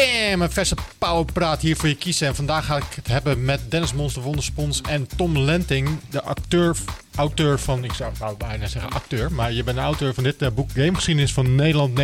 Bam! 0.00 0.42
Een 0.42 0.50
verse 0.50 0.74
powerpraat 0.98 1.60
hier 1.60 1.76
voor 1.76 1.88
je 1.88 1.94
kiezen. 1.94 2.26
En 2.26 2.34
vandaag 2.34 2.66
ga 2.66 2.76
ik 2.76 2.84
het 2.94 3.06
hebben 3.06 3.44
met 3.44 3.60
Dennis 3.68 3.92
Monster 3.92 4.22
Wonderspons 4.22 4.80
en 4.80 5.06
Tom 5.16 5.38
Lenting, 5.38 5.88
de 6.10 6.22
acteur, 6.22 6.76
auteur 7.14 7.58
van, 7.58 7.84
ik 7.84 7.92
zou 7.92 8.12
bijna 8.38 8.66
zeggen 8.66 8.92
acteur, 8.92 9.32
maar 9.32 9.52
je 9.52 9.64
bent 9.64 9.76
de 9.76 9.82
auteur 9.82 10.14
van 10.14 10.22
dit 10.22 10.42
uh, 10.42 10.48
boek 10.54 10.70
Gamegeschiedenis 10.70 11.32
van 11.32 11.54
Nederland 11.54 12.00
1978-2018 12.00 12.02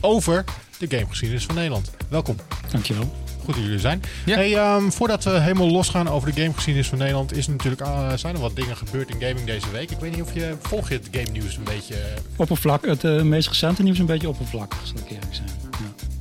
over 0.00 0.44
de 0.78 0.86
gamegeschiedenis 0.88 1.44
van 1.44 1.54
Nederland. 1.54 1.90
Welkom. 2.08 2.36
Dankjewel. 2.70 3.14
Goed 3.44 3.54
dat 3.54 3.64
jullie 3.64 3.78
zijn. 3.78 4.02
Hey, 4.24 4.74
um, 4.74 4.92
voordat 4.92 5.24
we 5.24 5.30
helemaal 5.30 5.70
losgaan 5.70 6.08
over 6.08 6.34
de 6.34 6.40
gamegeschiedenis 6.40 6.88
van 6.88 6.98
Nederland, 6.98 7.36
is 7.36 7.46
natuurlijk, 7.46 7.82
uh, 7.82 8.12
zijn 8.14 8.34
er 8.34 8.40
wat 8.40 8.56
dingen 8.56 8.76
gebeurd 8.76 9.08
in 9.08 9.20
gaming 9.20 9.46
deze 9.46 9.70
week. 9.70 9.90
Ik 9.90 9.98
weet 9.98 10.10
niet 10.16 10.22
of 10.22 10.34
je 10.34 10.56
volg 10.60 10.88
je 10.88 10.94
het 10.94 11.08
game 11.10 11.30
nieuws 11.32 11.56
een 11.56 11.64
beetje. 11.64 11.94
Oppervlak, 12.36 12.86
het 12.86 13.04
uh, 13.04 13.22
meest 13.22 13.48
recente 13.48 13.82
nieuws 13.82 13.98
een 13.98 14.06
beetje 14.06 14.28
oppervlakkig, 14.28 14.78
zal 14.86 14.96
ik 14.96 15.10
eerlijk 15.10 15.34
zijn. 15.34 15.67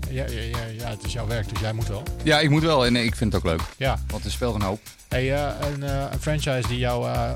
Ja. 0.10 0.26
Ja, 0.30 0.66
ja, 0.78 0.90
het 0.90 1.04
is 1.04 1.14
jouw 1.14 1.28
werk, 1.28 1.50
dus 1.50 1.60
jij 1.60 1.74
moet 1.74 1.88
wel. 1.88 2.04
Ja, 2.24 2.40
ik 2.40 2.50
moet 2.50 2.64
wel 2.64 2.86
en 2.86 2.96
ik 2.96 3.16
vind 3.16 3.34
het 3.34 3.42
ook 3.42 3.50
leuk. 3.50 3.62
Ja. 3.78 4.00
Want 4.08 4.26
er 4.26 4.32
speelt 4.32 4.56
een 4.56 4.62
hoop. 4.62 4.80
Hey, 5.08 5.26
uh, 5.26 5.50
een, 5.74 5.84
uh, 5.84 6.06
een, 6.12 6.20
franchise 6.20 6.68
die 6.68 6.78
jou... 6.78 7.06
Uh, 7.06 7.32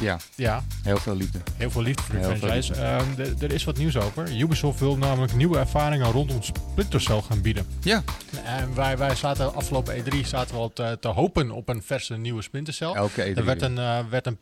ja. 0.00 0.18
ja, 0.34 0.64
heel 0.82 0.96
veel 0.96 1.16
liefde. 1.16 1.38
Heel 1.56 1.70
veel 1.70 1.82
liefde 1.82 2.02
voor 2.02 2.14
de 2.14 2.36
franchise. 2.36 2.74
er 3.40 3.52
is 3.52 3.64
wat 3.64 3.76
nieuws 3.76 3.96
over. 3.96 4.40
Ubisoft 4.40 4.80
wil 4.80 4.96
namelijk 4.96 5.34
nieuwe 5.34 5.58
ervaringen 5.58 6.10
rondom 6.10 6.42
Splinter 6.42 7.00
Cell 7.00 7.20
gaan 7.20 7.40
bieden. 7.40 7.66
Ja. 7.80 8.02
En 8.44 8.74
wij, 8.74 8.98
wij 8.98 9.14
zaten 9.14 9.54
afgelopen 9.54 10.04
E3 10.04 10.20
zaten 10.24 10.54
we 10.54 10.60
al 10.60 10.72
te, 10.72 10.96
te, 11.00 11.08
hopen 11.08 11.50
op 11.50 11.68
een 11.68 11.82
verse 11.82 12.16
nieuwe 12.16 12.42
Splinter 12.42 12.74
Cell. 12.74 12.92
Elke 12.92 13.32
E3. 13.32 13.36
Er 13.36 13.44
werd 13.44 13.62
een, 13.62 14.08
werd 14.08 14.26
een 14.26 14.38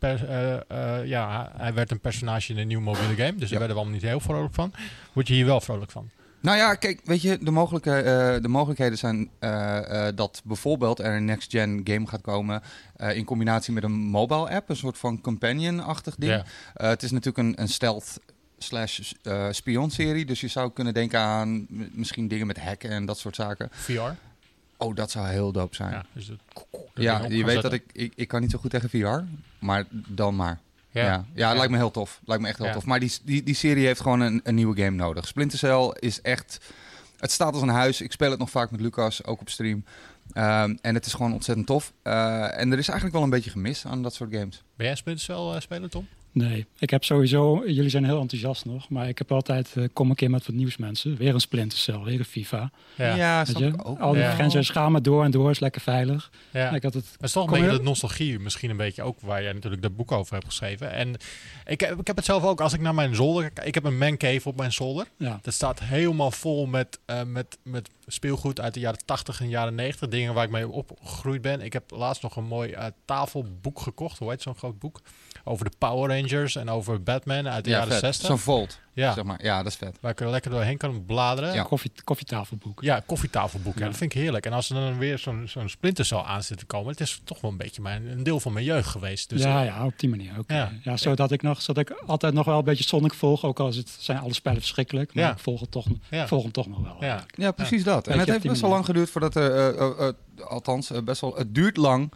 ja, 1.07 1.51
hij 1.57 1.73
werd 1.73 1.91
een 1.91 1.99
personage 1.99 2.51
in 2.51 2.57
een 2.57 2.67
nieuwe 2.67 2.83
mobiele 2.83 3.15
game. 3.15 3.35
Dus 3.35 3.49
ja. 3.49 3.57
daar 3.57 3.59
werden 3.59 3.67
we 3.67 3.81
allemaal 3.81 3.99
niet 3.99 4.09
heel 4.09 4.19
vrolijk 4.19 4.53
van. 4.53 4.73
Word 5.13 5.27
je 5.27 5.33
hier 5.33 5.45
wel 5.45 5.61
vrolijk 5.61 5.91
van? 5.91 6.09
Nou 6.43 6.57
ja, 6.57 6.75
kijk, 6.75 7.01
weet 7.03 7.21
je, 7.21 7.37
de, 7.41 7.51
mogelijke, 7.51 7.89
uh, 7.89 8.41
de 8.41 8.47
mogelijkheden 8.47 8.97
zijn 8.97 9.29
uh, 9.39 9.79
uh, 9.89 10.07
dat 10.15 10.41
bijvoorbeeld 10.43 10.99
er 10.99 11.15
een 11.15 11.25
next-gen 11.25 11.81
game 11.83 12.07
gaat 12.07 12.21
komen 12.21 12.61
in 12.97 13.25
combinatie 13.25 13.73
met 13.73 13.83
een 13.83 13.91
mobile 13.91 14.49
app, 14.49 14.69
een 14.69 14.75
soort 14.75 14.97
van 14.97 15.21
companion-achtig 15.21 16.15
ding. 16.15 16.43
Het 16.73 17.03
is 17.03 17.11
natuurlijk 17.11 17.37
een, 17.47 17.61
een 17.61 17.69
stealth 17.69 18.19
slash 18.57 19.13
spion-serie, 19.51 20.25
dus 20.25 20.41
je 20.41 20.47
zou 20.47 20.71
kunnen 20.71 20.93
denken 20.93 21.19
aan 21.19 21.65
misschien 21.91 22.27
dingen 22.27 22.47
met 22.47 22.59
hacken 22.59 22.89
en 22.89 23.05
dat 23.05 23.17
soort 23.17 23.35
zaken. 23.35 23.69
VR? 23.71 24.11
Oh, 24.77 24.95
dat 24.95 25.11
zou 25.11 25.27
heel 25.27 25.51
dope 25.51 25.75
zijn. 25.75 25.91
Ja, 25.91 26.05
dus 26.13 26.27
dat, 26.27 26.37
ja 26.93 27.25
je 27.27 27.45
weet 27.45 27.61
dat 27.61 27.73
ik, 27.73 27.83
ik, 27.91 28.13
ik 28.15 28.27
kan 28.27 28.41
niet 28.41 28.51
zo 28.51 28.57
goed 28.57 28.71
tegen 28.71 28.89
VR, 28.89 29.19
maar 29.59 29.85
dan 29.89 30.35
maar. 30.35 30.59
Ja, 30.93 31.03
ja, 31.05 31.25
ja, 31.33 31.53
lijkt 31.53 31.71
me 31.71 31.77
heel 31.77 31.91
tof. 31.91 32.21
Lijkt 32.25 32.43
me 32.43 32.49
echt 32.49 32.57
heel 32.57 32.71
tof. 32.71 32.85
Maar 32.85 32.99
die, 32.99 33.11
die, 33.23 33.43
die 33.43 33.55
serie 33.55 33.85
heeft 33.85 34.01
gewoon 34.01 34.19
een, 34.19 34.41
een 34.43 34.55
nieuwe 34.55 34.81
game 34.81 34.95
nodig. 34.95 35.27
Splinter 35.27 35.57
Cell 35.57 35.95
is 35.99 36.21
echt... 36.21 36.59
Het 37.17 37.31
staat 37.31 37.53
als 37.53 37.61
een 37.61 37.69
huis. 37.69 38.01
Ik 38.01 38.11
speel 38.11 38.29
het 38.29 38.39
nog 38.39 38.49
vaak 38.49 38.71
met 38.71 38.81
Lucas, 38.81 39.25
ook 39.25 39.39
op 39.39 39.49
stream. 39.49 39.85
Um, 40.33 40.77
en 40.81 40.93
het 40.93 41.05
is 41.05 41.13
gewoon 41.13 41.33
ontzettend 41.33 41.67
tof. 41.67 41.93
Uh, 42.03 42.59
en 42.59 42.71
er 42.71 42.77
is 42.77 42.87
eigenlijk 42.87 43.13
wel 43.13 43.23
een 43.23 43.29
beetje 43.29 43.49
gemis 43.49 43.85
aan 43.85 44.03
dat 44.03 44.13
soort 44.13 44.35
games. 44.35 44.63
Ben 44.75 44.85
jij 44.85 44.95
Splinter 44.95 45.23
Cell 45.23 45.55
uh, 45.55 45.59
speler, 45.59 45.89
Tom? 45.89 46.07
Nee, 46.33 46.65
ik 46.79 46.89
heb 46.89 47.03
sowieso, 47.03 47.63
jullie 47.65 47.89
zijn 47.89 48.05
heel 48.05 48.19
enthousiast 48.19 48.65
nog, 48.65 48.89
maar 48.89 49.07
ik 49.07 49.17
heb 49.17 49.31
altijd, 49.31 49.73
uh, 49.77 49.87
kom 49.93 50.09
een 50.09 50.15
keer 50.15 50.29
met 50.29 50.45
wat 50.45 50.55
nieuws 50.55 50.77
mensen. 50.77 51.15
Weer 51.17 51.33
een 51.33 51.39
Splinter 51.39 51.77
Cell, 51.77 51.99
weer 51.99 52.19
een 52.19 52.25
FIFA. 52.25 52.71
Ja, 52.95 53.15
ja 53.15 53.45
ik 53.47 53.87
ook. 53.87 53.99
Al 53.99 54.11
die 54.11 54.21
ja. 54.21 54.33
grenzen 54.33 54.65
gaan 54.65 54.91
maar 54.91 55.01
door 55.01 55.23
en 55.23 55.31
door, 55.31 55.49
is 55.49 55.59
lekker 55.59 55.81
veilig. 55.81 56.31
Ja. 56.51 56.71
Ik 56.71 56.83
had 56.83 56.93
het, 56.93 57.11
het 57.11 57.21
is 57.21 57.31
toch 57.31 57.51
een 57.51 57.61
beetje 57.61 57.77
de 57.77 57.83
nostalgie, 57.83 58.39
misschien 58.39 58.69
een 58.69 58.77
beetje 58.77 59.03
ook 59.03 59.21
waar 59.21 59.43
jij 59.43 59.53
natuurlijk 59.53 59.81
dat 59.81 59.95
boek 59.95 60.11
over 60.11 60.33
hebt 60.33 60.45
geschreven. 60.45 60.91
En 60.91 61.15
ik, 61.65 61.81
ik 61.81 62.07
heb 62.07 62.15
het 62.15 62.25
zelf 62.25 62.43
ook, 62.43 62.61
als 62.61 62.73
ik 62.73 62.81
naar 62.81 62.95
mijn 62.95 63.15
zolder, 63.15 63.51
ik 63.63 63.73
heb 63.73 63.83
een 63.83 63.97
mancave 63.97 64.49
op 64.49 64.57
mijn 64.57 64.71
zolder. 64.71 65.07
Ja. 65.17 65.39
Dat 65.41 65.53
staat 65.53 65.79
helemaal 65.79 66.31
vol 66.31 66.65
met, 66.65 66.99
uh, 67.05 67.23
met, 67.23 67.57
met 67.63 67.89
speelgoed 68.07 68.59
uit 68.59 68.73
de 68.73 68.79
jaren 68.79 69.05
80 69.05 69.41
en 69.41 69.49
jaren 69.49 69.75
90, 69.75 70.09
dingen 70.09 70.33
waar 70.33 70.43
ik 70.43 70.51
mee 70.51 70.69
opgegroeid 70.69 71.41
ben. 71.41 71.61
Ik 71.61 71.73
heb 71.73 71.91
laatst 71.91 72.21
nog 72.21 72.35
een 72.35 72.47
mooi 72.47 72.71
uh, 72.71 72.85
tafelboek 73.05 73.79
gekocht, 73.79 74.17
hoe 74.19 74.29
heet 74.29 74.41
zo'n 74.41 74.55
groot 74.55 74.79
boek? 74.79 75.01
Over 75.45 75.65
de 75.65 75.71
Power 75.77 76.09
Rangers 76.09 76.55
en 76.55 76.69
over 76.69 77.03
Batman 77.03 77.47
uit 77.47 77.63
de 77.63 77.69
ja, 77.69 77.75
jaren 77.75 77.91
vet. 77.91 77.99
60. 77.99 78.27
Zo'n 78.27 78.37
Volt, 78.37 78.79
ja. 78.93 79.13
zeg 79.13 79.23
maar. 79.23 79.43
Ja, 79.43 79.57
dat 79.63 79.71
is 79.71 79.77
vet. 79.77 79.97
Waar 80.01 80.11
ik 80.11 80.19
er 80.19 80.29
lekker 80.29 80.51
doorheen 80.51 80.77
kan 80.77 81.05
bladeren. 81.05 81.53
Ja. 81.53 81.63
Koffie, 81.63 81.91
koffietafelboek. 82.03 82.81
Ja, 82.81 83.03
koffietafelboek. 83.05 83.73
Ja. 83.73 83.79
ja. 83.79 83.85
dat 83.87 83.97
vind 83.97 84.13
ik 84.13 84.21
heerlijk. 84.21 84.45
En 84.45 84.53
als 84.53 84.69
er 84.69 84.75
dan 84.75 84.97
weer 84.97 85.17
zo'n 85.17 85.43
zo'n 85.47 85.69
splintercel 85.69 86.25
aan 86.25 86.43
zit 86.43 86.57
te 86.57 86.65
komen, 86.65 86.91
het 86.91 86.99
is 86.99 87.21
toch 87.23 87.41
wel 87.41 87.51
een 87.51 87.57
beetje 87.57 87.81
mijn, 87.81 88.07
een 88.07 88.23
deel 88.23 88.39
van 88.39 88.53
mijn 88.53 88.65
jeugd 88.65 88.87
geweest. 88.87 89.29
Dus 89.29 89.41
ja, 89.41 89.61
ja, 89.61 89.85
op 89.85 89.99
die 89.99 90.09
manier 90.09 90.31
ook. 90.37 90.49
Ja, 90.51 90.71
ja 90.83 90.97
zodat 90.97 91.31
ik 91.31 91.41
nog, 91.41 91.61
zodat 91.61 91.89
ik 91.89 91.97
altijd 92.05 92.33
nog 92.33 92.45
wel 92.45 92.57
een 92.57 92.63
beetje 92.63 92.83
Sonic 92.83 93.13
volg, 93.13 93.45
ook 93.45 93.59
al 93.59 93.67
is 93.67 93.75
het, 93.75 93.95
zijn 93.99 94.17
alle 94.19 94.33
spellen 94.33 94.59
verschrikkelijk, 94.59 95.13
maar 95.13 95.23
Ja. 95.23 95.31
ik 95.31 95.39
volg 95.39 95.59
het 95.59 95.71
toch, 95.71 95.85
Ja. 96.09 96.27
volg 96.27 96.43
hem 96.43 96.51
toch 96.51 96.67
nog 96.67 96.81
wel. 96.81 96.97
Ja. 96.99 97.25
Ja, 97.35 97.51
precies 97.51 97.83
dat. 97.83 98.07
En 98.07 98.19
het 98.19 98.27
heeft 98.29 98.47
best 98.47 98.61
wel 98.61 98.69
lang 98.69 98.85
geduurd 98.85 99.09
voordat 99.09 99.35
er, 99.35 99.51
eh, 99.51 99.67
eh, 99.67 100.07
eh, 100.07 100.45
althans, 100.45 100.91
best 101.03 101.21
wel, 101.21 101.35
het 101.35 101.55
duurt 101.55 101.77
lang 101.77 102.11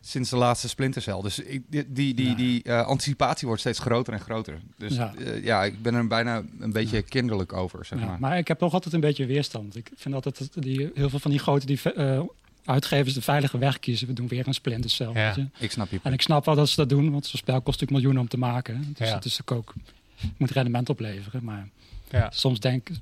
sinds 0.00 0.30
de 0.30 0.36
laatste 0.36 0.68
Splinter 0.68 1.02
Cell. 1.02 1.20
Dus 1.22 1.38
ik, 1.38 1.62
die, 1.68 1.92
die, 1.92 2.14
die, 2.14 2.28
Ja. 2.28 2.34
die 2.34 2.62
eh, 2.62 2.86
anticipatie 2.86 3.46
wordt 3.46 3.62
steeds 3.62 3.78
groter 3.78 4.12
en 4.12 4.20
groter. 4.20 4.60
Dus 4.76 4.94
ja. 4.96 5.12
Ja, 5.42 5.64
ik 5.64 5.82
ben 5.82 5.94
er 5.94 6.06
bijna 6.06 6.42
een 6.58 6.72
beetje 6.72 7.02
kinderlijk 7.02 7.52
over, 7.52 7.84
zeg 7.84 7.98
Ja, 7.98 8.04
maar. 8.06 8.20
maar 8.20 8.38
ik 8.38 8.48
heb 8.48 8.60
nog 8.60 8.72
altijd 8.72 8.94
een 8.94 9.00
beetje 9.00 9.26
weerstand. 9.26 9.76
Ik 9.76 9.90
vind 9.96 10.14
altijd 10.14 10.38
dat 10.38 10.62
die, 10.62 10.90
heel 10.94 11.08
veel 11.10 11.18
van 11.18 11.30
die 11.30 11.40
grote 11.40 11.66
die, 11.66 11.82
eh, 11.92 12.20
uitgevers 12.64 13.14
de 13.14 13.22
veilige 13.22 13.58
weg 13.58 13.78
kiezen. 13.78 14.06
We 14.06 14.12
doen 14.12 14.28
weer 14.28 14.46
een 14.46 14.54
Splinter 14.54 14.90
Cell. 14.90 15.10
Ja. 15.12 15.32
je. 15.36 15.46
Ik 15.58 15.70
snap 15.70 15.90
je. 15.90 16.00
En 16.02 16.12
ik 16.12 16.22
snap 16.22 16.44
wel 16.44 16.54
dat 16.54 16.68
ze 16.68 16.76
dat 16.76 16.88
doen, 16.88 17.10
want 17.10 17.26
zo'n 17.26 17.38
spel 17.38 17.54
kost 17.60 17.80
natuurlijk 17.80 17.90
miljoenen 17.90 18.22
om 18.22 18.28
te 18.28 18.38
maken. 18.38 18.94
Dus 18.96 19.08
Ja. 19.08 19.14
het 19.14 19.24
is 19.24 19.40
ook, 19.40 19.50
ook 19.52 19.74
moet 20.36 20.50
rendement 20.50 20.88
opleveren. 20.88 21.44
Maar 21.44 21.68
Ja. 22.10 22.30
soms 22.34 22.60
denk 22.60 22.88
ik, 22.88 22.96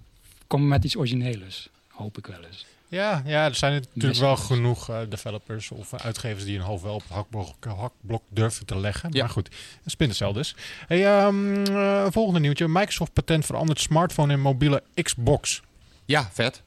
kom 0.47 0.69
met 0.69 0.85
iets 0.85 0.97
origineels. 0.97 1.69
Hoop 1.89 2.19
ik 2.19 2.27
wel 2.27 2.45
eens. 2.45 2.67
Ja, 2.89 3.23
ja, 3.25 3.45
er 3.45 3.55
zijn 3.55 3.73
natuurlijk 3.95 4.21
wel 4.21 4.37
genoeg 4.37 4.89
eh, 4.91 4.99
developers 5.09 5.71
of 5.71 5.95
uitgevers 5.95 6.45
die 6.45 6.57
hun 6.57 6.67
hoofd 6.67 6.83
wel 6.83 6.95
op 6.95 7.03
het 7.03 7.11
hakblok, 7.13 7.65
hakblok 7.65 8.23
durven 8.29 8.67
te 8.67 8.79
leggen. 8.79 9.09
Ja. 9.13 9.21
Maar 9.21 9.33
goed, 9.33 9.49
een 9.85 9.91
Splinter 9.91 10.17
Cell 10.17 10.33
dus. 10.33 10.57
Hey, 10.87 11.07
eh, 11.07 12.07
volgende 12.11 12.41
nieuwtje. 12.41 12.69
Microsoft 12.69 13.13
patent 13.13 13.47
verandert 13.47 13.81
smartphone 13.81 14.33
en 14.33 14.41
mobiele 14.41 14.83
Xbox. 15.03 15.63
Ja, 16.05 16.29
vet. 16.33 16.63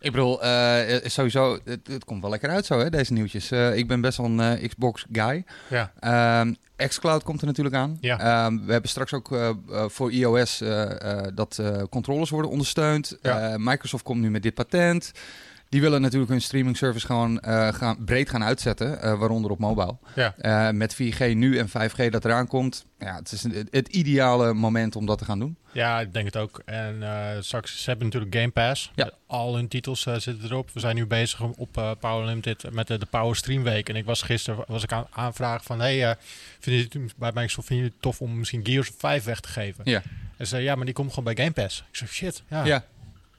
Ik 0.00 0.12
bedoel, 0.12 0.42
eh, 0.42 0.96
eh, 0.96 1.04
sowieso, 1.04 1.58
het, 1.64 1.86
het 1.86 2.04
komt 2.04 2.22
wel 2.22 2.30
lekker 2.30 2.50
uit 2.50 2.66
zo, 2.66 2.78
hè, 2.78 2.90
deze 2.90 3.12
nieuwtjes. 3.12 3.50
Eh, 3.50 3.76
ik 3.76 3.88
ben 3.88 4.00
best 4.00 4.16
wel 4.18 4.26
een 4.26 4.40
eh, 4.40 4.68
Xbox-guy. 4.68 5.44
Ja. 5.68 5.92
Ehm 6.00 6.52
xCloud 6.76 7.22
komt 7.22 7.40
er 7.40 7.46
natuurlijk 7.46 7.74
aan. 7.76 7.98
Ja. 8.00 8.18
Ehm, 8.18 8.64
we 8.66 8.72
hebben 8.72 8.90
straks 8.90 9.12
ook 9.12 9.32
eh, 9.32 9.48
eh, 9.48 9.54
voor 9.88 10.12
iOS 10.12 10.60
eh, 10.60 11.00
eh, 11.26 11.26
dat 11.34 11.58
eh, 11.58 11.82
controllers 11.90 12.30
worden 12.30 12.50
ondersteund. 12.50 13.18
Ja. 13.22 13.40
Eh, 13.40 13.54
Microsoft 13.58 14.02
komt 14.04 14.20
nu 14.20 14.30
met 14.30 14.42
dit 14.42 14.54
patent. 14.54 15.12
Die 15.68 15.80
willen 15.80 16.00
natuurlijk 16.00 16.30
hun 16.30 16.40
streaming 16.40 16.76
service 16.76 17.06
gewoon 17.06 17.40
eh, 17.40 17.72
gaan, 17.72 18.04
breed 18.04 18.30
gaan 18.30 18.44
uitzetten, 18.44 19.02
eh, 19.02 19.18
waaronder 19.18 19.50
op 19.50 19.58
mobile. 19.58 19.96
Ja. 20.14 20.34
Eh, 20.38 20.70
met 20.74 20.94
4G 20.94 21.34
nu 21.34 21.58
en 21.58 21.68
5G 21.68 22.10
dat 22.10 22.24
eraan 22.24 22.46
komt. 22.46 22.86
Ja, 22.98 23.14
het 23.16 23.32
is 23.32 23.42
een- 23.44 23.68
het, 23.70 23.88
ideale 23.88 24.52
moment 24.54 24.96
om 24.96 25.06
dat 25.06 25.18
te 25.18 25.24
gaan 25.24 25.38
doen. 25.38 25.56
Ja, 25.72 26.00
ik 26.00 26.12
denk 26.12 26.24
het 26.24 26.36
ook. 26.36 26.62
En 26.64 27.02
straks, 27.44 27.82
ze 27.82 27.88
hebben 27.90 28.06
natuurlijk 28.06 28.34
Game 28.34 28.50
Pass. 28.50 28.90
Ja. 28.94 29.10
Al 29.26 29.54
hun 29.54 29.68
titels 29.68 30.00
zitten 30.02 30.38
erop. 30.44 30.70
We 30.72 30.80
zijn 30.80 30.94
nu 30.94 31.06
bezig 31.06 31.40
op 31.42 31.96
Power 32.00 32.26
Limited 32.26 32.72
met 32.72 32.86
de, 32.86 32.98
de 32.98 33.06
Power 33.06 33.36
Stream 33.36 33.62
Week. 33.62 33.88
En 33.88 33.96
ik 33.96 34.04
was 34.04 34.22
gisteren 34.22 34.64
was 34.66 34.82
ik 34.82 34.92
aan 34.92 35.06
aanvragen 35.10 35.64
van... 35.64 35.80
Hey, 35.80 36.16
vind 36.60 36.92
je 36.92 36.98
het 37.00 37.16
bij 37.16 37.30
Microsoft 37.34 37.66
vind 37.66 37.80
je 37.80 37.86
het 37.86 37.94
tof 38.00 38.20
om 38.20 38.38
misschien 38.38 38.66
Gears 38.66 38.88
of 38.90 38.94
5 38.98 39.24
weg 39.24 39.40
te 39.40 39.48
geven? 39.48 39.84
Ja. 39.90 40.02
En 40.36 40.46
ze 40.46 40.46
zei, 40.46 40.62
ja, 40.62 40.74
maar 40.74 40.84
die 40.84 40.94
komt 40.94 41.08
gewoon 41.12 41.34
bij 41.34 41.44
Game 41.44 41.54
Pass. 41.66 41.84
Ik 41.90 41.96
zei, 41.96 42.10
shit. 42.10 42.42
Ja. 42.48 42.64
Ja. 42.64 42.84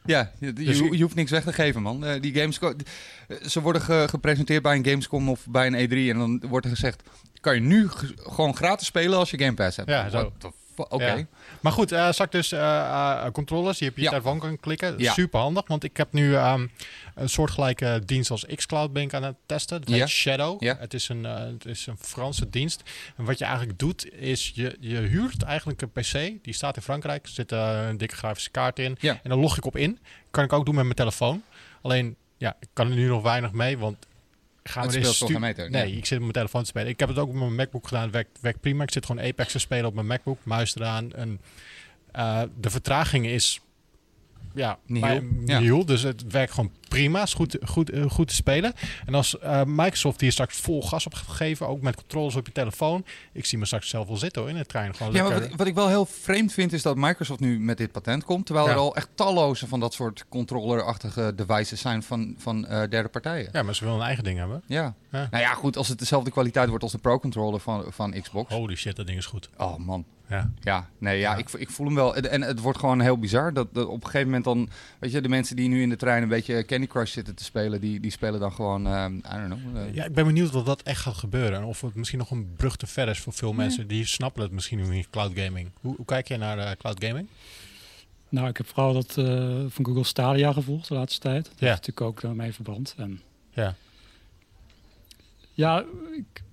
Ja, 0.07 0.31
je, 0.39 0.53
Dus 0.53 0.77
je, 0.97 1.01
hoeft 1.03 1.15
niks 1.15 1.31
weg 1.31 1.43
te 1.43 1.53
geven, 1.53 1.81
man. 1.81 2.05
Eh, 2.05 2.21
die 2.21 2.33
games, 2.35 2.59
eh, 2.59 2.69
ze 3.47 3.61
worden 3.61 3.81
ge- 3.81 4.05
gepresenteerd 4.09 4.61
bij 4.63 4.75
een 4.75 4.85
Gamescom 4.85 5.29
of 5.29 5.45
bij 5.49 5.67
een 5.67 5.87
E3 5.89 5.93
en 6.11 6.17
dan 6.17 6.41
wordt 6.49 6.65
er 6.65 6.71
gezegd: 6.71 7.03
kan 7.41 7.55
je 7.55 7.61
nu 7.61 7.89
ge- 7.89 8.13
gewoon 8.17 8.55
gratis 8.55 8.87
spelen 8.87 9.17
als 9.17 9.31
je 9.31 9.37
Game 9.39 9.53
Pass 9.53 9.77
hebt? 9.77 9.89
Ja, 9.89 10.09
zo. 10.09 10.31
Oké. 10.75 11.05
Ja. 11.05 11.25
Maar 11.59 11.71
goed, 11.71 11.91
eh 11.91 12.11
straks 12.11 12.31
dus 12.31 12.51
eh, 12.51 13.25
controllers 13.31 13.77
die 13.77 13.89
op 13.89 13.95
je 13.95 14.01
Ja. 14.01 14.09
telefoon 14.09 14.39
kan 14.39 14.59
klikken. 14.59 14.93
Ja. 14.97 15.13
Super 15.13 15.39
handig, 15.39 15.67
want 15.67 15.83
ik 15.83 15.97
heb 15.97 16.13
nu 16.13 16.35
ehm, 16.35 16.67
een 17.15 17.29
soortgelijke 17.29 18.01
dienst 18.05 18.31
als 18.31 18.45
xCloud 18.55 18.93
ben 18.93 19.03
ik 19.03 19.13
aan 19.13 19.23
het 19.23 19.35
testen. 19.45 19.81
Dat 19.81 19.89
heet. 19.89 20.07
Shadow. 20.07 20.63
Ja. 20.63 20.77
Het, 20.79 20.93
is 20.93 21.09
een, 21.09 21.23
het 21.23 21.65
is 21.65 21.87
een 21.87 21.97
Franse 21.99 22.49
dienst. 22.49 22.83
En 23.17 23.23
wat 23.25 23.37
je 23.37 23.45
eigenlijk 23.45 23.79
doet, 23.79 24.13
is 24.13 24.51
je, 24.55 24.77
je 24.79 24.97
huurt 24.97 25.43
eigenlijk 25.43 25.81
een 25.81 25.91
PC. 25.91 26.43
Die 26.43 26.53
staat 26.53 26.75
in 26.75 26.81
Frankrijk. 26.81 27.23
Er 27.25 27.31
zit 27.31 27.51
een 27.51 27.97
dikke 27.97 28.15
grafische 28.15 28.49
kaart 28.49 28.79
in. 28.79 28.95
Ja. 28.99 29.19
En 29.23 29.29
dan 29.29 29.39
log 29.39 29.57
ik 29.57 29.65
op 29.65 29.75
in. 29.75 29.99
Kan 30.31 30.43
ik 30.43 30.53
ook 30.53 30.65
doen 30.65 30.75
met 30.75 30.83
mijn 30.83 30.95
telefoon. 30.95 31.43
Alleen, 31.81 32.15
ja, 32.37 32.55
ik 32.59 32.67
kan 32.73 32.89
er 32.89 32.95
nu 32.95 33.07
nog 33.07 33.21
weinig 33.21 33.51
mee, 33.51 33.77
want... 33.77 33.97
Gaan 34.67 34.83
Het 34.83 34.93
we 34.93 34.99
deze 34.99 35.13
stu- 35.13 35.39
meter, 35.39 35.69
Nee, 35.69 35.91
ik 35.97 36.05
zit 36.05 36.13
op 36.17 36.21
mijn 36.21 36.33
telefoon 36.33 36.61
te 36.61 36.67
spelen. 36.67 36.87
Ik 36.89 36.99
heb 36.99 37.09
het 37.09 37.17
ook 37.17 37.27
op 37.29 37.35
mijn 37.35 37.55
MacBook 37.55 37.87
gedaan. 37.87 38.11
Werkt, 38.11 38.37
werkt 38.41 38.59
prima. 38.61 38.83
Ik 38.83 38.91
zit 38.91 39.05
gewoon 39.05 39.25
Apex 39.25 39.51
te 39.51 39.59
spelen 39.59 39.85
op 39.85 39.93
mijn 39.93 40.07
MacBook. 40.07 40.39
Muis 40.43 40.75
eraan. 40.75 41.13
En 41.13 41.39
eh, 42.11 42.41
de 42.59 42.69
vertraging 42.69 43.25
is 43.27 43.61
ja, 44.53 44.79
Nihil. 44.85 45.07
bij- 45.07 45.23
Ja. 45.45 45.59
nihil, 45.59 45.85
dus 45.85 46.01
het 46.01 46.23
werkt 46.31 46.53
gewoon 46.53 46.71
prima. 46.97 47.21
is 47.21 47.33
goed, 47.33 47.57
goed, 47.65 47.89
eh, 47.89 48.03
goed 48.09 48.27
te 48.27 48.33
spelen. 48.35 48.73
En 49.05 49.13
als 49.15 49.39
eh, 49.39 49.61
Microsoft 49.65 50.21
hier 50.21 50.31
straks 50.31 50.57
vol 50.57 50.81
gas 50.83 51.05
op 51.05 51.13
gaat 51.13 51.35
geven, 51.35 51.67
ook 51.67 51.81
met 51.81 51.95
controles 51.95 52.35
op 52.35 52.45
je 52.45 52.51
telefoon, 52.51 53.05
ik 53.33 53.45
zie 53.45 53.57
me 53.57 53.65
straks 53.65 53.89
zelf 53.89 54.07
wel 54.07 54.17
zitten 54.17 54.41
hoor, 54.41 54.51
in 54.51 54.57
het 54.57 54.67
trein. 54.69 54.95
Gewoon 54.95 55.13
Ja, 55.13 55.23
maar 55.23 55.39
wat, 55.39 55.49
wat 55.55 55.67
ik 55.67 55.75
wel 55.75 55.87
heel 55.87 56.05
vreemd 56.05 56.53
vind 56.53 56.73
is 56.73 56.81
dat 56.81 56.95
Microsoft 56.95 57.39
nu 57.39 57.59
met 57.59 57.77
dit 57.77 57.91
patent 57.91 58.23
komt, 58.23 58.45
terwijl 58.45 58.67
Ja. 58.67 58.73
er 58.73 58.79
al 58.79 58.95
echt 58.95 59.09
talloze 59.15 59.67
van 59.67 59.79
dat 59.79 59.93
soort 59.93 60.25
controller-achtige 60.61 61.33
devices 61.35 61.81
zijn 61.81 62.03
van, 62.03 62.35
van 62.37 62.65
eh, 62.67 62.89
derde 62.89 63.09
partijen. 63.09 63.49
ja, 63.51 63.63
maar 63.63 63.75
ze 63.75 63.83
willen 63.83 63.99
een 63.99 64.05
eigen 64.05 64.23
ding 64.23 64.37
hebben. 64.39 64.63
Ja. 64.67 64.93
Ja. 65.11 65.27
Nou 65.31 65.43
ja, 65.43 65.53
goed, 65.53 65.77
als 65.77 65.87
het 65.87 65.99
dezelfde 65.99 66.31
kwaliteit 66.31 66.67
wordt 66.69 66.83
als 66.83 66.91
de 66.91 66.97
Pro-controller 66.97 67.59
van, 67.59 67.85
van 67.89 68.21
Xbox. 68.21 68.53
Holy 68.53 68.75
shit, 68.75 68.95
dat 68.95 69.05
ding 69.07 69.17
is 69.17 69.25
goed. 69.25 69.49
Oh 69.57 69.77
man. 69.77 70.05
Ja. 70.29 70.51
Ja, 70.59 70.89
nee, 70.97 71.19
ja, 71.19 71.31
Ja. 71.31 71.37
Ik, 71.37 71.49
ik 71.51 71.69
voel 71.69 71.85
hem 71.85 71.95
wel. 71.95 72.15
En, 72.15 72.29
en 72.29 72.41
het 72.41 72.59
wordt 72.59 72.79
gewoon 72.79 73.01
heel 73.01 73.17
bizar 73.17 73.53
dat, 73.53 73.67
dat 73.73 73.87
op 73.87 73.93
een 74.03 74.05
gegeven 74.05 74.25
moment 74.25 74.43
dan, 74.43 74.69
weet 74.99 75.11
je, 75.11 75.21
de 75.21 75.29
mensen 75.29 75.55
die 75.55 75.69
nu 75.69 75.81
in 75.81 75.89
de 75.89 75.95
trein 75.95 76.23
een 76.23 76.29
beetje 76.29 76.65
Candy 76.65 76.86
Crush 76.87 77.11
zitten 77.11 77.35
te 77.35 77.43
spelen, 77.43 77.81
die, 77.81 77.99
die 77.99 78.11
spelen 78.11 78.39
dan 78.39 78.51
gewoon, 78.51 78.87
eh, 78.87 79.05
I 79.35 79.47
don't 79.47 79.61
know. 79.61 79.77
eh, 79.77 79.93
Ja, 79.93 80.03
ik 80.05 80.13
ben 80.13 80.25
benieuwd 80.25 80.55
of 80.55 80.63
dat 80.63 80.81
echt 80.81 81.01
gaat 81.01 81.15
gebeuren. 81.15 81.59
En 81.59 81.63
of 81.65 81.81
het 81.81 81.95
misschien 81.95 82.19
nog 82.19 82.31
een 82.31 82.53
brug 82.55 82.75
te 82.75 82.87
ver 82.87 83.07
is 83.07 83.19
voor 83.19 83.33
veel 83.33 83.53
mensen. 83.53 83.87
Die 83.87 84.05
snappen 84.05 84.41
het 84.43 84.51
misschien 84.51 84.79
nog 84.79 84.89
niet, 84.89 85.09
cloud 85.09 85.31
gaming. 85.39 85.69
Hoe, 85.81 85.95
hoe 85.95 86.05
kijk 86.05 86.27
jij 86.27 86.37
naar 86.37 86.57
eh, 86.57 86.71
cloud 86.77 87.03
gaming? 87.03 87.27
Nou, 88.29 88.47
ik 88.47 88.57
heb 88.57 88.67
vooral 88.67 88.93
dat 88.93 89.17
eh, 89.17 89.25
van 89.67 89.85
Google 89.85 90.03
Stadia 90.03 90.53
gevolgd 90.53 90.87
de 90.87 90.93
laatste 90.93 91.19
tijd. 91.19 91.43
Dat 91.45 91.53
Ja. 91.59 91.67
heeft 91.67 91.87
natuurlijk 91.87 92.01
ook 92.01 92.21
daarmee 92.21 92.53
verband. 92.53 92.93
En 92.97 93.21
Ja. 93.51 93.75
ja, 95.53 95.85
ik, 96.17 96.43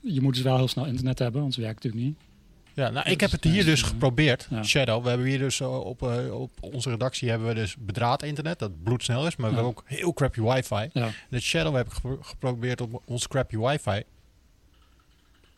je 0.00 0.20
moet 0.20 0.34
dus 0.34 0.42
wel 0.42 0.56
heel 0.56 0.68
snel 0.68 0.86
internet 0.86 1.18
hebben, 1.18 1.40
anders 1.40 1.60
werkt 1.60 1.82
het 1.82 1.92
natuurlijk 1.94 2.18
niet. 2.18 2.28
Ja, 2.74 2.90
nou, 2.90 3.10
ik 3.10 3.20
heb 3.20 3.30
het 3.30 3.44
hier 3.44 3.64
dus 3.64 3.82
geprobeerd. 3.82 4.46
ja. 4.50 4.62
Shadow. 4.62 5.02
We 5.02 5.08
hebben 5.08 5.26
hier 5.26 5.38
dus 5.38 5.60
eh, 5.60 5.80
op, 5.86 6.02
eh, 6.02 6.40
op 6.40 6.50
onze 6.60 6.90
redactie 6.90 7.28
hebben 7.30 7.48
we 7.48 7.54
dus 7.54 7.76
bedraad 7.78 8.22
internet. 8.22 8.58
Dat 8.58 8.82
bloedsnel 8.82 9.26
is. 9.26 9.36
Maar 9.36 9.50
we 9.50 9.56
Ja. 9.56 9.62
hebben 9.62 9.82
ook 9.82 9.88
heel 9.88 10.12
crappy 10.12 10.40
wifi. 10.40 10.88
Ja, 10.92 11.08
De 11.28 11.40
Shadow 11.40 11.76
heb 11.76 11.86
ik 11.86 11.92
gepro- 11.92 12.18
geprobeerd 12.22 12.80
op 12.80 13.02
ons 13.04 13.28
crappy 13.28 13.56
wifi. 13.56 14.02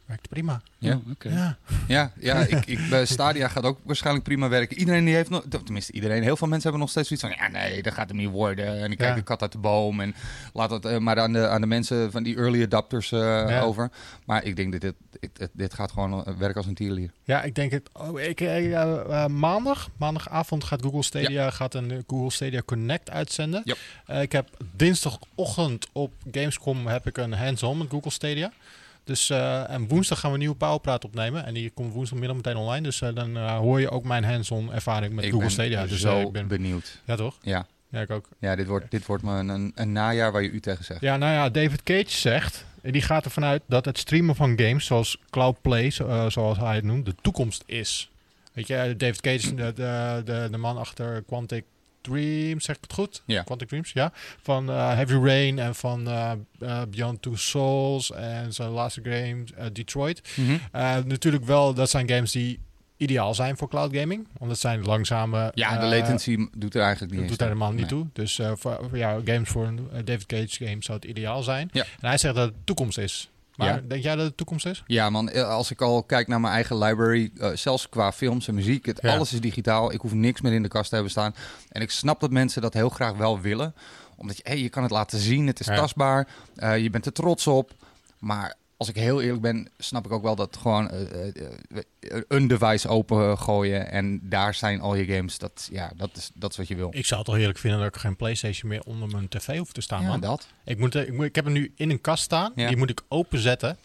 Werkt 0.06 0.28
prima. 0.28 0.60
Ja? 0.78 0.94
Oh, 0.94 1.10
oké. 1.10 1.28
Ja. 1.28 1.56
Ja, 1.88 2.12
ja 2.18 2.34
ik, 2.36 2.66
ik, 2.66 2.78
bij 2.90 3.06
Stadia 3.06 3.48
gaat 3.48 3.64
ook 3.64 3.78
waarschijnlijk 3.82 4.24
prima 4.24 4.48
werken. 4.48 4.78
Iedereen 4.78 5.04
die 5.04 5.14
heeft 5.14 5.30
nog, 5.30 5.44
tenminste 5.64 5.92
iedereen, 5.92 6.22
heel 6.22 6.36
veel 6.36 6.46
mensen 6.48 6.62
hebben 6.70 6.80
nog 6.80 6.90
steeds 6.90 7.08
zoiets 7.08 7.26
van, 7.26 7.46
ja 7.46 7.52
nee, 7.68 7.82
dat 7.82 7.92
gaat 7.94 8.08
hem 8.08 8.16
niet 8.18 8.30
worden. 8.30 8.82
En 8.82 8.90
ik 8.90 8.98
kijk 8.98 9.10
Ja. 9.10 9.14
de 9.16 9.22
kat 9.22 9.42
uit 9.42 9.52
de 9.52 9.58
boom 9.58 10.00
en 10.00 10.14
laat 10.52 10.70
het 10.70 10.84
eh, 10.84 10.98
maar 10.98 11.18
aan 11.20 11.32
de, 11.32 11.48
aan 11.48 11.60
de 11.60 11.66
mensen 11.66 12.10
van 12.12 12.22
die 12.22 12.36
early 12.36 12.62
adapters 12.62 13.12
eh, 13.12 13.18
Ja. 13.20 13.60
over. 13.60 13.90
Maar 14.24 14.44
ik 14.44 14.56
denk 14.56 14.72
dat 14.72 14.80
dit, 14.80 14.94
dit, 15.20 15.30
dit, 15.38 15.50
dit 15.52 15.74
gaat 15.74 15.92
gewoon 15.92 16.24
eh, 16.24 16.34
werken 16.36 16.56
als 16.56 16.66
een 16.66 16.74
tierlier. 16.74 17.10
Ja, 17.24 17.42
ik 17.42 17.54
denk 17.54 17.70
het. 17.72 17.88
Oh, 17.92 18.20
ik, 18.20 18.40
eh, 18.40 18.56
eh, 18.82 19.00
eh, 19.24 19.26
maandag, 19.30 19.88
maandagavond 19.96 20.64
gaat 20.64 20.82
Google 20.82 21.02
Stadia 21.02 21.50
gaat 21.50 21.74
een 21.74 21.90
eh, 21.90 21.98
Google 22.06 22.30
Stadia 22.30 22.62
Connect 22.64 23.10
uitzenden. 23.10 23.60
Yep. 23.64 23.78
Eh, 24.06 24.22
ik 24.22 24.32
heb 24.32 24.48
dinsdagochtend 24.72 25.86
op 25.92 26.12
Gamescom 26.30 26.86
heb 26.86 27.06
ik 27.06 27.16
een 27.18 27.32
hands-on 27.32 27.78
met 27.78 27.86
Google 27.90 28.10
Stadia. 28.10 28.52
Dus 29.06 29.30
eh, 29.30 29.70
en 29.70 29.88
woensdag 29.88 30.18
gaan 30.20 30.28
we 30.30 30.34
een 30.34 30.40
nieuwe 30.42 30.56
Powerpraat 30.56 31.04
opnemen 31.04 31.44
en 31.44 31.54
die 31.54 31.70
komt 31.70 31.92
woensdagmiddag 31.92 32.36
meteen 32.36 32.56
online. 32.56 32.82
Dus 32.82 33.00
eh, 33.00 33.14
dan 33.14 33.36
eh, 33.36 33.56
hoor 33.56 33.80
je 33.80 33.90
ook 33.90 34.04
mijn 34.04 34.24
hands-on 34.24 34.72
ervaring 34.72 35.12
met 35.14 35.24
ik 35.24 35.30
Google 35.32 35.48
Stadia. 35.48 35.86
Dus 35.86 36.00
zo 36.00 36.20
ik 36.20 36.32
ben 36.32 36.48
benieuwd. 36.48 37.00
ja 37.04 37.16
toch? 37.16 37.36
Ja, 37.42 37.66
Ja, 37.88 38.00
ik 38.00 38.10
ook. 38.10 38.28
ja 38.38 38.56
dit, 38.56 38.66
wordt, 38.66 38.90
dit 38.90 39.06
wordt 39.06 39.22
me 39.22 39.32
een, 39.32 39.72
een, 39.74 39.92
najaar 39.92 40.32
waar 40.32 40.42
je 40.42 40.50
u 40.50 40.60
tegen 40.60 40.84
zegt. 40.84 41.00
Ja, 41.00 41.16
nou 41.16 41.32
ja, 41.32 41.48
David 41.50 41.82
Cage 41.82 42.10
zegt, 42.10 42.64
en 42.82 42.92
die 42.92 43.02
gaat 43.02 43.24
ervan 43.24 43.44
uit 43.44 43.62
dat 43.66 43.84
het 43.84 43.98
streamen 43.98 44.34
van 44.36 44.58
games 44.60 44.86
zoals 44.86 45.18
Cloud 45.30 45.60
Play, 45.60 45.90
zo- 45.90 46.28
zoals 46.30 46.58
hij 46.58 46.74
het 46.74 46.84
noemt, 46.84 47.06
de 47.06 47.14
toekomst 47.22 47.62
is. 47.66 48.10
Weet 48.52 48.66
je, 48.66 48.94
David 48.96 49.20
Cage, 49.20 49.54
de, 49.54 49.72
de, 49.72 50.22
de, 50.24 50.48
de 50.50 50.56
man 50.58 50.78
achter 50.78 51.22
Quantic 51.26 51.64
Dreams, 52.10 52.64
zeg 52.64 52.76
ik 52.76 52.82
het 52.82 52.92
goed? 52.92 53.22
Ja. 53.26 53.42
Quantic 53.42 53.68
Dreams, 53.68 53.92
ja. 53.92 54.12
Van 54.42 54.70
eh, 54.70 54.92
Heavy 54.92 55.14
Rain 55.14 55.58
en 55.58 55.74
van 55.74 56.08
eh, 56.08 56.32
eh, 56.58 56.82
Beyond 56.88 57.22
Two 57.22 57.36
Souls 57.36 58.12
en 58.12 58.52
zijn 58.52 58.68
laatste 58.68 59.00
game 59.02 59.70
Detroit. 59.72 60.22
Mhm. 60.36 60.58
Natuurlijk 61.08 61.44
wel, 61.44 61.74
dat 61.74 61.90
zijn 61.90 62.08
games 62.08 62.32
die 62.32 62.58
ideaal 62.96 63.34
zijn 63.34 63.56
voor 63.56 63.68
cloud 63.68 63.96
gaming. 63.96 64.28
Want 64.38 64.50
het 64.50 64.60
zijn 64.60 64.82
langzame... 64.82 65.50
Ja, 65.54 65.78
de 65.78 65.86
latency 65.86 66.48
doet 66.56 66.74
er 66.74 66.82
eigenlijk 66.82 67.14
niet 67.14 67.28
doet 67.28 67.40
er 67.40 67.46
helemaal 67.46 67.70
niet 67.70 67.80
Nee. 67.80 67.88
toe. 67.88 68.06
Dus 68.12 68.40
voor, 68.54 68.78
voor 68.88 68.98
jou, 68.98 69.22
games 69.24 69.48
voor 69.48 69.66
een 69.66 70.04
David 70.04 70.26
Cage 70.26 70.66
game 70.66 70.82
zou 70.82 70.98
het 70.98 71.08
ideaal 71.08 71.42
zijn. 71.42 71.68
Ja. 71.72 71.82
En 71.82 72.08
hij 72.08 72.18
zegt 72.18 72.34
dat 72.34 72.44
het 72.44 72.54
de 72.54 72.64
toekomst 72.64 72.98
is. 72.98 73.30
Maar 73.56 73.68
Ja. 73.74 73.80
denk 73.88 74.02
jij 74.02 74.12
dat 74.14 74.20
het 74.20 74.30
de 74.30 74.36
toekomst 74.36 74.66
is? 74.66 74.82
Ja, 74.86 75.10
man, 75.10 75.28
eh, 75.28 75.48
als 75.48 75.70
ik 75.70 75.80
al 75.80 76.02
kijk 76.02 76.28
naar 76.28 76.40
mijn 76.40 76.52
eigen 76.52 76.78
library, 76.78 77.30
eh, 77.38 77.50
zelfs 77.54 77.88
qua 77.88 78.12
films 78.12 78.48
en 78.48 78.54
muziek, 78.54 78.86
het, 78.86 78.98
Ja. 79.02 79.14
alles 79.14 79.32
is 79.32 79.40
digitaal. 79.40 79.92
Ik 79.92 80.00
hoef 80.00 80.12
niks 80.12 80.40
meer 80.40 80.52
in 80.52 80.62
de 80.62 80.68
kast 80.68 80.88
te 80.88 80.94
hebben 80.94 81.12
staan. 81.12 81.34
En 81.68 81.82
ik 81.82 81.90
snap 81.90 82.20
dat 82.20 82.30
mensen 82.30 82.62
dat 82.62 82.74
heel 82.74 82.88
graag 82.88 83.12
wel 83.16 83.40
willen, 83.40 83.74
omdat 84.16 84.36
je, 84.36 84.42
hey, 84.46 84.58
je 84.58 84.68
kan 84.68 84.82
het 84.82 84.92
laten 84.92 85.18
zien, 85.18 85.46
het 85.46 85.60
is 85.60 85.66
Ja. 85.66 85.74
tastbaar, 85.76 86.28
eh, 86.54 86.78
je 86.78 86.90
bent 86.90 87.06
er 87.06 87.12
trots 87.12 87.46
op. 87.46 87.74
Maar 88.18 88.54
als 88.76 88.88
ik 88.88 88.94
heel 88.94 89.22
eerlijk 89.22 89.42
ben, 89.42 89.68
snap 89.78 90.06
ik 90.06 90.12
ook 90.12 90.22
wel 90.22 90.36
dat 90.36 90.56
gewoon 90.56 90.90
eh, 90.90 91.28
eh, 91.28 91.34
eh, 91.98 92.20
een 92.28 92.46
device 92.46 92.88
open 92.88 93.38
gooien 93.38 93.90
en 93.90 94.20
daar 94.22 94.54
zijn 94.54 94.80
al 94.80 94.94
je 94.94 95.14
games. 95.14 95.38
Dat, 95.38 95.68
ja, 95.72 95.92
dat 95.96 96.10
is, 96.16 96.30
dat 96.34 96.50
is 96.50 96.56
wat 96.56 96.68
je 96.68 96.76
wil. 96.76 96.88
Ik 96.92 97.06
zou 97.06 97.20
het 97.20 97.28
toch 97.28 97.36
heerlijk 97.36 97.58
vinden 97.58 97.80
dat 97.80 97.88
ik 97.88 98.00
geen 98.00 98.16
PlayStation 98.16 98.70
meer 98.70 98.82
onder 98.82 99.08
mijn 99.08 99.28
tv 99.28 99.58
hoef 99.58 99.72
te 99.72 99.80
staan, 99.80 100.02
Ja, 100.02 100.08
man. 100.08 100.20
dat. 100.20 100.46
Ik, 100.64 100.78
moet, 100.78 100.94
ik, 100.94 101.12
moet, 101.12 101.24
ik 101.24 101.34
heb 101.34 101.44
hem 101.44 101.52
nu 101.52 101.72
in 101.76 101.90
een 101.90 102.00
kast 102.00 102.22
staan. 102.22 102.52
Ja. 102.54 102.68
Die 102.68 102.76
moet 102.76 102.90
ik 102.90 103.02
openzetten. 103.08 103.76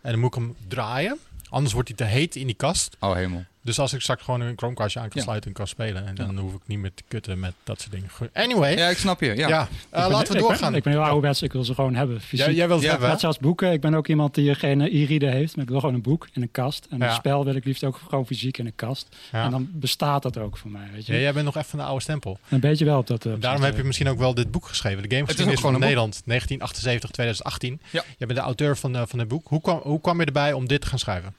En 0.00 0.10
dan 0.10 0.20
moet 0.20 0.36
ik 0.36 0.42
hem 0.42 0.56
draaien. 0.68 1.18
Anders 1.48 1.72
wordt 1.72 1.88
hij 1.88 1.96
te 1.96 2.04
heet 2.04 2.36
in 2.36 2.46
die 2.46 2.54
kast. 2.56 2.96
Oh 3.00 3.14
hemel. 3.14 3.44
Dus 3.68 3.78
als 3.78 3.92
ik 3.92 4.00
straks 4.00 4.22
gewoon 4.22 4.40
een 4.40 4.52
Chromecastje 4.56 5.00
aan 5.00 5.08
kan 5.08 5.16
Ja. 5.18 5.22
sluiten 5.22 5.50
en 5.50 5.56
kan 5.56 5.66
spelen. 5.66 6.06
En 6.06 6.14
dan 6.14 6.38
hoef 6.38 6.54
ik 6.54 6.60
niet 6.66 6.78
meer 6.78 6.90
te 6.94 7.02
kutten 7.08 7.38
met 7.40 7.52
dat 7.64 7.80
soort 7.80 7.92
dingen. 7.92 8.08
Anyway, 8.32 8.76
ja, 8.76 8.88
ik 8.88 8.96
snap 8.98 9.20
je. 9.20 9.36
Ja. 9.36 9.48
eh, 9.48 9.66
ben- 9.90 10.10
laten 10.10 10.26
we 10.26 10.32
ben- 10.32 10.42
doorgaan. 10.42 10.74
Ik 10.74 10.82
ben 10.82 10.92
heel 10.92 11.02
ouderwets, 11.02 11.42
ik 11.42 11.52
wil 11.52 11.64
ze 11.64 11.74
gewoon 11.74 11.94
hebben. 11.94 12.20
Fysiek. 12.20 12.46
Ja, 12.46 12.52
jij 12.52 12.66
wilt 12.68 12.80
het 12.82 12.90
hebben? 12.90 13.08
Net 13.08 13.20
zoals 13.20 13.38
boeken. 13.38 13.72
Ik 13.72 13.80
ben 13.80 13.94
ook 13.94 14.08
iemand 14.08 14.34
die 14.34 14.54
geen 14.54 14.80
eh, 14.80 15.02
e-reader 15.02 15.30
heeft. 15.30 15.54
Maar 15.56 15.64
ik 15.64 15.70
wil 15.70 15.80
gewoon 15.80 15.94
een 15.94 16.02
boek 16.02 16.28
in 16.32 16.42
een 16.42 16.50
kast. 16.50 16.86
En 16.90 17.02
een 17.02 17.12
spel 17.12 17.44
wil 17.44 17.54
ik 17.54 17.64
liefst 17.64 17.84
ook 17.84 18.00
gewoon 18.08 18.26
fysiek 18.26 18.58
in 18.58 18.66
een 18.66 18.74
kast. 18.76 19.16
En 19.32 19.50
dan 19.50 19.68
bestaat 19.72 20.22
dat 20.22 20.36
ook 20.38 20.56
voor 20.56 20.70
mij. 20.70 20.88
Weet 20.92 21.06
je? 21.06 21.12
Ja, 21.12 21.18
jij 21.18 21.32
bent 21.32 21.44
nog 21.44 21.56
even 21.56 21.68
van 21.68 21.78
de 21.78 21.84
oude 21.84 22.02
stempel. 22.02 22.38
Een 22.48 22.60
beetje 22.60 22.84
wel 22.84 22.98
op 22.98 23.06
dat. 23.06 23.26
eh, 23.26 23.32
Daarom 23.38 23.62
heb 23.62 23.76
je 23.76 23.84
misschien 23.84 24.08
ook 24.08 24.18
wel 24.18 24.34
dit 24.34 24.50
boek 24.50 24.66
geschreven. 24.66 25.02
De 25.02 25.08
gamegeschiedenis 25.08 25.52
ook 25.54 25.60
gewoon 25.60 25.72
van. 25.72 25.82
Nederland, 25.84 26.22
1978, 26.24 27.10
2018. 27.10 27.80
Ja. 27.90 28.04
Jij 28.18 28.26
bent 28.26 28.38
de 28.38 28.44
auteur 28.44 28.76
van, 28.76 28.96
eh, 28.96 29.02
van 29.06 29.18
het 29.18 29.28
boek. 29.28 29.46
Hoe 29.48 29.60
kwam, 29.60 29.80
hoe 29.82 30.00
kwam 30.00 30.20
je 30.20 30.24
erbij 30.26 30.52
om 30.52 30.66
dit 30.68 30.80
te 30.80 30.86
gaan 30.86 30.98
schrijven? 30.98 31.34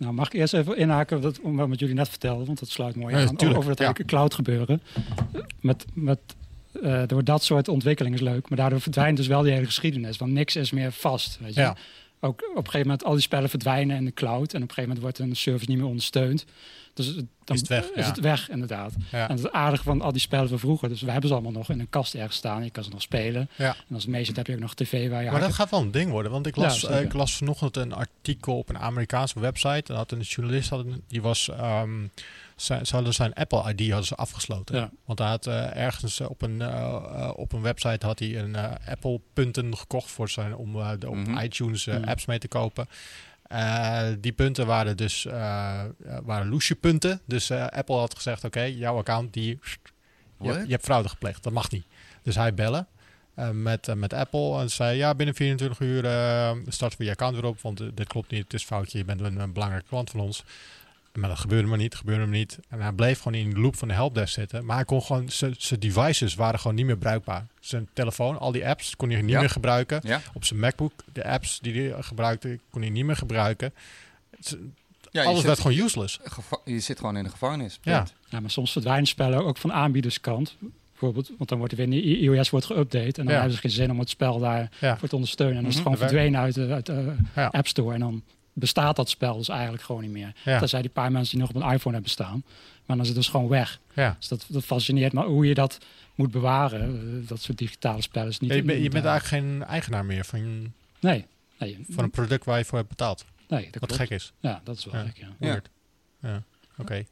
Nou, 0.00 0.12
mag 0.12 0.26
ik 0.26 0.32
eerst 0.32 0.54
even 0.54 0.76
inhaken 0.76 1.20
dat, 1.20 1.40
om 1.40 1.56
wat 1.56 1.78
jullie 1.78 1.94
net 1.94 2.08
vertelden, 2.08 2.46
want 2.46 2.58
dat 2.58 2.68
sluit 2.68 2.96
mooi 2.96 3.14
Ja, 3.14 3.20
aan 3.20 3.56
over 3.56 3.68
dat 3.68 3.78
ja. 3.78 3.84
hele 3.92 4.04
cloud 4.04 4.34
gebeuren. 4.34 4.82
Met, 5.60 5.84
met, 5.94 6.18
eh, 6.82 7.02
door 7.06 7.24
dat 7.24 7.42
soort 7.42 7.68
ontwikkeling 7.68 8.14
is 8.14 8.20
leuk, 8.20 8.48
maar 8.48 8.58
daardoor 8.58 8.80
verdwijnt 8.80 9.16
dus 9.16 9.26
wel 9.26 9.42
die 9.42 9.52
hele 9.52 9.66
geschiedenis, 9.66 10.16
want 10.16 10.32
niks 10.32 10.56
is 10.56 10.70
meer 10.70 10.92
vast. 10.92 11.38
Weet 11.40 11.54
je? 11.54 11.60
Ja. 11.60 11.76
Ook 12.20 12.40
op 12.42 12.56
een 12.56 12.64
gegeven 12.64 12.80
moment 12.80 13.04
al 13.04 13.12
die 13.12 13.20
spellen 13.22 13.48
verdwijnen 13.48 13.96
in 13.96 14.04
de 14.04 14.12
cloud 14.14 14.52
en 14.52 14.62
op 14.62 14.68
een 14.68 14.74
gegeven 14.74 14.82
moment 14.82 15.00
wordt 15.00 15.18
een 15.18 15.36
service 15.36 15.68
niet 15.70 15.78
meer 15.78 15.86
ondersteund. 15.86 16.44
Dus 16.94 17.06
het- 17.06 17.16
dan 17.44 17.54
Is 17.56 17.60
het 17.60 17.68
weg, 17.68 17.84
is 17.84 18.04
ja. 18.04 18.10
het 18.10 18.20
weg 18.20 18.48
inderdaad. 18.50 18.92
Ja. 19.10 19.28
En 19.28 19.36
het 19.36 19.52
aardige 19.52 19.82
van 19.82 20.00
al 20.00 20.12
die 20.12 20.20
spellen 20.20 20.48
van 20.48 20.58
vroeger, 20.58 20.88
dus 20.88 21.00
we 21.00 21.10
hebben 21.10 21.28
ze 21.28 21.34
allemaal 21.34 21.52
nog 21.52 21.70
in 21.70 21.80
een 21.80 21.90
kast 21.90 22.14
ergens 22.14 22.36
staan. 22.36 22.64
Je 22.64 22.70
kan 22.70 22.84
ze 22.84 22.90
nog 22.90 23.02
spelen. 23.02 23.48
Ja. 23.56 23.76
En 23.88 23.94
als 23.94 24.06
meeste 24.06 24.32
heb 24.34 24.46
je 24.46 24.52
ook 24.52 24.58
nog 24.60 24.74
tv 24.74 25.10
waar 25.10 25.24
je 25.24 25.30
Maar 25.30 25.40
dat 25.40 25.52
gaat 25.54 25.70
wel 25.70 25.80
een 25.80 25.90
ding 25.90 26.10
worden. 26.10 26.32
Want 26.32 26.46
ik 26.46 26.56
las, 26.56 26.84
ik 26.84 27.12
las 27.12 27.36
vanochtend 27.36 27.76
een 27.76 27.92
artikel 27.92 28.58
op 28.58 28.68
een 28.68 28.78
Amerikaanse 28.78 29.40
website. 29.40 29.92
En 29.92 29.98
had 29.98 30.12
een 30.12 30.20
journalist, 30.20 30.68
had 30.70 30.78
een- 30.84 31.02
die 31.08 31.22
was... 31.22 31.48
ehm, 31.48 31.90
zijn, 32.60 32.86
ze 32.86 32.94
hadden 32.94 33.14
zijn 33.14 33.32
Apple-ID 33.34 33.88
hadden 33.88 34.06
ze 34.06 34.14
afgesloten. 34.14 34.76
Ja. 34.76 34.90
Want 35.04 35.18
hij 35.18 35.28
had 35.28 35.46
eh, 35.46 35.76
ergens 35.76 36.20
op 36.20 36.42
een, 36.42 36.60
eh, 36.62 36.68
eh, 36.68 37.30
op 37.36 37.52
een 37.52 37.62
website 37.62 38.06
had 38.06 38.18
hij 38.18 38.38
een 38.38 38.54
eh, 38.56 38.72
Apple-punten 38.90 39.76
gekocht 39.76 40.10
voor 40.10 40.28
zijn, 40.28 40.56
om 40.56 40.76
eh, 40.80 40.90
de, 40.98 41.08
op 41.08 41.16
Mhm. 41.16 41.38
iTunes 41.38 41.86
eh, 41.86 41.96
Mhm. 41.98 42.08
apps 42.08 42.26
mee 42.26 42.38
te 42.38 42.48
kopen. 42.48 42.88
Eh, 43.42 44.08
die 44.18 44.32
punten 44.32 44.66
waren 44.66 44.96
dus 44.96 45.26
eh 45.26 45.80
eh, 45.84 46.18
waren 46.22 46.48
loesje 46.48 46.74
punten. 46.74 47.20
Dus 47.26 47.50
eh, 47.50 47.66
Apple 47.66 47.96
had 47.96 48.14
gezegd, 48.14 48.44
oké, 48.44 48.62
jouw 48.62 48.96
account, 48.98 49.32
die, 49.32 49.58
je, 50.40 50.52
je 50.52 50.70
hebt 50.70 50.84
fraude 50.84 51.08
gepleegd. 51.08 51.42
Dat 51.42 51.52
mag 51.52 51.70
niet. 51.70 51.84
Dus 52.22 52.34
hij 52.34 52.54
bellen 52.54 52.86
eh, 53.34 53.50
met, 53.50 53.88
eh, 53.88 53.94
met 53.94 54.12
Apple 54.12 54.58
en 54.60 54.70
zei, 54.70 54.96
ja, 54.96 55.14
binnen 55.14 55.34
24 55.34 55.80
uur 55.80 56.04
eh 56.04 56.50
starten 56.66 56.98
we 56.98 57.04
je 57.04 57.10
account 57.10 57.34
weer 57.34 57.44
op. 57.44 57.60
Want 57.60 57.80
eh, 57.80 57.86
dit 57.94 58.06
klopt 58.06 58.30
niet, 58.30 58.42
het 58.44 58.52
is 58.54 58.64
foutje, 58.64 58.98
je 58.98 59.04
bent 59.04 59.20
een, 59.20 59.38
een 59.40 59.52
belangrijke 59.52 59.88
klant 59.88 60.10
van 60.10 60.20
ons. 60.20 60.44
Maar 61.14 61.28
dat 61.28 61.38
gebeurde 61.38 61.68
maar 61.68 61.78
niet, 61.78 61.94
gebeurde 61.94 62.20
maar 62.26 62.36
niet. 62.36 62.58
En 62.68 62.80
hij 62.80 62.92
bleef 62.92 63.20
gewoon 63.20 63.38
in 63.40 63.50
de 63.50 63.60
loop 63.60 63.76
van 63.76 63.88
de 63.88 63.94
helpdesk 63.94 64.34
zitten. 64.34 64.64
Maar 64.64 64.76
hij 64.76 64.84
kon 64.84 65.02
gewoon, 65.02 65.28
zijn 65.28 65.80
devices 65.80 66.34
waren 66.34 66.60
gewoon 66.60 66.76
niet 66.76 66.86
meer 66.86 66.96
bruikbaar. 66.98 67.46
Zijn 67.60 67.88
telefoon, 67.92 68.38
al 68.38 68.52
die 68.52 68.66
apps, 68.68 68.96
kon 68.96 69.10
hij 69.10 69.20
niet 69.20 69.30
Ja. 69.30 69.40
meer 69.40 69.50
gebruiken. 69.50 70.00
Ja? 70.04 70.20
Op 70.34 70.44
zijn 70.44 70.60
MacBook, 70.60 70.92
de 71.12 71.24
apps 71.24 71.58
die 71.60 71.90
hij 71.90 72.02
gebruikte, 72.02 72.58
kon 72.70 72.80
hij 72.80 72.90
niet 72.90 73.04
meer 73.04 73.16
gebruiken. 73.16 73.72
Ja, 75.10 75.22
Alles 75.24 75.36
zit, 75.38 75.46
werd 75.46 75.60
gewoon 75.60 75.76
useless. 75.78 76.20
je 76.64 76.80
zit 76.80 76.98
gewoon 76.98 77.16
in 77.16 77.24
de 77.24 77.30
gevangenis. 77.30 77.78
Ja. 77.82 78.06
Ja, 78.28 78.40
maar 78.40 78.50
soms 78.50 78.72
verdwijnen 78.72 79.06
spellen 79.06 79.44
ook 79.44 79.56
van 79.56 79.72
aanbiederskant. 79.72 80.56
Bijvoorbeeld, 80.90 81.30
want 81.36 81.48
dan 81.48 81.58
wordt 81.58 81.72
er 81.72 81.78
weer 81.78 81.86
een 81.98 82.22
iOS 82.22 82.50
wordt 82.50 82.66
geüpdate. 82.72 82.92
En 82.92 83.12
dan 83.12 83.26
Ja. 83.26 83.32
hebben 83.32 83.52
ze 83.52 83.58
geen 83.60 83.70
zin 83.70 83.90
om 83.90 83.98
het 83.98 84.08
spel 84.10 84.38
daar 84.38 84.70
Ja. 84.80 84.98
voor 84.98 85.08
te 85.08 85.14
ondersteunen. 85.14 85.56
En 85.56 85.62
dan 85.62 85.70
is 85.70 85.76
het 85.78 85.84
Mhm, 85.86 85.94
gewoon 85.94 86.08
verdwenen 86.08 86.40
uit 86.40 86.54
de, 86.54 86.72
uit 86.72 86.86
de. 86.86 87.14
App 87.50 87.66
Store. 87.66 87.94
En 87.94 88.00
dan 88.00 88.22
bestaat 88.60 88.96
dat 88.96 89.08
spel 89.08 89.36
dus 89.36 89.48
eigenlijk 89.48 89.82
gewoon 89.82 90.02
niet 90.02 90.10
meer. 90.10 90.32
Ja. 90.44 90.58
Tenzij 90.58 90.80
die 90.80 90.90
paar 90.90 91.12
mensen 91.12 91.38
die 91.38 91.46
nog 91.46 91.54
op 91.56 91.62
een 91.62 91.72
iPhone 91.72 91.94
hebben 91.94 92.10
staan. 92.12 92.42
Maar 92.86 92.96
dan 92.96 93.00
is 93.00 93.06
het 93.06 93.16
dus 93.16 93.28
gewoon 93.28 93.48
weg. 93.48 93.80
Ja. 93.94 94.16
Dus 94.18 94.28
dat, 94.28 94.44
dat 94.48 94.64
fascineert 94.64 95.12
me 95.12 95.24
hoe 95.24 95.46
je 95.46 95.54
dat 95.54 95.78
moet 96.14 96.30
bewaren. 96.30 96.80
eh, 97.22 97.28
Dat 97.28 97.40
soort 97.42 97.58
digitale 97.58 98.02
spellen 98.02 98.28
is 98.28 98.38
niet... 98.38 98.52
Je, 98.52 98.62
bent- 98.62 98.82
je 98.82 98.88
bent 98.90 99.04
eigenlijk 99.04 99.44
geen 99.44 99.64
eigenaar 99.64 100.04
meer 100.04 100.24
van, 100.24 100.72
Nee. 101.00 101.26
Nee, 101.58 101.84
van 101.90 102.04
een 102.04 102.10
product 102.10 102.44
waar 102.44 102.58
je 102.58 102.64
voor 102.64 102.78
hebt 102.78 102.90
betaald. 102.90 103.24
nee 103.48 103.62
dat 103.70 103.80
Wat 103.80 103.90
klopt. 103.90 104.02
gek 104.02 104.10
is. 104.10 104.32
Ja, 104.40 104.60
dat 104.64 104.76
is 104.76 104.84
wel 104.84 104.94
Ja. 105.00 105.06
gek, 105.06 105.16
ja. 105.38 105.60
Ja. 106.22 106.42
Oké. 106.78 107.04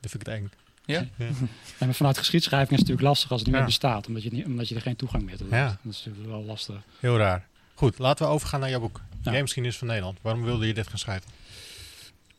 Dat 0.00 0.10
vind 0.10 0.14
ik 0.14 0.32
het 0.32 0.36
eng. 0.42 0.50
Ja? 0.84 1.06
Ja. 1.16 1.26
En 1.78 1.86
maar 1.86 1.94
vanuit 1.94 2.18
geschiedschrijving 2.18 2.70
is 2.70 2.78
het 2.78 2.88
natuurlijk 2.88 3.08
lastig 3.08 3.30
als 3.30 3.40
het 3.40 3.48
niet 3.48 3.58
Ja. 3.58 3.62
meer 3.62 3.72
bestaat. 3.72 4.06
Omdat 4.06 4.22
je, 4.22 4.30
niet, 4.32 4.46
omdat 4.46 4.68
je 4.68 4.74
er 4.74 4.80
geen 4.80 4.96
toegang 4.96 5.22
meer 5.22 5.36
toe 5.36 5.46
hebt. 5.50 5.60
Ja. 5.70 5.78
Dat 5.82 5.92
is 5.92 6.04
natuurlijk 6.04 6.26
wel 6.34 6.44
lastig. 6.44 6.76
Heel 7.00 7.16
raar. 7.18 7.46
Goed, 7.74 7.98
laten 7.98 8.26
we 8.26 8.32
overgaan 8.32 8.60
naar 8.60 8.70
jouw 8.70 8.80
boek. 8.80 9.00
Ja. 9.22 9.30
Gamegeschiedenis 9.30 9.78
van 9.78 9.86
Nederland. 9.86 10.18
Waarom 10.22 10.42
wilde 10.42 10.66
je 10.66 10.74
dit 10.74 10.86
gaan 10.88 10.98
schrijven? 10.98 11.30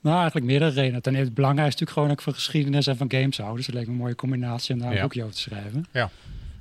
Nou, 0.01 0.15
eigenlijk 0.15 0.45
meerdere 0.45 0.71
redenen. 0.71 1.01
Ten 1.01 1.11
eerste, 1.11 1.25
het 1.27 1.35
belangrijkste 1.35 1.83
is 1.83 1.89
natuurlijk 1.89 1.91
gewoon 1.91 2.07
dat 2.09 2.17
ik 2.17 2.23
van 2.23 2.33
geschiedenis 2.33 2.87
en 2.87 2.97
van 2.97 3.11
games 3.11 3.37
hou. 3.37 3.55
Dus 3.55 3.65
het 3.65 3.75
leek 3.75 3.85
me 3.85 3.91
een 3.91 3.97
mooie 3.97 4.15
combinatie 4.15 4.73
om 4.73 4.79
daar 4.81 4.89
een 4.89 4.95
Ja. 4.95 5.01
boekje 5.01 5.21
over 5.23 5.35
te 5.35 5.41
schrijven. 5.41 5.85
Ja. 5.91 6.09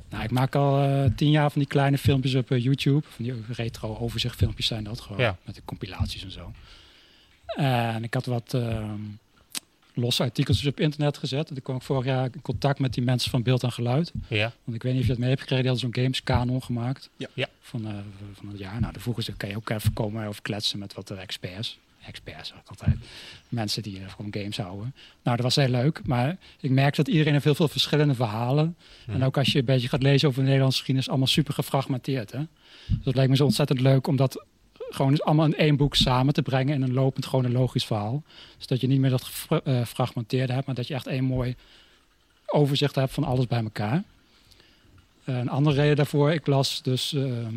Nou, 0.08 0.24
ik 0.24 0.30
maak 0.30 0.54
al 0.54 0.82
eh, 0.82 1.04
tien 1.16 1.30
jaar 1.30 1.50
van 1.50 1.60
die 1.60 1.70
kleine 1.70 1.98
filmpjes 1.98 2.34
op 2.34 2.50
eh, 2.50 2.62
YouTube. 2.62 3.06
Van 3.08 3.24
die 3.24 3.34
retro 3.52 3.96
overzichtfilmpjes 3.98 4.66
zijn 4.66 4.84
dat 4.84 5.00
gewoon. 5.00 5.20
Ja. 5.20 5.36
Met 5.44 5.54
de 5.54 5.62
compilaties 5.64 6.24
en 6.24 6.30
zo. 6.30 6.52
En 7.56 8.02
ik 8.04 8.14
had 8.14 8.26
wat 8.26 8.54
ehm, 8.54 8.98
losse 9.94 10.22
artikeltjes 10.22 10.66
op 10.66 10.80
internet 10.80 11.18
gezet. 11.18 11.48
En 11.48 11.54
toen 11.54 11.62
kwam 11.62 11.76
ik 11.76 11.82
vorig 11.82 12.04
jaar 12.04 12.28
in 12.32 12.42
contact 12.42 12.78
met 12.78 12.94
die 12.94 13.04
mensen 13.04 13.30
van 13.30 13.42
Beeld 13.42 13.62
en 13.62 13.72
Geluid. 13.72 14.12
Ja. 14.28 14.52
Want 14.64 14.76
ik 14.76 14.82
weet 14.82 14.92
niet 14.92 15.00
of 15.00 15.06
je 15.06 15.12
het 15.12 15.20
mee 15.20 15.30
hebt 15.30 15.40
gekregen. 15.40 15.64
Die 15.64 15.72
hadden 15.72 15.92
zo'n 15.92 16.02
games 16.02 16.22
kanon 16.22 16.62
gemaakt. 16.62 17.10
Ja. 17.16 17.28
Ja. 17.34 17.48
Van, 17.60 17.86
eh, 17.86 17.94
van 18.34 18.48
het 18.48 18.58
jaar. 18.58 18.80
Nou, 18.80 18.92
de 18.92 19.00
vroegen 19.00 19.22
ze, 19.22 19.32
kan 19.32 19.48
je 19.48 19.56
ook 19.56 19.70
even 19.70 19.92
komen 19.92 20.26
over 20.26 20.42
kletsen 20.42 20.78
met 20.78 20.94
wat 20.94 21.10
eh, 21.10 21.20
experts. 21.20 21.78
Experts, 22.06 22.52
altijd. 22.66 22.96
Mensen 23.48 23.82
die 23.82 24.00
eh, 24.00 24.08
van 24.08 24.26
games 24.30 24.56
houden. 24.56 24.94
Nou, 25.22 25.36
dat 25.36 25.44
was 25.44 25.56
heel 25.56 25.68
leuk. 25.68 26.00
Maar 26.04 26.36
ik 26.60 26.70
merk 26.70 26.96
dat 26.96 27.08
iedereen 27.08 27.32
heeft 27.32 27.44
heel 27.44 27.54
veel 27.54 27.68
verschillende 27.68 28.14
verhalen. 28.14 28.76
Hmm. 29.04 29.14
En 29.14 29.24
ook 29.24 29.36
als 29.36 29.52
je 29.52 29.58
een 29.58 29.64
beetje 29.64 29.88
gaat 29.88 30.02
lezen 30.02 30.28
over 30.28 30.40
de 30.40 30.46
Nederlandse 30.46 30.78
geschiedenis, 30.78 31.10
allemaal 31.10 31.28
super 31.28 31.54
gefragmenteerd. 31.54 32.32
Hè? 32.32 32.38
Dus 32.86 33.04
het 33.04 33.14
lijkt 33.14 33.30
me 33.30 33.36
zo 33.36 33.44
ontzettend 33.44 33.80
leuk 33.80 34.06
om 34.06 34.16
dat 34.16 34.44
gewoon 34.94 35.10
eens 35.10 35.22
allemaal 35.22 35.46
in 35.46 35.56
één 35.56 35.76
boek 35.76 35.94
samen 35.94 36.34
te 36.34 36.42
brengen 36.42 36.74
in 36.74 36.82
een 36.82 36.92
lopend 36.92 37.24
chronologisch 37.24 37.84
verhaal. 37.84 38.22
Dus 38.56 38.66
dat 38.66 38.80
je 38.80 38.86
niet 38.86 39.00
meer 39.00 39.10
dat 39.10 39.30
eh, 39.48 39.78
gefragmenteerde 39.78 40.52
hebt, 40.52 40.66
maar 40.66 40.74
dat 40.74 40.86
je 40.86 40.94
echt 40.94 41.06
één 41.06 41.24
mooi 41.24 41.54
overzicht 42.46 42.94
hebt 42.94 43.12
van 43.12 43.24
alles 43.24 43.46
bij 43.46 43.62
elkaar. 43.62 44.02
Eh, 45.24 45.36
een 45.36 45.48
andere 45.48 45.76
reden 45.76 45.96
daarvoor, 45.96 46.32
ik 46.32 46.46
las 46.46 46.82
dus, 46.82 47.12
ehm, 47.14 47.54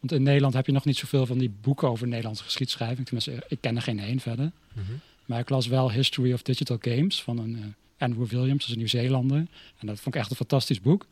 want 0.00 0.12
in 0.12 0.22
Nederland 0.22 0.54
heb 0.54 0.66
je 0.66 0.72
nog 0.72 0.84
niet 0.84 0.96
zoveel 0.96 1.26
van 1.26 1.38
die 1.38 1.52
boeken 1.60 1.88
over 1.88 2.06
Nederlandse 2.06 2.44
geschiedschrijving. 2.44 3.06
Tenminste, 3.06 3.44
ik 3.48 3.60
ken 3.60 3.76
er 3.76 3.82
geen 3.82 4.00
één 4.00 4.20
verder. 4.20 4.50
Mhm. 4.72 4.92
Maar 5.24 5.38
ik 5.38 5.48
las 5.48 5.66
wel 5.66 5.92
History 5.92 6.32
of 6.32 6.42
Digital 6.42 6.76
Games 6.80 7.22
van 7.22 7.38
een 7.38 7.56
eh, 7.56 7.64
Andrew 7.98 8.26
Williams, 8.26 8.58
dat 8.58 8.66
is 8.66 8.70
een 8.70 8.78
Nieuw-Zeelander. 8.78 9.46
En 9.78 9.86
dat 9.86 10.00
vond 10.00 10.14
ik 10.14 10.20
echt 10.20 10.30
een 10.30 10.36
fantastisch 10.36 10.80
boek 10.80 11.06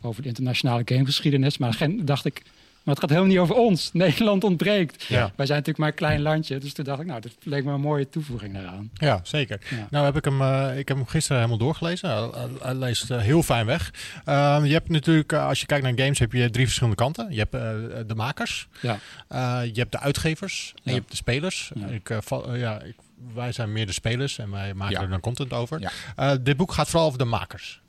over 0.00 0.22
de 0.22 0.28
internationale 0.28 0.82
gamegeschiedenis. 0.84 1.58
Maar 1.58 1.74
geen, 1.74 2.04
dacht 2.04 2.24
ik, 2.24 2.42
maar 2.88 2.96
het 2.96 2.98
gaat 3.00 3.08
helemaal 3.18 3.30
niet 3.32 3.38
over 3.50 3.54
ons. 3.54 3.90
Nederland 4.04 4.44
ontbreekt. 4.44 5.02
Ja. 5.04 5.18
Wij 5.36 5.46
zijn 5.46 5.58
natuurlijk 5.58 5.78
maar 5.78 5.88
een 5.88 5.94
klein 5.94 6.20
landje. 6.22 6.58
Dus 6.58 6.72
toen 6.72 6.84
dacht 6.84 7.00
ik, 7.00 7.06
nou, 7.06 7.20
dat 7.20 7.32
leek 7.42 7.64
me 7.64 7.72
een 7.72 7.80
mooie 7.80 8.08
toevoeging 8.08 8.54
daaraan. 8.54 8.90
Ja, 8.94 9.20
zeker. 9.22 9.60
Ja. 9.70 9.86
Nou 9.90 10.04
heb 10.04 10.16
ik 10.16 10.24
hem, 10.24 10.40
eh, 10.42 10.78
ik 10.78 10.88
heb 10.88 10.96
hem 10.96 11.06
gisteren 11.06 11.36
helemaal 11.36 11.58
doorgelezen. 11.58 12.30
Hij, 12.62 12.74
leest 12.74 13.10
eh, 13.10 13.18
heel 13.18 13.42
fijn 13.42 13.66
weg. 13.66 13.92
Ehm, 14.24 14.64
je 14.64 14.72
hebt 14.72 14.88
natuurlijk, 14.88 15.32
eh, 15.32 15.46
als 15.46 15.60
je 15.60 15.66
kijkt 15.66 15.84
naar 15.84 15.92
games, 15.96 16.18
heb 16.18 16.32
je 16.32 16.50
drie 16.50 16.64
verschillende 16.64 16.96
kanten. 16.96 17.26
Je 17.32 17.38
hebt 17.38 17.54
eh, 17.54 17.60
de 18.06 18.14
makers, 18.14 18.68
Ja. 18.80 18.98
eh, 19.28 19.60
je 19.72 19.80
hebt 19.80 19.92
de 19.92 20.00
uitgevers 20.00 20.72
en 20.74 20.80
Ja. 20.82 20.90
je 20.92 20.98
hebt 20.98 21.10
de 21.10 21.16
spelers. 21.16 21.70
Ja. 21.74 21.86
Ik, 21.86 22.08
ja, 22.54 22.80
ik, 22.82 22.94
wij 23.34 23.52
zijn 23.52 23.72
meer 23.72 23.86
de 23.86 23.92
spelers 23.92 24.38
en 24.38 24.50
wij 24.50 24.74
maken 24.74 24.94
Ja. 24.96 25.02
er 25.02 25.08
dan 25.08 25.20
content 25.20 25.52
over. 25.52 25.80
Ja. 25.80 25.90
Eh, 26.16 26.32
dit 26.40 26.56
boek 26.56 26.72
gaat 26.72 26.88
vooral 26.88 27.06
over 27.06 27.18
de 27.18 27.24
makers. 27.24 27.80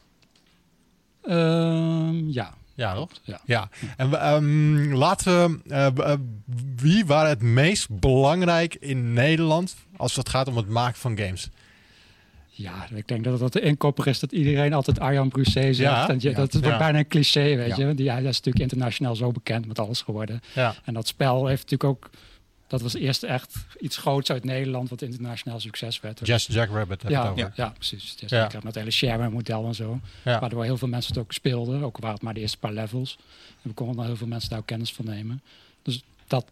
Ehm, 1.24 2.30
ja. 2.30 2.54
Ja, 2.80 2.94
toch? 2.94 3.10
Ja. 3.24 3.40
Ja. 3.46 3.70
En 3.98 4.22
ehm, 4.22 4.94
laten 4.94 5.62
we, 5.64 5.70
eh, 5.70 5.86
eh, 5.86 6.20
wie 6.76 7.06
waren 7.06 7.30
het 7.30 7.42
meest 7.42 8.00
belangrijk 8.00 8.76
in 8.76 9.14
Nederland 9.14 9.76
als 9.98 10.16
het 10.16 10.30
gaat 10.30 10.48
om 10.48 10.58
het 10.58 10.70
maken 10.70 11.00
van 11.00 11.18
games? 11.18 11.50
Ja, 12.48 12.88
ik 12.96 13.08
denk 13.08 13.24
dat 13.24 13.40
het 13.40 13.54
de 13.54 13.62
inkopper 13.62 14.08
is 14.08 14.20
dat 14.20 14.32
iedereen 14.32 14.74
altijd 14.74 15.00
Arjan 15.00 15.30
Brusset 15.30 15.76
zegt. 15.76 15.78
Ja, 15.78 16.10
en 16.10 16.18
je, 16.20 16.30
ja, 16.30 16.36
dat 16.36 16.54
is 16.54 16.60
ja. 16.60 16.78
bijna 16.78 16.98
een 16.98 17.08
cliché, 17.08 17.56
weet 17.56 17.76
je. 17.76 17.94
Die, 17.94 18.10
hij 18.10 18.20
is 18.20 18.26
natuurlijk 18.26 18.60
internationaal 18.60 19.16
zo 19.16 19.32
bekend 19.32 19.68
met 19.68 19.80
alles 19.80 20.02
geworden. 20.02 20.42
Ja. 20.54 20.76
En 20.84 20.94
dat 20.94 21.08
spel 21.08 21.48
heeft 21.48 21.62
natuurlijk 21.62 21.90
ook... 21.90 22.10
Dat 22.70 22.82
was 22.82 22.94
eerst 22.94 23.24
echt 23.24 23.54
iets 23.80 23.98
groots 23.98 24.32
uit 24.32 24.44
Nederland, 24.44 24.90
wat 24.90 25.02
internationaal 25.02 25.60
succes 25.60 26.00
werd. 26.00 26.20
Just 26.28 26.52
Jack 26.54 26.70
Rabbit 26.70 27.04
ja, 27.08 27.34
ja. 27.36 27.52
ja, 27.56 27.70
precies. 27.70 28.16
Dus 28.16 28.30
Ja. 28.30 28.46
Ik 28.46 28.52
had 28.52 28.64
met 28.64 28.74
het 28.76 28.76
hele 28.76 28.92
share-model 28.92 29.66
en 29.66 29.76
zo. 29.76 30.00
Ja. 30.24 30.40
Waardoor 30.40 30.64
heel 30.64 30.78
veel 30.78 30.88
mensen 30.88 31.14
het 31.14 31.24
ook 31.24 31.32
speelden. 31.32 31.84
Ook 31.84 31.98
waren 31.98 32.14
het 32.16 32.24
maar 32.24 32.34
de 32.34 32.40
eerste 32.40 32.58
paar 32.58 32.72
levels. 32.74 33.18
En 33.64 33.70
we 33.70 33.74
konden 33.74 33.96
dan 33.96 34.06
heel 34.06 34.16
veel 34.16 34.28
mensen 34.28 34.50
daar 34.50 34.60
ook 34.60 34.66
kennis 34.66 34.94
van 34.94 35.06
nemen. 35.06 35.42
Dus 35.82 36.04
dat... 36.28 36.46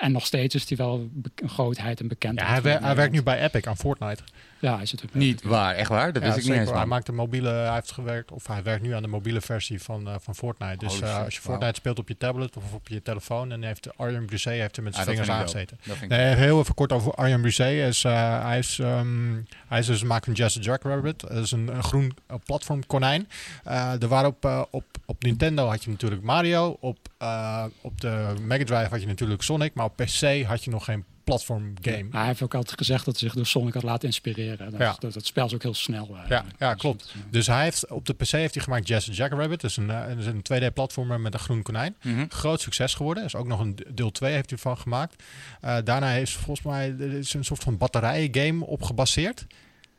En 0.00 0.12
nog 0.12 0.26
steeds 0.26 0.54
is 0.54 0.68
hij 0.68 0.76
wel 0.76 1.10
een 1.40 1.48
grootheid 1.48 2.00
en 2.00 2.08
bekendheid. 2.08 2.48
Ja, 2.48 2.52
hij, 2.54 2.62
van 2.62 2.70
wer- 2.70 2.82
hij 2.82 2.96
werkt 2.96 3.12
nu 3.12 3.22
bij 3.22 3.42
Epic 3.44 3.62
aan 3.66 3.76
Fortnite. 3.76 4.22
Ja, 4.60 4.76
hij 4.76 4.86
zit 4.86 5.02
ook 5.04 5.14
Niet 5.14 5.42
waar, 5.42 5.74
echt 5.74 5.88
waar? 5.88 6.12
Dat 6.12 6.22
Ja, 6.22 6.28
wist 6.28 6.46
ik 6.46 6.52
niet 6.52 6.60
eens. 6.60 6.70
Hij 6.70 6.86
maakt 6.86 7.06
de 7.06 7.12
mobiele, 7.12 7.48
hij 7.48 7.74
heeft 7.74 7.92
gewerkt, 7.92 8.32
of 8.32 8.46
hij 8.46 8.62
werkt 8.62 8.82
nu 8.82 8.94
aan 8.94 9.02
de 9.02 9.08
mobiele 9.08 9.40
versie 9.40 9.82
van, 9.82 10.08
eh, 10.08 10.14
van 10.20 10.34
Fortnite. 10.34 10.76
Dus 10.76 11.00
eh, 11.00 11.24
als 11.24 11.34
je. 11.34 11.40
Fortnite 11.40 11.74
speelt 11.74 11.98
op 11.98 12.08
je 12.08 12.16
tablet 12.16 12.56
of 12.56 12.72
op 12.72 12.88
je 12.88 13.02
telefoon, 13.02 13.52
en 13.52 13.62
heeft 13.62 13.96
Arjen 13.96 14.26
Brusset 14.26 14.52
heeft 14.52 14.76
er 14.76 14.82
met 14.82 14.96
Ah, 14.96 15.02
zijn 15.02 15.16
dat 15.16 15.26
vingers 15.26 15.40
aangezeten. 15.40 16.08
Nee, 16.08 16.34
heel 16.34 16.58
even 16.60 16.74
kort 16.74 16.92
over 16.92 17.14
Arjen 17.14 17.40
Brusset. 17.40 17.88
Is, 17.88 18.04
eh, 18.04 18.44
hij, 18.44 18.58
is, 18.58 18.78
ehm, 18.78 19.34
hij 19.68 19.78
is 19.78 19.86
dus 19.86 20.02
maakt 20.02 20.26
een 20.26 20.32
Jazz 20.32 20.56
the 20.56 20.62
Jackrabbit. 20.62 21.20
Dat 21.20 21.30
is 21.32 21.50
een, 21.52 21.68
een 21.68 21.82
groen 21.84 22.16
uh, 22.30 22.36
platform 22.44 22.86
konijn. 22.86 23.28
Eh, 23.64 24.02
er 24.02 24.08
waren 24.08 24.28
op, 24.28 24.68
op, 24.70 24.84
op 25.06 25.22
Nintendo 25.22 25.68
had 25.68 25.84
je 25.84 25.90
natuurlijk 25.90 26.22
Mario. 26.22 26.76
Op, 26.80 26.98
eh, 27.18 27.64
op 27.80 28.00
de 28.00 28.34
Mega 28.40 28.64
Drive 28.64 28.88
had 28.90 29.00
je 29.00 29.06
natuurlijk 29.06 29.42
Sonic. 29.42 29.74
Maar 29.74 29.84
op 29.84 29.96
PC 29.96 30.44
had 30.46 30.64
je 30.64 30.70
nog 30.70 30.84
geen 30.84 31.04
platform 31.30 31.72
game. 31.82 32.06
Hij 32.10 32.26
heeft 32.26 32.42
ook 32.42 32.54
altijd 32.54 32.78
gezegd 32.78 33.04
dat 33.04 33.14
hij 33.20 33.28
zich 33.28 33.36
door 33.36 33.46
Sonic 33.46 33.74
had 33.74 33.82
laten 33.82 34.06
inspireren. 34.08 34.70
Dat, 34.70 34.80
Ja. 34.80 34.96
dat, 34.98 35.12
dat 35.12 35.26
spel 35.26 35.46
is 35.46 35.54
ook 35.54 35.62
heel 35.62 35.74
snel. 35.74 36.08
eigenlijk. 36.16 36.44
ja, 36.58 36.72
Dus 36.72 36.80
klopt. 36.80 37.12
eh, 37.16 37.22
Dus 37.30 37.46
hij 37.46 37.62
heeft, 37.62 37.88
op 37.90 38.06
de 38.06 38.12
PC 38.14 38.30
heeft 38.30 38.54
hij 38.54 38.62
gemaakt 38.64 38.88
Jazz 38.88 39.08
Jackrabbit. 39.16 39.60
Dat 39.60 39.70
is 39.70 39.76
een, 39.76 39.90
eh, 39.90 40.26
een 40.26 40.42
2D-platformer 40.42 41.20
met 41.20 41.34
een 41.34 41.40
groen 41.40 41.62
konijn. 41.62 41.96
Mhm. 42.02 42.24
Groot 42.28 42.60
succes 42.60 42.94
geworden. 42.94 43.24
Is 43.24 43.34
ook 43.34 43.46
nog 43.46 43.60
een 43.60 43.78
deel 43.94 44.10
2 44.10 44.32
heeft 44.32 44.50
hij 44.50 44.58
van 44.58 44.78
gemaakt. 44.78 45.22
Eh, 45.60 45.76
daarna 45.84 46.12
is 46.12 46.32
volgens 46.34 46.62
mij 46.66 46.88
is 46.88 47.34
een 47.34 47.44
soort 47.44 47.62
van 47.62 47.76
batterijen-game 47.78 48.64
op 48.66 48.82
gebaseerd. 48.82 49.46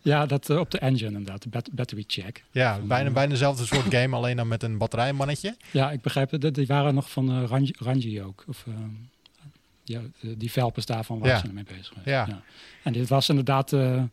Ja, 0.04 0.26
dat 0.26 0.50
eh, 0.50 0.58
op 0.58 0.72
de 0.72 0.80
engine 0.80 1.08
inderdaad, 1.08 1.44
de 1.44 1.50
bat- 1.50 1.70
battery 1.72 2.04
check. 2.08 2.44
Ja, 2.52 2.76
Van, 2.78 2.88
bijna, 2.88 3.08
eh, 3.08 3.14
bijna 3.14 3.30
dezelfde 3.32 3.66
soort 3.66 3.94
game, 3.96 4.16
alleen 4.16 4.36
dan 4.36 4.48
met 4.48 4.64
een 4.64 4.78
batterijmannetje. 4.78 5.56
Ja, 5.72 5.92
ik 5.92 6.02
begrijp 6.02 6.32
het. 6.32 6.56
Die 6.56 6.68
waren 6.68 6.94
nog 6.94 7.12
van 7.12 7.30
eh 7.32 7.44
Rangi, 7.48 7.74
Rangi 7.80 8.22
ook. 8.22 8.44
Of, 8.48 8.66
eh, 9.96 10.02
ja, 10.02 10.30
de 10.30 10.38
developers 10.38 10.86
daarvan 10.86 11.20
waren 11.20 11.34
Ja. 11.36 11.42
ze 11.42 11.48
ermee 11.48 11.64
bezig. 11.64 11.88
geweest. 11.88 12.06
Ja. 12.08 12.42
En 12.84 12.94
dit 12.94 13.08
was 13.10 13.30
inderdaad 13.30 13.74
eh, 13.74 14.04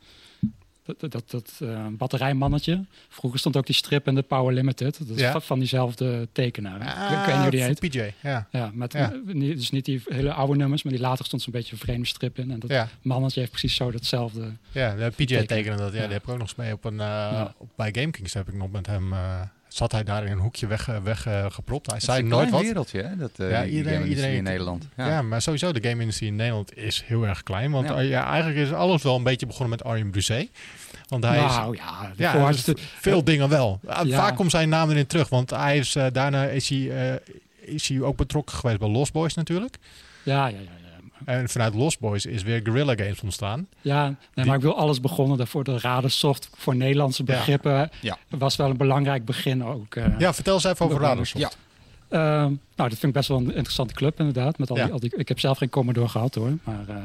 dat, 0.98 1.12
dat, 1.12 1.30
dat, 1.30 1.58
eh, 1.62 1.86
batterijmannetje. 1.90 2.84
Vroeger 3.08 3.38
stond 3.40 3.56
ook 3.56 3.66
die 3.66 3.74
strip 3.74 4.06
in 4.06 4.14
de 4.14 4.22
Power 4.22 4.54
Limited. 4.54 4.98
Dat 4.98 5.16
is 5.16 5.20
Ja. 5.22 5.40
van- 5.40 5.58
diezelfde 5.58 6.28
tekenaar. 6.32 6.80
hè? 6.80 6.86
ik, 6.86 7.08
weet 7.18 7.26
niet 7.26 7.34
Ah, 7.34 7.42
hoe 7.42 7.50
die 7.50 7.62
heet. 7.62 7.80
PJ, 7.80 8.10
ja. 8.28 8.48
Ja, 8.50 8.70
met, 8.74 8.92
Ja. 8.92 9.12
niet- 9.24 9.56
dus 9.56 9.70
niet 9.70 9.84
die 9.84 10.02
hele 10.04 10.32
oude 10.32 10.56
nummers, 10.56 10.82
maar 10.82 10.92
die 10.92 11.02
later 11.02 11.24
stond 11.24 11.42
zo'n 11.42 11.52
beetje 11.52 11.72
een 11.72 11.78
vreemde 11.78 12.06
strip 12.06 12.38
in. 12.38 12.50
En 12.50 12.58
dat 12.58 12.70
Ja, 12.70 12.88
mannetje 13.02 13.40
heeft 13.40 13.52
precies 13.52 13.74
zo 13.74 13.90
datzelfde. 13.90 14.52
ja 14.72 14.94
de 14.94 15.10
PJ 15.16 15.44
Tekenen. 15.46 15.78
dat. 15.78 15.92
Ja, 15.92 15.98
Ja. 16.00 16.04
die 16.04 16.12
heb 16.12 16.22
ik 16.22 16.28
ook 16.28 16.38
nog 16.38 16.48
eens 16.48 16.56
mee 16.56 16.72
op 16.72 16.84
een... 16.84 16.96
Ja. 16.96 17.54
op, 17.58 17.68
bij 17.76 17.92
GameKings 17.94 18.34
heb 18.34 18.48
ik 18.48 18.54
nog 18.54 18.70
met 18.70 18.86
hem... 18.86 19.12
eh, 19.78 19.84
zat 19.84 19.92
hij 19.92 20.04
daar 20.04 20.24
in 20.24 20.32
een 20.32 20.38
hoekje 20.38 20.66
weg, 20.66 20.86
weg 21.02 21.26
eh, 21.26 21.46
gepropt. 21.48 21.86
Hij 21.86 21.94
Het 21.94 22.04
zei 22.04 22.16
is 22.18 22.22
een 22.24 22.28
nooit 22.30 22.48
klein 22.48 22.62
wat. 22.62 22.66
wereldje, 22.72 23.02
hè? 23.02 23.16
Dat, 23.16 23.30
uh, 23.36 23.50
Ja, 23.50 23.60
ja, 23.60 23.64
iedereen- 23.64 24.36
in 24.36 24.42
Nederland. 24.42 24.88
Ja. 24.96 25.08
Ja. 25.08 25.22
maar 25.22 25.42
sowieso 25.42 25.72
de 25.72 25.88
game-industrie 25.88 26.28
in 26.28 26.36
Nederland 26.36 26.76
is 26.76 27.02
heel 27.06 27.26
erg 27.26 27.42
klein. 27.42 27.70
Want 27.70 27.88
Ja. 27.88 27.96
eh, 27.96 28.08
ja, 28.08 28.26
eigenlijk 28.26 28.58
is 28.66 28.72
alles 28.72 29.02
wel 29.02 29.16
een 29.16 29.22
beetje 29.22 29.46
begonnen 29.46 29.70
met 29.70 29.84
Arjen 29.84 30.10
Brusset. 30.10 30.48
Want 31.08 31.24
hij 31.24 31.44
is... 31.44 31.56
nou 31.56 31.76
ja, 31.76 32.12
Ja, 32.16 32.32
voor 32.32 32.48
dus 32.50 32.64
veel 33.00 33.24
dingen 33.24 33.48
wel. 33.48 33.80
Ah, 33.86 34.06
Ja. 34.06 34.16
Vaak 34.16 34.36
komt 34.36 34.50
zijn 34.50 34.68
naam 34.68 34.90
erin 34.90 35.06
terug. 35.06 35.28
Want 35.28 35.50
hij 35.50 35.78
is, 35.78 35.96
eh, 35.96 36.06
daarna 36.12 36.44
is 36.44 36.68
hij, 36.68 37.10
eh, 37.10 37.14
is 37.74 37.88
hij 37.88 38.00
ook 38.00 38.16
betrokken 38.16 38.56
geweest 38.56 38.78
bij 38.78 38.88
Lost 38.88 39.12
Boys 39.12 39.34
natuurlijk. 39.34 39.76
ja, 40.22 40.46
ja, 40.46 40.56
ja. 40.58 40.77
En 41.24 41.48
vanuit 41.48 41.74
Lost 41.74 42.00
Boys 42.00 42.26
is 42.26 42.42
weer 42.42 42.60
Guerrilla 42.64 42.94
Games 42.96 43.20
ontstaan. 43.22 43.68
Ja, 43.80 44.04
nee, 44.06 44.16
Die- 44.34 44.44
maar 44.44 44.56
ik 44.56 44.62
wil 44.62 44.76
alles 44.76 45.00
begonnen. 45.00 45.36
Daarvoor 45.38 45.64
de 45.64 45.78
Radensoft 45.78 46.50
voor 46.56 46.76
Nederlandse 46.76 47.24
begrippen 47.24 47.90
Ja. 48.00 48.18
was 48.28 48.56
wel 48.56 48.70
een 48.70 48.76
belangrijk 48.76 49.24
begin 49.24 49.64
ook. 49.64 49.94
eh. 49.94 50.18
Ja, 50.18 50.34
vertel 50.34 50.54
eens 50.54 50.64
even 50.64 50.86
over. 50.86 51.00
Radarsoft. 51.00 51.44
Ja. 51.44 51.50
Ehm, 52.08 52.42
nou, 52.76 52.88
dat 52.88 52.88
vind 52.88 53.02
ik 53.02 53.12
best 53.12 53.28
wel 53.28 53.38
een 53.38 53.54
interessante 53.54 53.94
club 53.94 54.18
inderdaad. 54.18 54.58
Met 54.58 54.70
al 54.70 54.76
Ja. 54.76 54.84
die, 54.84 54.92
al 54.92 55.00
die, 55.00 55.16
ik 55.16 55.28
heb 55.28 55.40
zelf 55.40 55.58
geen 55.58 55.68
Commodore 55.70 56.08
gehad 56.08 56.34
hoor. 56.34 56.58
Maar 56.64 56.88
eh, 56.88 56.96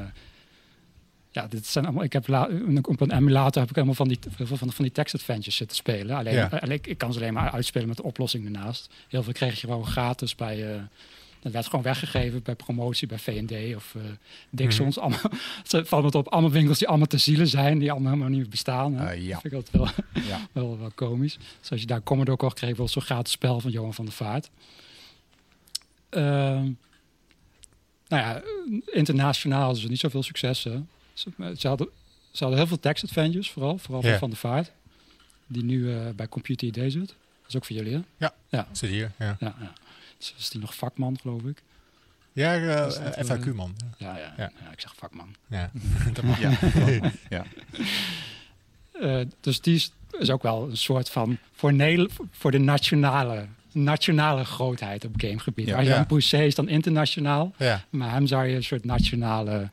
ja, 1.31 1.47
dit 1.47 1.65
zijn 1.67 1.85
allemaal, 1.85 2.03
ik 2.03 2.13
heb 2.13 2.27
la- 2.27 2.49
op 2.81 3.01
een 3.01 3.11
emulator 3.11 3.61
heb 3.61 3.69
ik 3.69 3.75
helemaal 3.75 3.95
van 3.95 4.07
die, 4.07 4.19
heel 4.37 4.45
veel 4.47 4.57
van, 4.57 4.71
van 4.71 4.83
die 4.85 4.93
text 4.93 5.13
adventures 5.15 5.55
zitten 5.55 5.77
spelen. 5.77 6.15
Alleen, 6.15 6.33
Ja. 6.33 6.49
alleen 6.61 6.71
ik, 6.77 6.87
ik 6.87 6.97
kan 6.97 7.13
ze 7.13 7.19
alleen 7.19 7.33
maar 7.33 7.51
uitspelen 7.51 7.87
met 7.87 7.97
de 7.97 8.03
oplossing 8.03 8.45
ernaast. 8.45 8.89
Heel 9.09 9.23
veel 9.23 9.33
kreeg 9.33 9.53
je 9.61 9.67
gewoon 9.67 9.85
gratis 9.87 10.35
bij, 10.35 10.73
eh, 10.73 10.81
Dat 11.43 11.51
werd 11.51 11.65
gewoon 11.65 11.83
weggegeven 11.83 12.43
bij 12.43 12.55
promotie 12.55 13.07
bij 13.07 13.19
V&D 13.19 13.75
of 13.75 13.93
uh, 13.97 14.03
Dixons. 14.49 14.97
Mm 14.97 15.03
-hmm. 15.03 15.13
allemaal, 15.13 15.39
het 15.67 15.87
valt 15.87 16.03
het 16.03 16.15
op, 16.15 16.27
allemaal 16.27 16.51
winkels 16.51 16.77
die 16.77 16.87
allemaal 16.87 17.07
te 17.07 17.17
zielen 17.17 17.47
zijn, 17.47 17.79
die 17.79 17.91
allemaal 17.91 18.11
helemaal 18.11 18.31
niet 18.31 18.39
meer 18.39 18.49
bestaan. 18.49 18.93
Hè? 18.93 19.15
Uh, 19.15 19.27
ja. 19.27 19.39
Vind 19.39 19.53
ik 19.53 19.59
dat 19.59 19.69
wel, 19.71 19.87
ja. 20.31 20.47
wel, 20.51 20.79
wel 20.79 20.91
komisch. 20.95 21.37
Dus 21.59 21.71
als 21.71 21.79
je 21.79 21.85
daar 21.85 22.03
Commodore 22.03 22.37
kocht, 22.37 22.55
kreeg 22.59 22.77
wel 22.77 22.87
zo'n 22.87 23.01
gratis 23.01 23.33
spel 23.33 23.59
van 23.59 23.71
Johan 23.71 23.93
van 23.93 24.05
der 24.05 24.13
Vaart. 24.13 24.49
Uh, 26.09 26.21
nou 28.07 28.21
ja, 28.21 28.41
internationaal 28.85 29.71
is 29.71 29.83
er 29.83 29.89
niet 29.89 29.99
zoveel 29.99 30.23
succes. 30.23 30.63
Hè? 30.63 30.81
Ze, 31.13 31.31
ze, 31.57 31.67
hadden, 31.67 31.87
ze 32.31 32.43
hadden 32.43 32.57
heel 32.57 32.67
veel 32.67 32.79
text 32.79 33.03
adventures, 33.03 33.51
vooral, 33.51 33.77
vooral 33.77 34.17
van 34.17 34.29
der 34.29 34.39
Vaart. 34.39 34.71
Die 35.47 35.63
nu 35.63 35.79
uh, 35.79 36.09
bij 36.15 36.27
Computer 36.27 36.67
ID 36.67 36.91
zit. 36.91 37.07
Dat 37.07 37.47
is 37.47 37.55
ook 37.55 37.65
voor 37.65 37.75
jullie, 37.75 37.93
hè? 37.93 38.01
Ja, 38.17 38.33
Ja, 38.49 38.67
zit 38.71 38.89
hier. 38.89 39.11
Ja, 39.19 39.37
ja, 39.39 39.55
ja. 39.59 39.73
Dus 40.31 40.41
is 40.43 40.49
die 40.49 40.61
nog 40.61 40.75
vakman, 40.75 41.17
geloof 41.21 41.43
ik? 41.43 41.61
ja 42.33 42.59
uh, 42.59 42.75
dat, 42.75 43.01
FAQ-man. 43.25 43.75
Ja, 43.97 44.17
ja, 44.17 44.33
Ja. 44.37 44.51
ja. 44.63 44.71
ik 44.71 44.81
zeg 44.81 44.93
vakman. 44.95 45.35
Ja. 45.47 45.71
Ja. 46.39 46.51
ja. 47.29 47.45
Uh, 49.01 49.25
dus 49.39 49.61
die 49.61 49.75
is, 49.75 49.91
is 50.19 50.29
ook 50.29 50.43
wel 50.43 50.69
een 50.69 50.77
soort 50.77 51.09
van 51.09 51.37
voor, 51.53 51.73
Nederland, 51.73 52.11
voor 52.31 52.51
de 52.51 52.57
nationale, 52.57 53.45
nationale 53.71 54.45
grootheid 54.45 55.05
op 55.05 55.13
gamegebied. 55.17 55.67
Ja. 55.67 55.75
Als 55.75 55.85
je 55.85 55.91
Ja. 55.91 55.99
een 55.99 56.05
Poussé 56.05 56.43
is 56.43 56.55
dan 56.55 56.67
internationaal, 56.69 57.53
ja. 57.57 57.85
maar 57.89 58.11
hem 58.11 58.27
zou 58.27 58.45
je 58.45 58.55
een 58.55 58.63
soort 58.63 58.85
nationale 58.85 59.69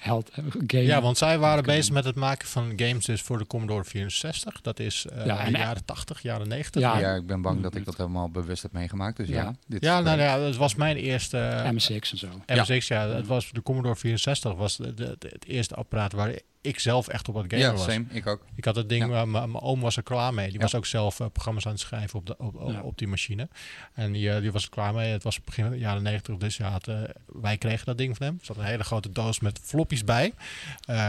held 0.00 0.28
eh, 0.30 0.44
game. 0.66 0.82
ja, 0.84 1.00
want 1.02 1.18
zij 1.18 1.38
waren 1.38 1.64
bezig 1.64 1.92
met 1.94 2.04
het 2.04 2.14
maken 2.14 2.48
van 2.48 2.72
games 2.76 3.04
dus 3.04 3.22
voor 3.22 3.38
de 3.38 3.46
Commodore 3.46 3.84
64. 3.84 4.60
Dat 4.60 4.78
is 4.80 5.06
uh, 5.12 5.26
Ja, 5.26 5.44
en- 5.44 5.50
jaren 5.52 5.84
80, 5.84 6.22
jaren 6.22 6.48
90. 6.48 6.80
Ja. 6.82 6.98
Ja, 6.98 7.14
ik 7.14 7.26
ben 7.26 7.42
bang 7.42 7.62
dat 7.62 7.74
ik 7.74 7.84
dat 7.84 7.96
helemaal 7.96 8.30
bewust 8.30 8.62
heb 8.62 8.72
meegemaakt. 8.72 9.16
Dus 9.16 9.28
ja, 9.28 9.34
Ja. 9.42 9.54
dit 9.66 9.82
is 9.82 9.88
Ja, 9.88 10.00
nou 10.00 10.18
ja, 10.20 10.38
dat 10.38 10.56
was 10.56 10.74
mijn 10.74 10.96
eerste... 10.96 11.38
eh, 11.38 11.70
MSX 11.70 12.12
en 12.12 12.18
zo. 12.18 12.28
MSX, 12.46 12.88
ja. 12.88 13.08
Het 13.08 13.26
was 13.26 13.50
de 13.52 13.62
Commodore 13.62 13.96
64 13.96 14.54
was 14.54 14.76
de, 14.76 14.94
de- 14.94 15.16
de- 15.18 15.28
het 15.32 15.44
eerste 15.46 15.74
apparaat 15.74 16.12
waar 16.12 16.32
ik 16.62 16.78
zelf 16.78 17.08
echt 17.08 17.28
op 17.28 17.34
het 17.34 17.44
gamen 17.48 17.66
ja, 17.66 17.72
was. 17.72 17.84
same. 17.84 18.04
Ik 18.10 18.26
ook. 18.26 18.44
Ik 18.54 18.64
had 18.64 18.76
het 18.76 18.88
ding, 18.88 19.10
Ja. 19.10 19.24
mijn 19.24 19.60
oom 19.60 19.80
was 19.80 19.96
er 19.96 20.02
klaar 20.02 20.34
mee. 20.34 20.44
Die 20.46 20.54
Ja. 20.56 20.60
was 20.62 20.74
ook 20.74 20.86
zelf 20.86 21.20
eh, 21.20 21.26
programma's 21.32 21.66
aan 21.66 21.72
het 21.72 21.80
schrijven 21.80 22.18
op, 22.18 22.26
de, 22.26 22.34
op, 22.38 22.54
op, 22.56 22.70
Ja. 22.72 22.80
op 22.82 22.98
die 22.98 23.08
machine. 23.08 23.48
En 23.94 24.12
die, 24.12 24.30
eh, 24.30 24.40
die 24.40 24.52
was 24.52 24.62
er 24.64 24.70
klaar 24.70 24.94
mee. 24.94 25.12
Het 25.12 25.22
was 25.22 25.44
begin 25.44 25.78
jaren 25.78 26.02
90, 26.02 26.36
dus 26.36 26.56
ja, 26.56 26.72
het, 26.72 26.88
eh, 26.88 26.96
wij 27.26 27.56
kregen 27.58 27.86
dat 27.86 27.98
ding 27.98 28.16
van 28.16 28.26
hem. 28.26 28.36
Er 28.40 28.44
zat 28.44 28.56
een 28.56 28.64
hele 28.64 28.84
grote 28.84 29.12
doos 29.12 29.40
met 29.40 29.60
floppies 29.62 30.04
bij. 30.04 30.32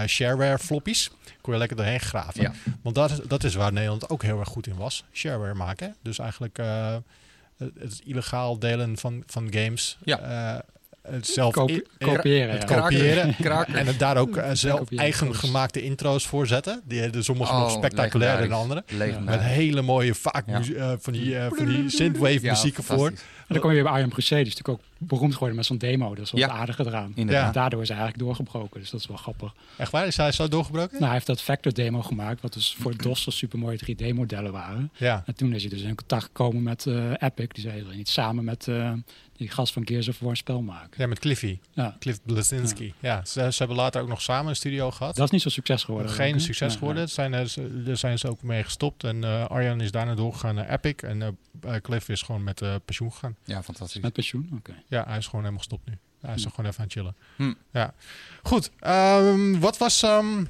Shareware 0.08 0.60
floppies. 0.60 1.10
Kon 1.42 1.54
je 1.54 1.60
lekker 1.60 1.78
doorheen 1.78 2.00
graven. 2.00 2.42
Ja. 2.42 2.52
Want 2.82 2.96
dat 2.96 3.12
is, 3.12 3.20
dat 3.28 3.44
is 3.44 3.56
waar 3.56 3.74
Nederland 3.74 4.10
ook 4.10 4.24
heel 4.24 4.40
erg 4.40 4.50
goed 4.50 4.68
in 4.68 4.76
was. 4.76 5.04
Shareware 5.12 5.54
maken. 5.54 5.96
Dus 6.02 6.20
eigenlijk 6.20 6.58
het, 6.58 7.72
het 7.80 8.02
illegaal 8.06 8.60
delen 8.60 8.98
van, 8.98 9.24
van 9.28 9.54
games. 9.54 9.98
Ja. 10.04 10.64
Het 11.02 11.28
zelf 11.28 11.54
kopiëren, 11.54 12.50
Het 12.60 12.70
ja. 12.70 12.80
kopiëren. 12.80 13.36
En 13.80 13.86
het 13.88 14.00
daar 14.00 14.18
ook 14.18 14.38
eh, 14.38 14.50
zelf 14.54 14.80
Kopiëren, 14.80 15.04
eigen 15.04 15.36
gemaakte 15.36 15.82
intro's 15.84 16.28
voor 16.28 16.48
zetten. 16.48 16.82
Die, 16.86 17.10
de 17.10 17.22
sommige 17.24 17.54
nog 17.54 17.72
Oh, 17.72 17.78
spectaculairder 17.78 18.50
dan 18.50 18.60
andere. 18.60 18.84
Legendarisch. 18.88 19.42
Met 19.42 19.52
hele 19.52 19.82
mooie, 19.82 20.16
vaak 20.16 20.44
Ja. 20.48 20.62
eh, 20.76 20.92
van 21.00 21.14
die, 21.14 21.38
eh, 21.38 21.46
van 21.54 21.66
die 21.66 21.90
synthwave 21.90 22.40
Ja, 22.42 22.52
muzieken 22.52 22.84
voor. 22.84 23.12
Dan 23.52 23.60
kom 23.62 23.70
je 23.70 23.76
weer 23.76 23.84
bij 23.84 23.92
Arjen 23.94 24.10
Procé, 24.10 24.36
die 24.36 24.46
is 24.46 24.56
natuurlijk 24.56 24.84
ook 24.84 25.08
beroemd 25.10 25.34
geworden 25.34 25.56
met 25.56 25.66
zo'n 25.66 25.78
demo. 25.78 26.16
Dat 26.16 26.26
is 26.26 26.32
wel 26.32 26.42
Ja. 26.42 26.68
eraan. 26.78 27.12
Inderdaad. 27.16 27.46
En 27.48 27.52
daardoor 27.54 27.82
is 27.82 27.88
hij 27.88 27.98
eigenlijk 27.98 28.28
doorgebroken, 28.28 28.80
dus 28.80 28.90
dat 28.90 29.00
is 29.00 29.08
wel 29.08 29.18
grappig. 29.18 29.54
Echt 29.78 29.92
waar? 29.92 30.08
Is 30.08 30.18
hij 30.18 30.32
zo 30.32 30.48
doorgebroken? 30.48 30.92
Nou, 30.94 31.04
hij 31.04 31.14
heeft 31.14 31.26
dat 31.26 31.42
Vector 31.42 31.74
demo 31.74 32.02
gemaakt, 32.02 32.42
wat 32.42 32.54
dus 32.54 32.76
voor 32.80 32.98
DOS 32.98 33.26
al 33.26 33.32
super 33.32 33.60
mooie 33.60 33.78
3D-modellen 33.78 34.52
waren. 34.52 34.92
Ja. 34.98 35.24
En 35.26 35.36
toen 35.36 35.54
is 35.54 35.62
hij 35.62 35.70
dus 35.72 35.82
in 35.82 35.96
contact 35.96 36.24
gekomen 36.24 36.64
met 36.64 36.86
eh, 36.86 37.12
Epic. 37.20 37.48
Die 37.48 37.64
zei, 37.64 37.84
niet 37.96 38.10
samen 38.10 38.44
met 38.44 38.68
eh, 38.68 38.92
die 39.36 39.50
gast 39.50 39.74
van 39.74 39.88
Gears 39.88 40.08
of 40.08 40.20
War 40.20 40.30
een 40.30 40.38
spel 40.38 40.62
maken? 40.62 40.90
ja, 40.98 41.08
met 41.08 41.20
Cliffy. 41.20 41.58
Ja, 41.74 41.96
Cliff 42.00 42.20
Blazinski. 42.24 42.94
Ja, 43.00 43.26
ze, 43.26 43.48
ze 43.52 43.58
hebben 43.58 43.78
later 43.78 44.02
ook 44.02 44.08
nog 44.08 44.22
samen 44.22 44.50
een 44.50 44.56
studio 44.56 44.92
gehad. 44.92 45.16
dat 45.16 45.26
is 45.26 45.32
niet 45.32 45.42
zo 45.42 45.50
succes 45.50 45.84
geworden. 45.84 46.12
Geen 46.12 46.34
ook, 46.34 46.40
succes 46.40 46.72
Ja, 46.74 46.78
geworden. 46.80 46.98
ja. 47.02 47.02
Het 47.08 47.14
Zijn, 47.14 47.34
er, 47.34 47.84
daar 47.86 47.98
zijn 47.98 48.20
ze 48.20 48.28
ook 48.30 48.42
mee 48.44 48.64
gestopt. 48.64 49.04
En 49.04 49.24
eh, 49.24 49.46
Arjan 49.46 49.82
is 49.82 49.92
daarna 49.92 50.16
doorgegaan 50.16 50.56
naar 50.56 50.70
Epic. 50.70 50.94
En 50.96 51.38
Cliff 51.82 52.10
is 52.10 52.22
gewoon 52.22 52.44
met 52.44 52.62
eh, 52.62 52.76
pensioen 52.86 53.12
gegaan. 53.12 53.36
Ja, 53.44 53.64
fantastisch. 53.64 54.02
Met 54.02 54.14
pensioen, 54.14 54.50
oké. 54.58 54.74
Ja, 54.88 55.04
hij 55.08 55.18
is 55.18 55.26
gewoon 55.26 55.40
helemaal 55.40 55.58
gestopt 55.60 55.88
nu. 55.90 55.98
Hij 56.22 56.34
is 56.36 56.42
Hm. 56.42 56.48
er 56.48 56.54
gewoon 56.56 56.70
even 56.70 56.80
aan 56.82 56.86
het 56.86 56.94
chillen. 56.94 57.16
Hm. 57.36 57.54
Ja. 57.72 57.94
Goed. 58.44 58.72
ehm, 58.80 59.60
wat 59.60 59.78
was... 59.78 60.04
ehm, 60.04 60.44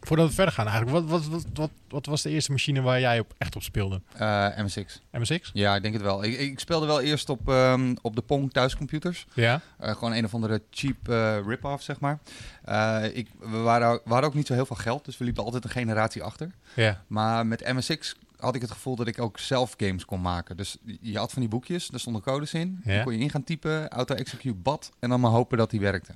voordat 0.00 0.28
we 0.28 0.34
verder 0.34 0.54
gaan 0.54 0.66
eigenlijk. 0.68 0.96
Wat, 0.96 1.04
wat, 1.04 1.26
wat, 1.26 1.46
wat, 1.54 1.70
wat 1.88 2.06
was 2.06 2.22
de 2.22 2.30
eerste 2.30 2.50
machine 2.52 2.80
waar 2.80 3.00
jij 3.00 3.18
op, 3.18 3.34
echt 3.38 3.56
op 3.56 3.62
speelde? 3.62 4.00
Eh, 4.16 4.48
MSX. 4.58 5.00
MSX? 5.12 5.50
Ja, 5.54 5.74
ik 5.76 5.82
denk 5.82 5.94
het 5.94 6.02
wel. 6.02 6.24
Ik, 6.24 6.38
ik 6.38 6.58
speelde 6.60 6.86
wel 6.86 7.00
eerst 7.00 7.28
op, 7.28 7.48
ehm, 7.48 7.94
op 8.02 8.14
de 8.16 8.22
Pong 8.22 8.52
thuiscomputers. 8.52 9.26
Ja. 9.34 9.60
Eh, 9.78 9.92
gewoon 9.94 10.12
een 10.12 10.24
of 10.24 10.34
andere 10.34 10.62
cheap 10.70 11.08
eh, 11.08 11.38
rip-off, 11.46 11.82
zeg 11.82 12.00
maar. 12.00 12.18
Eh, 12.64 13.04
ik, 13.16 13.28
we, 13.38 13.56
waren, 13.58 13.92
we 14.04 14.10
hadden 14.10 14.28
ook 14.28 14.34
niet 14.34 14.46
zo 14.46 14.54
heel 14.54 14.66
veel 14.66 14.76
geld, 14.76 15.04
dus 15.04 15.18
we 15.18 15.24
liepen 15.24 15.44
altijd 15.44 15.64
een 15.64 15.70
generatie 15.70 16.22
achter. 16.22 16.50
Ja. 16.74 17.02
Maar 17.06 17.46
met 17.46 17.72
MSX 17.72 18.14
had 18.38 18.54
ik 18.54 18.60
het 18.60 18.70
gevoel 18.70 18.96
dat 18.96 19.06
ik 19.06 19.20
ook 19.20 19.38
zelf 19.38 19.74
games 19.76 20.04
kon 20.04 20.20
maken. 20.20 20.56
Dus 20.56 20.76
je 21.00 21.18
had 21.18 21.32
van 21.32 21.40
die 21.40 21.50
boekjes, 21.50 21.88
daar 21.88 22.00
stonden 22.00 22.22
codes 22.22 22.54
in. 22.54 22.80
Ja. 22.84 22.94
Dan 22.94 23.04
kon 23.04 23.12
je 23.12 23.18
in 23.18 23.30
gaan 23.30 23.44
typen, 23.44 23.88
auto-execute 23.88 24.54
bad 24.54 24.90
en 24.98 25.08
dan 25.08 25.20
maar 25.20 25.30
hopen 25.30 25.58
dat 25.58 25.70
die 25.70 25.80
werkte. 25.80 26.12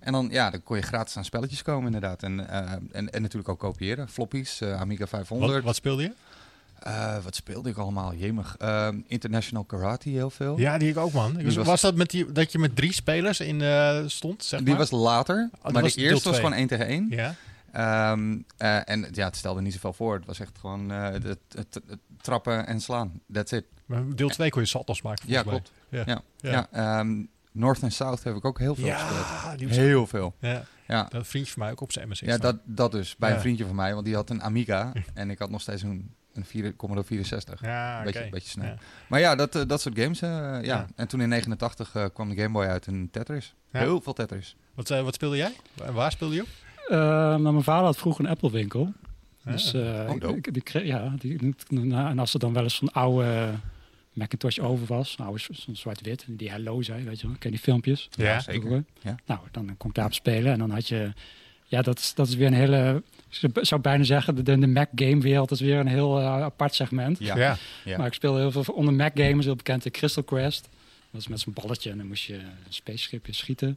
En 0.00 0.12
dan, 0.12 0.28
ja, 0.30 0.50
dan 0.50 0.62
kon 0.62 0.76
je 0.76 0.82
gratis 0.82 1.16
aan 1.16 1.24
spelletjes 1.24 1.62
komen 1.62 1.86
inderdaad. 1.86 2.22
En, 2.22 2.48
eh, 2.48 2.72
en, 2.72 3.10
en 3.12 3.22
natuurlijk 3.22 3.48
ook 3.48 3.58
kopiëren. 3.58 4.08
Floppies, 4.08 4.60
eh, 4.60 4.80
Amiga 4.80 5.06
500. 5.06 5.52
Wat, 5.52 5.62
wat 5.62 5.74
speelde 5.76 6.02
je? 6.02 6.12
Eh, 6.78 7.16
wat 7.24 7.34
speelde 7.34 7.68
ik 7.70 7.76
allemaal? 7.76 8.14
Jemig. 8.14 8.56
Eh, 8.58 8.88
International 9.06 9.64
Karate 9.64 10.08
heel 10.08 10.30
veel. 10.30 10.58
Ja, 10.58 10.78
die 10.78 10.88
ik 10.88 10.96
ook, 10.96 11.12
man. 11.12 11.34
Die 11.34 11.44
was, 11.44 11.54
was- 11.54 11.66
was 11.66 11.80
dat 11.80 11.94
met 11.94 12.10
die, 12.10 12.32
dat 12.32 12.52
je 12.52 12.58
met 12.58 12.76
drie 12.76 12.92
spelers 12.92 13.40
in 13.40 13.62
stond, 14.10 14.44
zeg 14.44 14.58
Die 14.60 14.68
maar? 14.68 14.78
was 14.78 14.90
later, 14.90 15.48
dat 15.62 15.72
maar 15.72 15.82
was 15.82 15.94
de 15.94 16.00
eerste 16.00 16.28
was 16.28 16.36
gewoon 16.38 16.52
1 16.52 16.66
tegen 16.66 16.86
1. 16.86 17.06
Ja. 17.10 17.34
Ehm, 17.72 18.38
eh, 18.56 18.88
en 18.88 19.06
ja, 19.12 19.24
het 19.26 19.36
stelde 19.36 19.60
niet 19.60 19.72
zoveel 19.72 19.92
voor. 19.92 20.14
Het 20.14 20.26
was 20.26 20.40
echt 20.40 20.58
gewoon 20.58 20.90
eh, 20.90 21.02
het, 21.10 21.22
het, 21.22 21.38
het- 21.48 21.80
het 21.86 21.98
trappen 22.20 22.66
en 22.66 22.80
slaan. 22.80 23.20
That's 23.32 23.52
it. 23.52 23.64
Maar 23.86 24.14
deel 24.14 24.28
2 24.28 24.50
kon 24.50 24.60
je 24.62 24.66
salto's 24.68 25.02
maken, 25.02 25.24
Ja, 25.28 25.34
mij. 25.42 25.50
klopt. 25.52 25.72
Ja. 25.88 26.22
Ja. 26.36 26.66
ehm, 26.72 27.22
North 27.52 27.82
en 27.82 27.92
South 27.92 28.24
heb 28.24 28.34
ik 28.36 28.44
ook 28.44 28.58
heel 28.58 28.74
veel 28.74 28.84
gespeeld. 28.90 29.26
Ja, 29.42 29.56
die 29.56 29.68
was, 29.68 29.76
Heel 29.76 30.06
veel. 30.06 30.34
ja, 30.40 30.64
Ja, 30.86 31.04
dat 31.08 31.26
vriendje 31.26 31.52
van 31.52 31.62
mij 31.62 31.70
ook 31.70 31.80
op 31.80 31.92
zijn 31.92 32.08
MSX. 32.08 32.20
ja 32.20 32.36
staan. 32.36 32.40
dat, 32.40 32.60
dat 32.64 32.92
dus. 32.92 33.16
Bij 33.16 33.28
Ja. 33.28 33.34
een 33.34 33.40
vriendje 33.40 33.66
van 33.66 33.74
mij, 33.74 33.92
want 33.94 34.04
die 34.04 34.14
had 34.14 34.30
een 34.30 34.42
Amiga. 34.42 34.92
en 35.14 35.30
ik 35.30 35.38
had 35.38 35.50
nog 35.50 35.60
steeds 35.60 35.82
een, 35.82 36.14
een 36.32 36.76
Commodore 36.76 37.06
64. 37.06 37.60
Ja, 37.62 38.02
beetje, 38.02 38.28
beetje 38.30 38.48
snel. 38.48 38.66
Ja. 38.66 38.76
Maar 39.08 39.20
ja, 39.20 39.34
dat, 39.34 39.54
eh, 39.54 39.62
dat 39.66 39.80
soort 39.80 39.98
games. 39.98 40.18
ja. 40.20 40.58
Ja. 40.58 40.86
En 40.96 41.08
toen 41.08 41.20
in 41.20 41.28
89 41.28 41.94
eh, 41.94 42.04
kwam 42.14 42.28
de 42.28 42.34
Game 42.36 42.52
Boy 42.52 42.66
uit 42.66 42.86
en 42.86 43.08
Tetris. 43.10 43.54
Ja. 43.72 43.78
Heel 43.78 44.00
veel 44.00 44.12
Tetris. 44.12 44.56
Wat, 44.74 44.88
wat 44.88 45.14
speelde 45.14 45.36
jij? 45.36 45.52
En 45.84 45.92
waar 45.92 46.10
speelde 46.12 46.34
je 46.34 46.40
op? 46.42 46.48
Eh, 46.88 46.96
nou, 46.98 47.40
mijn 47.40 47.62
vader 47.62 47.84
had 47.84 47.96
vroeger 47.98 48.24
een 48.24 48.30
Apple 48.30 48.50
winkel. 48.50 48.92
Dus 49.44 49.74
eh, 49.74 50.10
Oh, 50.22 50.36
ik- 50.36 50.52
die 50.54 50.62
kreeg, 50.62 50.86
ja, 50.86 51.14
die, 51.18 51.54
en 51.90 52.18
als 52.18 52.34
er 52.34 52.40
dan 52.40 52.52
wel 52.52 52.62
eens 52.62 52.74
zo'n 52.74 52.92
oude 52.92 53.50
Macintosh 54.12 54.58
over 54.58 54.86
was, 54.86 55.16
nou, 55.16 55.28
oude 55.28 55.42
zo'n 55.52 55.76
zwart-wit, 55.76 56.24
en 56.26 56.36
die 56.36 56.50
Hello 56.50 56.82
zei, 56.82 57.04
weet 57.04 57.20
je 57.20 57.26
wel, 57.26 57.36
ken 57.38 57.50
je 57.50 57.56
die 57.56 57.64
filmpjes? 57.64 58.08
Ja, 58.16 58.40
zeker. 58.40 58.84
Ja. 59.02 59.16
Nou, 59.26 59.40
dan 59.50 59.74
kon 59.76 59.88
ik 59.88 59.94
daarop 59.94 60.14
spelen 60.14 60.52
en 60.52 60.58
dan 60.58 60.70
had 60.70 60.88
je, 60.88 61.12
ja, 61.64 61.82
dat 61.82 61.98
is, 61.98 62.14
dat 62.14 62.28
is 62.28 62.34
weer 62.34 62.46
een 62.46 62.52
hele, 62.52 63.02
ik 63.40 63.50
zou 63.60 63.80
bijna 63.80 64.04
zeggen, 64.04 64.34
de, 64.44 64.58
de 64.58 64.66
Mac 64.66 64.88
game 64.94 65.20
wereld 65.20 65.50
is 65.50 65.60
weer 65.60 65.78
een 65.78 65.86
heel 65.86 66.18
eh, 66.18 66.26
apart 66.42 66.74
segment. 66.74 67.18
Ja. 67.18 67.36
Ja. 67.36 67.56
Ja. 67.84 67.98
Maar 67.98 68.06
ik 68.06 68.12
speelde 68.14 68.38
heel 68.38 68.50
veel 68.64 68.74
onder 68.74 68.94
Mac 68.94 69.10
gamers, 69.14 69.44
heel 69.44 69.56
bekend 69.56 69.82
de 69.82 69.90
Crystal 69.90 70.22
Quest. 70.22 70.62
Dat 70.62 70.70
was 71.10 71.28
met 71.28 71.40
zo'n 71.40 71.52
balletje 71.52 71.90
en 71.90 71.96
dan 71.98 72.06
moest 72.06 72.24
je 72.24 72.34
een 72.34 72.42
spaceshipje 72.68 73.32
schieten. 73.32 73.76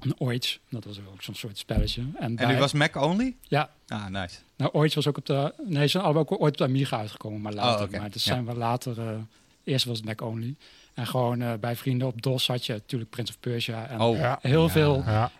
Een 0.00 0.14
Oich, 0.18 0.58
dat 0.68 0.84
was 0.84 0.98
ook 1.12 1.22
zo'n 1.22 1.34
soort 1.34 1.58
spelletje. 1.58 2.02
En, 2.18 2.36
En 2.36 2.36
bij- 2.36 2.58
was 2.58 2.72
Mac 2.72 2.96
only? 2.96 3.36
Ja, 3.48 3.70
Ah, 3.88 4.06
nice. 4.06 4.36
nou, 4.56 4.72
ooit 4.72 4.94
was 4.94 5.06
ook 5.06 5.16
op 5.16 5.26
de. 5.26 5.54
Nee, 5.66 5.82
ze 5.82 5.88
zijn 5.88 6.02
allebei 6.02 6.24
ook 6.28 6.40
ooit 6.40 6.52
op 6.52 6.56
de 6.58 6.64
Amiga 6.64 6.98
uitgekomen, 6.98 7.40
maar 7.40 7.52
later. 7.52 7.80
Oh, 7.80 7.88
oké. 7.88 7.98
Maar 7.98 8.08
Ja. 8.12 8.18
zijn 8.18 8.46
we 8.46 8.54
later. 8.54 8.98
eh, 9.00 9.16
eerst 9.64 9.84
was 9.84 9.96
het 9.96 10.06
Mac 10.06 10.20
only. 10.22 10.54
En 10.94 11.06
gewoon 11.06 11.40
eh, 11.42 11.52
bij 11.60 11.76
vrienden 11.76 12.06
op 12.08 12.22
DOS 12.22 12.46
had 12.46 12.66
je 12.66 12.72
natuurlijk 12.72 13.10
Prince 13.10 13.32
of 13.32 13.40
Persia. 13.40 13.86
En 13.86 14.00
Oh, 14.00 14.16
Ja. 14.16 14.38
heel 14.42 14.62
Ja. 14.62 14.68
veel 14.68 15.02
Ja. 15.06 15.30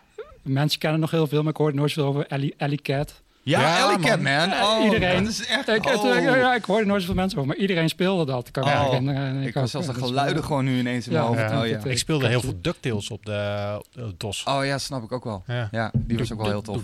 mensen 0.41 0.79
kennen 0.79 0.99
nog 0.99 1.11
heel 1.11 1.27
veel, 1.27 1.41
maar 1.41 1.51
ik 1.51 1.57
hoorde 1.57 1.77
nooit 1.77 1.91
zoveel 1.91 2.09
over 2.11 2.27
Ellie, 2.27 2.53
Ellie 2.57 2.81
Cat. 2.81 3.21
Ja, 3.43 3.59
Ja, 3.61 3.83
Ellie 3.91 4.05
Cat, 4.05 4.19
man. 4.21 4.33
man. 4.49 4.51
Eh, 4.51 4.63
Oh, 4.63 4.83
iedereen. 4.83 5.23
Dat 5.23 5.31
is 5.31 5.45
echt... 5.45 5.67
Ik, 5.67 5.85
oh. 5.85 6.03
ja, 6.03 6.35
ja, 6.35 6.55
ik 6.55 6.65
hoorde 6.65 6.85
nooit 6.85 7.01
zoveel 7.01 7.15
mensen 7.15 7.37
over, 7.37 7.49
maar 7.49 7.59
iedereen 7.61 7.89
speelde 7.89 8.25
dat. 8.25 8.51
Kan 8.51 8.63
ik 8.67 8.75
Oh, 8.75 9.43
Ik 9.45 9.53
was 9.53 9.71
zelfs 9.71 9.87
de 9.87 9.93
eh, 9.93 9.99
is 9.99 10.05
geluiden 10.07 10.35
wel- 10.35 10.43
gewoon 10.45 10.65
nu 10.65 10.79
ineens 10.79 11.05
in 11.07 11.13
mijn 11.13 11.23
Ja, 11.23 11.29
hoofd. 11.29 11.39
ja. 11.51 11.59
Oh, 11.61 11.67
ja. 11.67 11.89
Ik 11.89 11.97
speelde 11.97 12.27
heel 12.27 12.41
veel 12.41 12.57
DuckTales 12.61 13.09
op 13.09 13.25
de, 13.25 13.75
op 13.79 13.87
de 13.93 14.13
DOS. 14.17 14.43
oh 14.43 14.65
ja, 14.65 14.77
snap 14.77 15.03
ik 15.03 15.11
ook 15.11 15.23
wel. 15.23 15.43
Ja. 15.47 15.67
Ja, 15.71 15.91
die 15.97 16.17
was 16.17 16.31
ook 16.31 16.41
wel 16.41 16.49
heel 16.49 16.61
tof. 16.61 16.81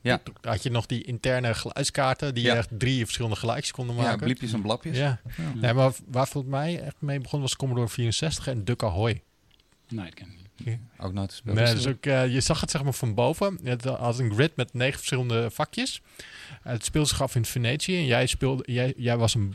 Ja. 0.00 0.20
Had 0.42 0.62
je 0.62 0.70
nog 0.70 0.86
die 0.86 1.02
interne 1.04 1.54
geluidskaarten 1.54 2.34
die 2.34 2.44
Ja. 2.44 2.54
echt 2.54 2.68
drie 2.78 3.04
verschillende 3.04 3.36
geluidjes 3.36 3.72
konden 3.72 3.96
Ja, 3.96 4.02
maken. 4.02 4.18
bliepjes 4.18 4.52
en 4.52 4.62
blapjes. 4.62 4.96
Ja. 4.96 5.18
Ja. 5.36 5.42
Nee, 5.54 5.72
maar 5.72 5.92
waar 6.06 6.28
volgens 6.28 6.52
mij 6.52 6.80
echt 6.82 6.96
mee 6.98 7.20
begon 7.20 7.40
was 7.40 7.56
Commodore 7.56 7.88
64 7.88 8.46
en 8.48 8.64
Duck 8.64 8.82
Ahoy. 8.82 9.22
Nee, 9.88 10.04
dat 10.04 10.14
ken 10.14 10.26
ik 10.26 10.32
niet. 10.36 10.47
Ook 10.98 11.12
nooit 11.12 11.30
gespeeld. 11.30 11.56
Nee, 11.56 11.74
dus 11.74 11.86
ook, 11.86 12.06
eh, 12.06 12.32
je 12.32 12.40
zag 12.40 12.60
het 12.60 12.70
zeg 12.70 12.82
maar 12.82 12.92
van 12.92 13.14
boven. 13.14 13.58
Het 13.62 13.84
had 13.84 14.18
een 14.18 14.34
grid 14.34 14.56
met 14.56 14.74
negen 14.74 14.96
verschillende 14.96 15.50
vakjes. 15.50 16.02
Eh, 16.62 16.72
het 16.72 16.84
speelde 16.84 17.08
zich 17.08 17.22
af 17.22 17.34
in 17.34 17.44
Venetië. 17.44 17.96
En 17.96 18.06
jij, 18.06 18.26
speelde, 18.26 18.72
jij, 18.72 18.94
jij 18.96 19.16
was 19.16 19.34
een 19.34 19.54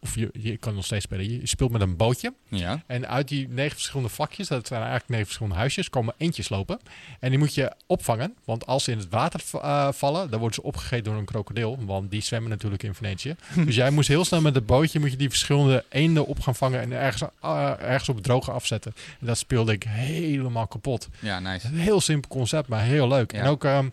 of 0.00 0.14
je, 0.14 0.28
je 0.32 0.56
kan 0.56 0.74
nog 0.74 0.84
steeds 0.84 1.04
spelen, 1.04 1.30
je 1.30 1.46
speelt 1.46 1.70
met 1.70 1.80
een 1.80 1.96
bootje. 1.96 2.34
Ja. 2.48 2.82
En 2.86 3.08
uit 3.08 3.28
die 3.28 3.48
negen 3.48 3.72
verschillende 3.72 4.08
vakjes, 4.08 4.48
dat 4.48 4.66
zijn 4.66 4.80
eigenlijk 4.80 5.10
negen 5.10 5.26
verschillende 5.26 5.58
huisjes, 5.58 5.90
komen 5.90 6.14
eentjes 6.16 6.48
lopen. 6.48 6.78
En 7.20 7.30
die 7.30 7.38
moet 7.38 7.54
je 7.54 7.72
opvangen, 7.86 8.34
want 8.44 8.66
als 8.66 8.84
ze 8.84 8.90
in 8.90 8.98
het 8.98 9.08
water 9.08 9.42
uh, 9.54 9.88
vallen, 9.92 10.30
dan 10.30 10.38
worden 10.38 10.54
ze 10.54 10.62
opgegeten 10.62 11.04
door 11.04 11.14
een 11.14 11.24
krokodil. 11.24 11.78
Want 11.84 12.10
die 12.10 12.22
zwemmen 12.22 12.50
natuurlijk 12.50 12.82
in 12.82 12.94
Venetië. 12.94 13.36
dus 13.66 13.74
jij 13.74 13.90
moest 13.90 14.08
heel 14.08 14.24
snel 14.24 14.40
met 14.40 14.54
het 14.54 14.66
bootje, 14.66 15.00
moet 15.00 15.10
je 15.10 15.16
die 15.16 15.28
verschillende 15.28 15.84
eenden 15.88 16.26
op 16.26 16.40
gaan 16.40 16.54
vangen 16.54 16.80
en 16.80 16.92
ergens, 16.92 17.30
uh, 17.44 17.72
ergens 17.80 18.08
op 18.08 18.14
het 18.14 18.24
droge 18.24 18.50
afzetten. 18.50 18.94
En 19.20 19.26
dat 19.26 19.38
speelde 19.38 19.72
ik 19.72 19.82
helemaal 19.82 20.66
kapot. 20.66 21.08
Ja, 21.18 21.40
nice. 21.40 21.66
Een 21.66 21.74
heel 21.74 22.00
simpel 22.00 22.30
concept, 22.30 22.68
maar 22.68 22.82
heel 22.82 23.08
leuk. 23.08 23.32
Ja. 23.32 23.38
En 23.38 23.46
ook... 23.46 23.64
Um, 23.64 23.92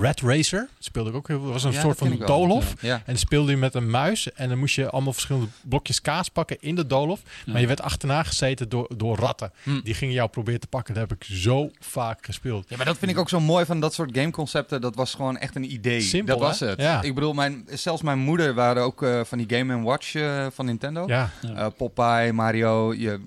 Red 0.00 0.20
Racer 0.20 0.68
speelde 0.78 1.10
ik 1.10 1.16
ook 1.16 1.28
heel 1.28 1.40
veel. 1.40 1.52
was 1.52 1.64
een 1.64 1.72
Ja, 1.72 1.80
soort 1.80 1.98
van 1.98 2.16
doolhof. 2.26 2.74
Ja. 2.80 3.02
En 3.06 3.16
speelde 3.18 3.50
je 3.50 3.56
met 3.56 3.74
een 3.74 3.90
muis. 3.90 4.32
En 4.32 4.48
dan 4.48 4.58
moest 4.58 4.74
je 4.74 4.90
allemaal 4.90 5.12
verschillende 5.12 5.48
blokjes 5.62 6.00
kaas 6.00 6.28
pakken 6.28 6.56
in 6.60 6.74
de 6.74 6.86
doolhof. 6.86 7.20
Maar 7.46 7.60
je 7.60 7.66
werd 7.66 7.80
achterna 7.82 8.22
gezeten 8.22 8.68
door, 8.68 8.90
door 8.96 9.16
ratten. 9.16 9.52
Hm. 9.62 9.80
Die 9.82 9.94
gingen 9.94 10.14
jou 10.14 10.28
proberen 10.28 10.60
te 10.60 10.66
pakken. 10.66 10.94
Dat 10.94 11.08
heb 11.08 11.18
ik 11.18 11.24
zo 11.36 11.70
vaak 11.80 12.24
gespeeld. 12.26 12.66
Ja, 12.68 12.76
maar 12.76 12.86
dat 12.86 12.98
vind 12.98 13.10
ik 13.10 13.18
ook 13.18 13.28
zo 13.28 13.40
mooi 13.40 13.64
van 13.64 13.80
dat 13.80 13.94
soort 13.94 14.10
gameconcepten. 14.12 14.80
Dat 14.80 14.94
was 14.94 15.14
gewoon 15.14 15.36
echt 15.38 15.56
een 15.56 15.72
idee. 15.72 16.00
Simpel, 16.00 16.38
dat 16.38 16.48
was 16.48 16.60
hè? 16.60 16.66
het. 16.68 16.80
Ja. 16.80 17.02
Ik 17.02 17.14
bedoel, 17.14 17.32
mijn, 17.32 17.66
zelfs 17.70 18.02
mijn 18.02 18.18
moeder 18.18 18.54
waren 18.54 18.82
ook 18.82 19.02
eh, 19.02 19.20
van 19.24 19.38
die 19.38 19.56
Game 19.58 19.82
Watch 19.82 20.14
eh, 20.14 20.46
van 20.52 20.66
Nintendo. 20.66 21.04
Ja, 21.06 21.30
Eh, 21.42 21.66
Popeye, 21.76 22.32
Mario, 22.32 22.94
je, 22.94 23.20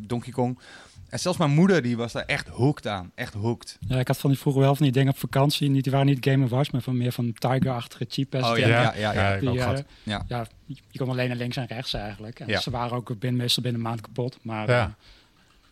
Donkey 0.00 0.32
Kong. 0.32 0.58
En 1.14 1.20
zelfs 1.20 1.38
mijn 1.38 1.50
moeder 1.50 1.82
die 1.82 1.96
was 1.96 2.12
daar 2.12 2.24
echt 2.26 2.48
hooked 2.48 2.86
aan. 2.86 3.10
Echt 3.14 3.34
hooked. 3.34 3.78
Ja, 3.88 3.98
ik 3.98 4.06
had 4.08 4.18
van 4.18 4.30
die 4.30 4.38
vroeger 4.38 4.62
wel 4.62 4.74
van 4.74 4.84
die 4.84 4.92
dingen 4.94 5.12
op 5.12 5.18
vakantie. 5.18 5.68
Niet, 5.70 5.82
die 5.82 5.92
waren 5.92 6.06
niet 6.06 6.24
Game 6.26 6.48
Watch, 6.48 6.72
maar 6.72 6.80
van 6.80 6.96
meer 6.96 7.12
van 7.12 7.32
Tiger-achtige 7.32 8.06
cheap 8.08 8.34
Oh, 8.34 8.40
ja, 8.40 8.66
ja, 8.66 8.66
ja, 8.66 8.92
ja, 8.96 9.12
ja. 9.12 9.20
heb 9.22 9.42
ik 9.42 9.48
ook 9.48 9.54
Die, 9.54 9.62
gehad. 9.62 9.84
Ja. 10.02 10.24
ja, 10.28 10.46
je 10.66 10.98
kon 10.98 11.08
alleen 11.08 11.28
naar 11.28 11.36
links 11.36 11.56
en 11.56 11.66
rechts 11.66 11.94
eigenlijk. 11.94 12.40
En 12.40 12.46
Ja. 12.48 12.60
ze 12.60 12.70
waren 12.70 12.96
ook 12.96 13.18
binnen, 13.18 13.40
meestal 13.40 13.62
binnen 13.62 13.80
een 13.80 13.86
maand 13.88 14.00
kapot. 14.00 14.38
Maar 14.42 14.68
Ja. 14.70 14.84
eh, 14.84 14.92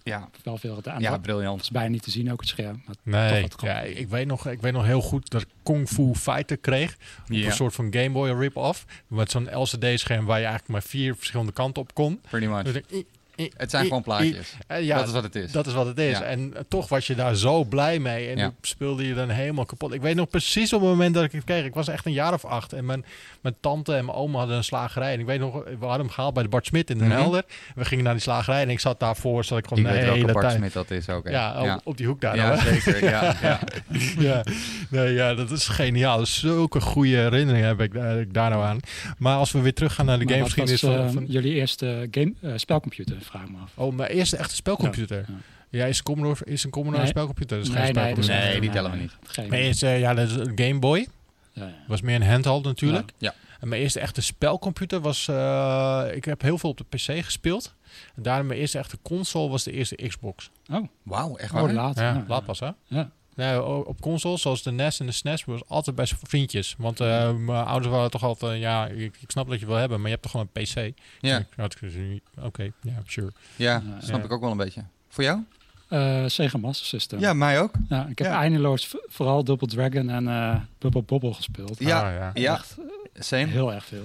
Ja, 0.04 0.28
wel 0.42 0.56
veel 0.58 0.74
gedaan. 0.74 1.00
ja 1.00 1.18
briljant. 1.18 1.58
was 1.58 1.70
bijna 1.70 1.88
niet 1.88 2.02
te 2.02 2.10
zien, 2.10 2.32
ook 2.32 2.40
het 2.40 2.48
scherm. 2.48 2.82
Maar 2.86 3.30
Nee, 3.32 3.48
toch 3.48 3.62
ja, 3.62 3.80
ik, 3.80 4.08
weet 4.08 4.26
nog, 4.26 4.46
ik 4.48 4.60
weet 4.60 4.72
nog 4.72 4.84
heel 4.84 5.00
goed 5.00 5.30
dat 5.30 5.40
ik 5.42 5.48
Kung 5.62 5.88
Fu 5.88 6.14
Fighter 6.14 6.56
kreeg. 6.56 6.96
Een 7.28 7.52
soort 7.52 7.74
van 7.74 7.86
Game 7.90 8.10
Boy 8.10 8.30
rip-off. 8.30 8.84
Met 9.06 9.30
zo'n 9.30 9.48
LCD-scherm 9.54 10.24
waar 10.24 10.38
je 10.38 10.44
eigenlijk 10.44 10.68
maar 10.72 10.82
vier 10.82 11.14
verschillende 11.16 11.52
kanten 11.52 11.82
op 11.82 11.94
kon. 11.94 12.20
Pretty 12.30 12.46
much. 12.46 12.62
Dus 12.62 12.74
ik, 12.88 13.06
Het 13.56 13.70
zijn 13.70 13.84
gewoon 13.86 14.02
plaatjes. 14.02 14.54
eh, 14.66 14.82
ja, 14.84 14.96
dat 14.98 15.06
is 15.06 15.12
wat 15.12 15.22
het 15.22 15.34
is. 15.34 15.52
Dat 15.52 15.66
is 15.66 15.72
wat 15.72 15.86
het 15.86 15.98
is. 15.98 16.18
Ja. 16.18 16.22
En 16.24 16.54
eh, 16.54 16.60
toch 16.68 16.88
was 16.88 17.06
je 17.06 17.14
daar 17.14 17.34
zo 17.34 17.64
blij 17.64 17.98
mee. 17.98 18.28
En 18.28 18.36
Ja. 18.38 18.52
speelde 18.60 19.06
je 19.06 19.14
dan 19.14 19.28
helemaal 19.28 19.64
kapot. 19.64 19.92
Ik 19.92 20.00
weet 20.00 20.14
nog 20.14 20.28
precies 20.28 20.72
op 20.72 20.80
het 20.80 20.88
moment 20.90 21.14
dat 21.14 21.24
ik 21.24 21.32
het 21.32 21.44
kreeg. 21.44 21.64
Ik 21.64 21.74
was 21.74 21.88
echt 21.88 22.06
een 22.06 22.12
jaar 22.12 22.32
of 22.32 22.44
acht. 22.44 22.72
En 22.72 22.84
mijn, 22.86 23.04
mijn 23.40 23.54
tante 23.60 23.94
en 23.94 24.04
mijn 24.04 24.16
oma 24.16 24.38
hadden 24.38 24.56
een 24.56 24.64
slagerij. 24.64 25.12
En 25.12 25.20
ik 25.20 25.26
weet 25.26 25.40
nog, 25.40 25.52
we 25.64 25.76
hadden 25.80 25.98
hem 26.00 26.10
gehaald 26.10 26.34
bij 26.34 26.42
de 26.42 26.48
Bart 26.48 26.66
Smit 26.66 26.90
in 26.90 26.98
Den 26.98 27.08
Mhm. 27.08 27.16
Helder. 27.16 27.44
We 27.74 27.84
gingen 27.84 28.04
naar 28.04 28.12
die 28.12 28.22
slagerij. 28.22 28.62
En 28.62 28.70
ik 28.70 28.80
zat 28.80 29.00
daarvoor. 29.00 29.44
Zat 29.44 29.58
ik 29.58 29.64
Ik 29.64 29.68
gewoon 29.68 29.84
de 29.84 29.90
weet 29.90 30.00
welke 30.04 30.18
hele 30.20 30.32
Bart 30.32 30.44
tijd. 30.46 30.58
Smit 30.58 30.72
dat 30.72 30.90
is 30.90 31.08
ook. 31.08 31.24
hè. 31.24 31.30
Ja, 31.30 31.58
op, 31.58 31.64
ja. 31.64 31.80
op 31.84 31.96
die 31.96 32.06
hoek 32.06 32.20
daar. 32.20 32.36
Ja, 32.36 32.54
nou, 32.54 32.60
zeker. 32.80 33.04
Ja, 33.04 33.34
ja. 33.42 33.60
ja. 34.28 34.44
Nee, 34.90 35.12
ja, 35.12 35.34
dat 35.34 35.50
is 35.50 35.68
geniaal. 35.68 36.18
Dus 36.18 36.38
zulke 36.38 36.80
goede 36.80 37.16
herinneringen 37.16 37.66
heb 37.66 37.80
ik, 37.80 37.92
daar- 37.94 38.20
ik 38.20 38.34
daar 38.34 38.50
nou 38.50 38.64
aan. 38.64 38.78
Maar 39.18 39.36
als 39.36 39.52
we 39.52 39.60
weer 39.60 39.74
teruggaan 39.74 40.06
naar 40.06 40.18
de 40.18 40.24
Maar 40.24 40.38
wat 40.38 40.50
gamegeschiedenis 40.52 40.82
was, 40.82 41.12
van, 41.12 41.22
eh, 41.22 41.26
van... 41.26 41.32
jullie 41.32 41.52
eerste 41.54 42.08
game, 42.10 42.32
eh, 42.40 42.52
spelcomputer, 42.56 43.16
vraag 43.24 43.48
me 43.48 43.56
af. 43.62 43.72
Oh, 43.74 43.94
mijn 43.94 44.10
eerste 44.10 44.36
echte 44.36 44.54
spelcomputer. 44.54 45.24
Ja, 45.28 45.34
Ja, 45.78 45.84
is, 45.86 46.02
Commodore, 46.02 46.44
is 46.44 46.64
een 46.64 46.70
Commodore 46.70 47.02
Nee. 47.02 47.10
spelcomputer? 47.10 47.56
Dat 47.58 47.66
is 47.66 47.72
Nee, 47.72 47.84
geen 47.84 47.94
nee, 47.94 48.02
spelcomputer. 48.04 48.44
Nee, 48.50 48.60
die 48.60 48.70
tellen 48.70 48.90
we 48.90 48.96
niet. 48.96 49.16
Geen, 49.22 49.48
Mijn 49.48 49.62
eerste, 49.62 49.86
ja, 49.88 50.14
dat 50.14 50.28
is 50.28 50.34
een 50.36 50.52
Game 50.54 50.78
Boy. 50.78 51.08
ja, 51.52 51.64
ja. 51.66 51.72
was 51.86 52.00
meer 52.00 52.14
een 52.14 52.22
handheld 52.26 52.64
natuurlijk. 52.64 53.12
Ja. 53.18 53.34
En 53.60 53.68
mijn 53.68 53.80
eerste 53.82 54.00
echte 54.00 54.20
spelcomputer 54.22 55.00
was... 55.00 55.28
eh, 55.28 56.04
ik 56.14 56.24
heb 56.24 56.42
heel 56.42 56.58
veel 56.58 56.70
op 56.70 56.76
de 56.78 56.84
PC 56.84 57.24
gespeeld. 57.24 57.74
En 58.14 58.22
daarna 58.22 58.42
mijn 58.42 58.60
eerste 58.60 58.78
echte 58.78 58.98
console 59.02 59.48
was 59.50 59.62
de 59.62 59.72
eerste 59.72 59.96
Xbox. 60.08 60.50
Oh, 60.70 60.86
Wauw, 61.02 61.36
echt 61.36 61.52
oh 61.54 61.60
waar? 61.60 61.72
laat. 61.72 61.96
Ja, 61.96 62.02
ja. 62.02 62.24
laat 62.28 62.44
pas 62.44 62.60
hè? 62.60 62.70
Ja. 62.86 63.10
Nee, 63.34 63.54
o- 63.56 63.80
op 63.86 64.00
consoles 64.00 64.42
zoals 64.42 64.62
de 64.62 64.70
NES 64.70 65.00
en 65.00 65.06
de 65.06 65.12
SNES 65.12 65.44
was 65.44 65.60
altijd 65.68 65.96
bij 65.96 66.06
vriendjes. 66.22 66.74
Want 66.78 67.00
eh, 67.00 67.32
mijn 67.34 67.64
ouders 67.64 67.92
waren 67.92 68.10
toch 68.10 68.22
altijd... 68.22 68.60
ja, 68.60 68.86
ik, 68.86 69.16
ik 69.20 69.30
snap 69.30 69.48
dat 69.48 69.60
je 69.60 69.66
wil 69.66 69.74
hebben, 69.76 69.96
maar 70.00 70.06
je 70.06 70.16
hebt 70.16 70.22
toch 70.22 70.30
gewoon 70.32 70.48
een 70.52 70.62
PC? 70.92 70.98
Ja, 71.20 71.46
gezien, 71.78 72.20
Oké, 72.40 72.62
ja, 72.82 72.92
sure. 73.06 73.32
ja, 73.56 73.82
snap 74.00 74.18
Ja. 74.18 74.24
ik 74.24 74.32
ook 74.32 74.40
wel 74.40 74.50
een 74.50 74.56
beetje. 74.56 74.82
Voor 75.08 75.24
jou? 75.24 75.40
Eh, 75.88 76.24
Sega 76.26 76.58
Master 76.58 76.86
System. 76.86 77.18
Ja, 77.20 77.32
mij 77.32 77.60
ook. 77.60 77.72
Ja, 77.88 78.06
ik 78.06 78.18
heb 78.18 78.26
Ja. 78.26 78.38
eindeloos 78.40 78.94
vooral 79.06 79.44
Double 79.44 79.66
Dragon 79.68 80.10
en 80.10 80.28
eh 80.28 80.56
Bubble 80.78 81.02
Bobble 81.02 81.34
gespeeld. 81.34 81.78
Ja, 81.78 82.00
Ah, 82.08 82.14
ja. 82.14 82.30
Ja, 82.34 82.54
Echt 82.54 82.76
same. 83.14 83.44
heel 83.46 83.72
erg 83.72 83.84
veel. 83.84 84.04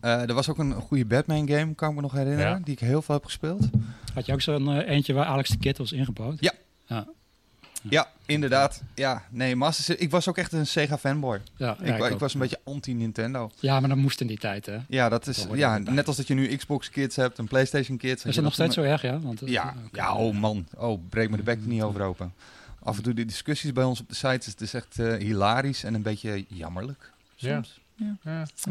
Eh, 0.00 0.28
er 0.28 0.34
was 0.34 0.48
ook 0.48 0.58
een 0.58 0.72
goede 0.72 1.04
Batman 1.04 1.48
game, 1.48 1.74
kan 1.74 1.88
ik 1.88 1.94
me 1.94 2.00
nog 2.00 2.12
herinneren, 2.12 2.50
Ja. 2.50 2.60
die 2.64 2.72
ik 2.74 2.80
heel 2.80 3.02
veel 3.02 3.14
heb 3.14 3.24
gespeeld. 3.24 3.68
Had 4.14 4.26
je 4.26 4.32
ook 4.32 4.40
zo'n 4.40 4.78
eentje 4.80 5.12
waar 5.12 5.26
Alex 5.26 5.48
de 5.48 5.58
Kid 5.58 5.78
was 5.78 5.92
ingebouwd? 5.92 6.36
Ja. 6.40 6.52
Ja, 6.86 7.06
Ja, 7.82 8.08
inderdaad. 8.26 8.82
Ja, 8.94 9.22
nee, 9.30 9.56
Master 9.56 10.00
Ik 10.00 10.10
was 10.10 10.28
ook 10.28 10.38
echt 10.38 10.52
een 10.52 10.66
Sega 10.66 10.98
fanboy. 10.98 11.40
ja, 11.56 11.76
ik, 11.80 11.98
ja, 11.98 12.16
was 12.16 12.34
een 12.34 12.40
beetje 12.40 12.60
anti-Nintendo. 12.64 13.50
Ja, 13.60 13.80
maar 13.80 13.88
dat 13.88 13.98
moest 13.98 14.20
in 14.20 14.26
die 14.26 14.38
tijd, 14.38 14.66
hè. 14.66 14.78
Ja, 14.88 15.08
dat 15.08 15.26
is 15.26 15.46
ja, 15.52 15.78
net 15.78 16.06
als 16.06 16.16
dat 16.16 16.26
je 16.26 16.34
nu 16.34 16.56
Xbox 16.56 16.90
kids 16.90 17.16
hebt 17.16 17.38
en 17.38 17.46
PlayStation 17.46 17.96
kids. 17.96 18.24
Is 18.24 18.34
het 18.34 18.44
nog 18.44 18.54
steeds 18.54 18.74
zo 18.74 18.82
erg, 18.82 19.02
ja? 19.02 19.18
Want, 19.20 19.40
Ja, 19.44 19.74
oh 20.16 20.34
man. 20.34 20.66
Oh, 20.76 21.00
breek 21.08 21.30
me 21.30 21.36
de 21.36 21.42
bek 21.42 21.66
niet 21.66 21.82
over 21.82 22.02
open. 22.02 22.32
Af 22.82 22.96
en 22.96 23.02
toe 23.02 23.14
de 23.14 23.24
discussies 23.24 23.72
bij 23.72 23.84
ons 23.84 24.00
op 24.00 24.08
de 24.08 24.14
site, 24.14 24.50
het 24.50 24.60
is 24.60 24.74
echt 24.74 24.98
eh, 24.98 25.14
hilarisch 25.14 25.84
en 25.84 25.94
een 25.94 26.02
beetje 26.02 26.44
jammerlijk. 26.48 27.12
Ja. 27.34 27.54
Soms. 27.54 27.74
Ja, 27.74 27.87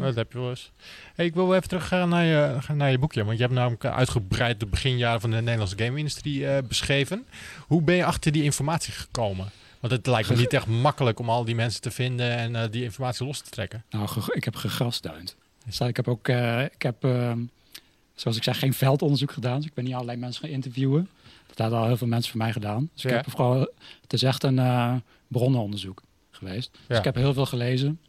dat 0.00 0.14
heb 0.14 0.32
je 0.32 0.38
wel 0.38 0.50
eens. 0.50 0.70
Hey, 1.14 1.26
ik 1.26 1.34
wil 1.34 1.46
wel 1.46 1.56
even 1.56 1.68
teruggaan 1.68 2.08
naar 2.08 2.24
je, 2.24 2.56
gaan 2.60 2.76
naar 2.76 2.90
je 2.90 2.98
boekje. 2.98 3.24
Want 3.24 3.36
je 3.36 3.42
hebt 3.42 3.54
namelijk 3.54 3.84
uitgebreid 3.84 4.60
de 4.60 4.66
beginjaren 4.66 5.20
van 5.20 5.30
de 5.30 5.36
Nederlandse 5.40 5.78
game-industrie 5.78 6.46
eh, 6.48 6.62
beschreven. 6.68 7.26
Hoe 7.66 7.82
ben 7.82 7.94
je 7.94 8.04
achter 8.04 8.32
die 8.32 8.42
informatie 8.42 8.92
gekomen? 8.92 9.50
Want 9.80 9.92
het 9.92 10.06
lijkt 10.06 10.28
me 10.30 10.36
niet 10.36 10.52
echt 10.52 10.66
makkelijk 10.66 11.18
om 11.18 11.30
al 11.30 11.44
die 11.44 11.54
mensen 11.54 11.80
te 11.80 11.90
vinden 11.90 12.30
en 12.36 12.56
eh, 12.56 12.70
die 12.70 12.82
informatie 12.82 13.26
los 13.26 13.40
te 13.40 13.50
trekken. 13.50 13.84
Nou, 13.90 14.08
ik 14.30 14.44
heb 14.44 14.56
gegrasduind. 14.56 15.36
Dus 15.66 15.80
ik 15.80 15.96
heb 15.96 16.08
ook, 16.08 16.28
eh, 16.28 16.62
ik 16.62 16.82
heb, 16.82 17.04
ehm, 17.04 17.38
zoals 18.14 18.36
ik 18.36 18.42
zei, 18.42 18.56
geen 18.56 18.74
veldonderzoek 18.74 19.32
gedaan. 19.32 19.56
Dus 19.56 19.66
ik 19.66 19.74
ben 19.74 19.84
niet 19.84 19.94
allerlei 19.94 20.18
mensen 20.18 20.42
gaan 20.42 20.50
interviewen. 20.50 21.08
Dat 21.46 21.58
hadden 21.58 21.78
al 21.78 21.86
heel 21.86 21.96
veel 21.96 22.06
mensen 22.06 22.30
voor 22.30 22.40
mij 22.40 22.52
gedaan. 22.52 22.90
Dus 22.94 23.02
Ja. 23.02 23.08
ik 23.08 23.14
heb 23.14 23.30
vooral, 23.30 23.60
het 24.02 24.12
is 24.12 24.22
echt 24.22 24.42
een 24.42 24.58
eh, 24.58 24.94
bronnenonderzoek 25.28 26.02
geweest. 26.30 26.70
Dus 26.72 26.80
Ja. 26.88 26.98
ik 26.98 27.04
heb 27.04 27.14
heel 27.14 27.32
veel 27.32 27.46
gelezen 27.46 28.00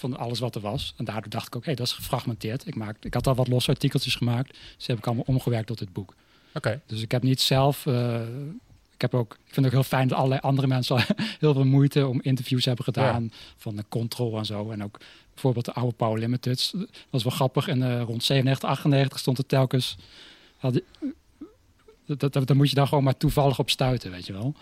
van 0.00 0.16
alles 0.18 0.38
wat 0.38 0.54
er 0.54 0.60
was. 0.60 0.94
En 0.96 1.04
daardoor 1.04 1.30
dacht 1.30 1.46
ik 1.46 1.56
ook, 1.56 1.64
hé, 1.64 1.74
dat 1.74 1.86
is 1.86 1.92
gefragmenteerd. 1.92 2.66
Ik, 2.66 2.74
maak, 2.74 2.96
ik 3.04 3.14
had 3.14 3.26
al 3.26 3.34
wat 3.34 3.48
losse 3.48 3.70
artikeltjes 3.70 4.14
gemaakt. 4.14 4.48
Dus 4.52 4.58
die 4.76 4.86
heb 4.86 4.98
ik 4.98 5.06
allemaal 5.06 5.24
omgewerkt 5.26 5.66
tot 5.66 5.78
dit 5.78 5.92
boek. 5.92 6.14
Oké. 6.54 6.80
Dus 6.86 7.02
ik 7.02 7.10
heb 7.10 7.22
niet 7.22 7.40
zelf. 7.40 7.86
eh, 7.86 8.20
ik, 8.94 9.00
heb 9.00 9.14
ook, 9.14 9.32
ik 9.32 9.38
vind 9.54 9.56
het 9.56 9.64
ook 9.64 9.72
heel 9.72 9.82
fijn 9.82 10.08
dat 10.08 10.16
allerlei 10.16 10.40
andere 10.40 10.66
mensen 10.66 10.96
al 10.96 11.02
heel 11.38 11.52
veel 11.54 11.64
moeite 11.64 12.06
om 12.06 12.20
interviews 12.22 12.64
hebben 12.64 12.84
gedaan. 12.84 13.32
Van 13.56 13.76
de 13.76 13.84
control 13.88 14.38
en 14.38 14.46
zo. 14.46 14.70
En 14.70 14.84
ook 14.84 14.98
bijvoorbeeld 15.32 15.64
de 15.64 15.72
oude 15.72 15.94
Power 15.94 16.18
Limiteds. 16.18 16.70
Dat 16.70 16.88
was 17.10 17.22
wel 17.22 17.32
grappig. 17.32 17.68
En 17.68 17.82
eh, 17.82 18.02
rond 18.02 18.24
97, 18.24 18.68
98 18.68 19.18
stond 19.18 19.38
er 19.38 19.46
telkens. 19.46 19.96
Had, 20.56 20.80
dat, 22.06 22.32
dat, 22.32 22.46
daar 22.46 22.56
moet 22.56 22.68
je 22.68 22.74
dan 22.74 22.88
gewoon 22.88 23.04
maar 23.04 23.16
toevallig 23.16 23.58
op 23.58 23.70
stuiten, 23.70 24.10
weet 24.10 24.26
je 24.26 24.32
wel. 24.32 24.54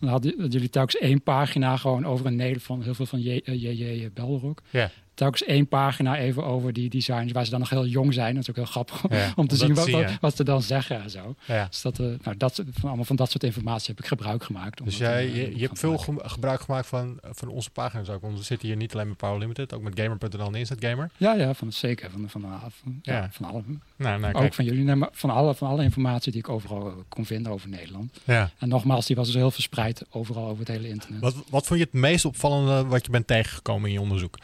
Dan 0.00 0.08
hadden 0.08 0.48
jullie 0.48 0.70
telkens 0.70 0.96
één 0.96 1.22
pagina 1.22 1.76
gewoon 1.76 2.06
over 2.06 2.26
een 2.26 2.36
Nederland 2.36 2.62
van 2.62 2.82
heel 2.82 2.94
veel 2.94 3.06
van 3.06 3.20
J.J. 3.20 3.50
J.J. 3.52 4.10
Belrock. 4.14 4.62
Ja. 4.70 4.90
Telkens 5.18 5.44
één 5.44 5.68
pagina 5.68 6.16
even 6.16 6.44
over 6.44 6.72
die 6.72 6.90
designs 6.90 7.32
waar 7.32 7.44
ze 7.44 7.50
dan 7.50 7.60
nog 7.60 7.70
heel 7.70 7.86
jong 7.86 8.14
zijn. 8.14 8.34
Dat 8.34 8.42
is 8.42 8.48
ook 8.50 8.56
heel 8.56 8.64
grappig 8.64 9.04
Ja, 9.08 9.32
om 9.36 9.46
te 9.48 9.56
zien 9.56 9.74
wat, 9.74 9.90
wat, 9.90 10.16
wat 10.20 10.36
ze 10.36 10.44
dan 10.44 10.62
zeggen 10.62 11.02
en 11.02 11.10
zo. 11.10 11.34
Ja. 11.44 11.66
Dus 11.66 11.82
dat, 11.82 11.98
eh, 11.98 12.06
nou, 12.22 12.36
dat, 12.36 12.62
van, 12.72 12.88
allemaal 12.88 13.04
van 13.04 13.16
dat 13.16 13.30
soort 13.30 13.44
informatie 13.44 13.86
heb 13.88 13.98
ik 13.98 14.06
gebruik 14.06 14.44
gemaakt. 14.44 14.84
Dus 14.84 14.98
jij, 14.98 15.26
eh, 15.26 15.56
je, 15.56 15.66
hebt 15.66 15.78
veel 15.78 15.90
maken. 15.90 16.30
gebruik 16.30 16.60
gemaakt 16.60 16.86
van, 16.86 17.18
van 17.22 17.48
onze 17.48 17.70
pagina's 17.70 18.08
ook. 18.08 18.20
Want 18.20 18.38
we 18.38 18.44
zitten 18.44 18.68
hier 18.68 18.76
niet 18.76 18.94
alleen 18.94 19.08
met 19.08 19.16
Power 19.16 19.38
Limited, 19.38 19.72
ook 19.74 19.82
met 19.82 20.00
Gamer.nl 20.00 20.46
en 20.46 20.54
Instant 20.54 20.84
Gamer. 20.84 21.10
Ja, 21.16 21.34
ja, 21.34 21.54
van, 21.54 21.72
zeker. 21.72 22.10
Van, 22.10 22.28
van, 22.28 22.40
van, 22.40 22.50
van, 22.82 22.98
ja, 23.02 23.12
Ja. 23.12 23.28
van 23.32 23.46
alle, 23.48 23.62
Nou, 23.96 24.20
nou 24.20 24.34
ook 24.34 24.40
kijk. 24.40 24.54
van 24.54 24.64
jullie, 24.64 24.84
nee, 24.84 24.94
maar 24.94 25.08
van 25.12 25.30
alle, 25.30 25.54
van 25.54 25.68
alle 25.68 25.82
informatie 25.82 26.32
die 26.32 26.40
ik 26.40 26.48
overal 26.48 26.86
eh, 26.86 26.92
kon 27.08 27.26
vinden 27.26 27.52
over 27.52 27.68
Nederland. 27.68 28.18
Ja. 28.24 28.50
En 28.58 28.68
nogmaals, 28.68 29.06
die 29.06 29.16
was 29.16 29.26
dus 29.26 29.34
heel 29.36 29.50
verspreid 29.50 30.04
overal 30.10 30.44
over 30.44 30.58
het 30.58 30.68
hele 30.68 30.88
internet. 30.88 31.20
Wat, 31.20 31.34
wat 31.50 31.66
vond 31.66 31.78
je 31.78 31.84
het 31.84 31.94
meest 31.94 32.24
opvallende 32.24 32.84
wat 32.84 33.04
je 33.04 33.10
bent 33.10 33.26
tegengekomen 33.26 33.88
in 33.88 33.94
je 33.94 34.00
onderzoek? 34.00 34.38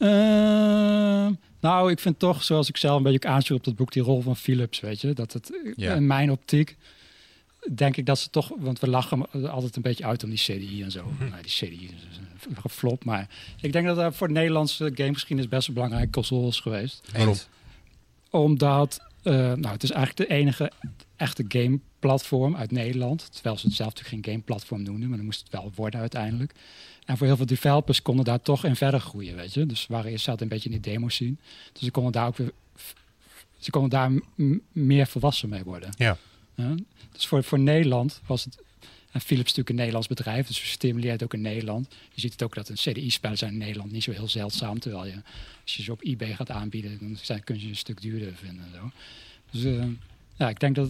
Ehm, 0.00 1.32
nou, 1.60 1.90
ik 1.90 1.98
vind 2.00 2.18
toch, 2.18 2.44
zoals 2.44 2.68
ik 2.68 2.76
zelf 2.76 2.96
een 2.96 3.02
beetje 3.02 3.18
ook 3.28 3.34
aanstuur 3.34 3.56
op 3.56 3.64
dat 3.64 3.76
boek, 3.76 3.92
die 3.92 4.02
rol 4.02 4.20
van 4.20 4.36
Philips, 4.36 4.80
weet 4.80 5.00
je. 5.00 5.12
Dat 5.12 5.32
het 5.32 5.60
Ja. 5.76 5.94
in 5.94 6.06
mijn 6.06 6.30
optiek, 6.30 6.76
denk 7.74 7.96
ik 7.96 8.06
dat 8.06 8.18
ze 8.18 8.30
toch, 8.30 8.50
want 8.58 8.80
we 8.80 8.88
lachen 8.88 9.50
altijd 9.50 9.76
een 9.76 9.82
beetje 9.82 10.04
uit 10.04 10.24
om 10.24 10.30
die 10.30 10.38
CDI 10.38 10.82
en 10.82 10.90
zo. 10.90 11.04
Nou, 11.18 11.42
die 11.42 11.50
CDI 11.50 11.84
is 11.84 12.46
een 12.48 12.56
geflop, 12.60 13.04
maar 13.04 13.28
ik 13.60 13.72
denk 13.72 13.86
dat 13.86 13.96
dat 13.96 14.16
voor 14.16 14.26
de 14.26 14.32
Nederlandse 14.32 14.90
gamegeschiedenis 14.94 15.48
best 15.50 15.68
een 15.68 15.74
belangrijke 15.74 16.10
console 16.10 16.48
is 16.48 16.60
geweest. 16.60 17.08
Waarom? 17.12 17.34
Omdat 18.30 19.00
Uh, 19.24 19.34
nou, 19.34 19.66
het 19.66 19.82
is 19.82 19.90
eigenlijk 19.90 20.28
de 20.28 20.34
enige 20.34 20.72
echte 21.16 21.44
game-platform 21.48 22.56
uit 22.56 22.70
Nederland. 22.70 23.32
Terwijl 23.32 23.56
ze 23.56 23.66
het 23.66 23.76
zelf 23.76 23.94
natuurlijk 23.94 24.24
geen 24.24 24.32
game-platform 24.32 24.82
noemden, 24.82 25.08
maar 25.08 25.16
dan 25.16 25.26
moest 25.26 25.40
het 25.40 25.52
wel 25.52 25.72
worden 25.74 26.00
uiteindelijk. 26.00 26.54
En 27.04 27.16
voor 27.16 27.26
heel 27.26 27.36
veel 27.36 27.46
developers 27.46 28.02
konden 28.02 28.24
daar 28.24 28.42
toch 28.42 28.64
in 28.64 28.76
verder 28.76 29.00
groeien, 29.00 29.36
weet 29.36 29.54
je. 29.54 29.66
Dus 29.66 29.86
waren 29.86 30.10
eerst 30.10 30.24
zat 30.24 30.40
een 30.40 30.48
beetje 30.48 30.70
in 30.70 30.80
de 30.80 30.90
demo 30.90 31.08
zien. 31.08 31.38
Dus 31.72 31.82
ze 31.82 31.90
konden 31.90 32.12
daar 32.12 32.26
ook 32.26 32.36
weer 32.36 32.52
ze 33.60 33.70
konden 33.70 33.90
daar 33.90 34.10
meer 34.72 35.06
volwassen 35.06 35.48
mee 35.48 35.64
worden. 35.64 35.90
Ja. 35.96 36.16
dus 37.12 37.26
voor, 37.26 37.44
voor 37.44 37.58
Nederland 37.58 38.20
was 38.26 38.44
het. 38.44 38.58
En 39.10 39.20
Philips 39.20 39.50
is 39.50 39.56
natuurlijk 39.56 39.68
een 39.68 39.74
Nederlands 39.74 40.08
bedrijf, 40.08 40.46
dus 40.46 40.60
we 40.60 40.66
stimuleren 40.66 41.12
het 41.12 41.22
ook 41.22 41.34
in 41.34 41.40
Nederland. 41.40 41.88
Je 42.14 42.20
ziet 42.20 42.32
het 42.32 42.42
ook 42.42 42.54
dat 42.54 42.68
een 42.68 42.74
CDI-spellen 42.74 43.38
zijn 43.38 43.52
in 43.52 43.58
Nederland 43.58 43.92
niet 43.92 44.02
zo 44.02 44.10
heel 44.10 44.28
zeldzaam. 44.28 44.78
Terwijl 44.78 45.06
je, 45.06 45.22
als 45.62 45.76
je 45.76 45.82
ze 45.82 45.92
op 45.92 46.04
eBay 46.04 46.34
gaat 46.34 46.50
aanbieden, 46.50 46.98
dan 47.00 47.16
zijn, 47.22 47.44
kun 47.44 47.60
je 47.60 47.68
een 47.68 47.76
stuk 47.76 48.00
duurder 48.00 48.34
vinden. 48.34 48.64
Zo. 48.74 48.90
Dus 49.50 49.62
uh, 49.64 49.84
ja, 50.36 50.48
ik 50.48 50.60
denk 50.60 50.74
dat, 50.74 50.88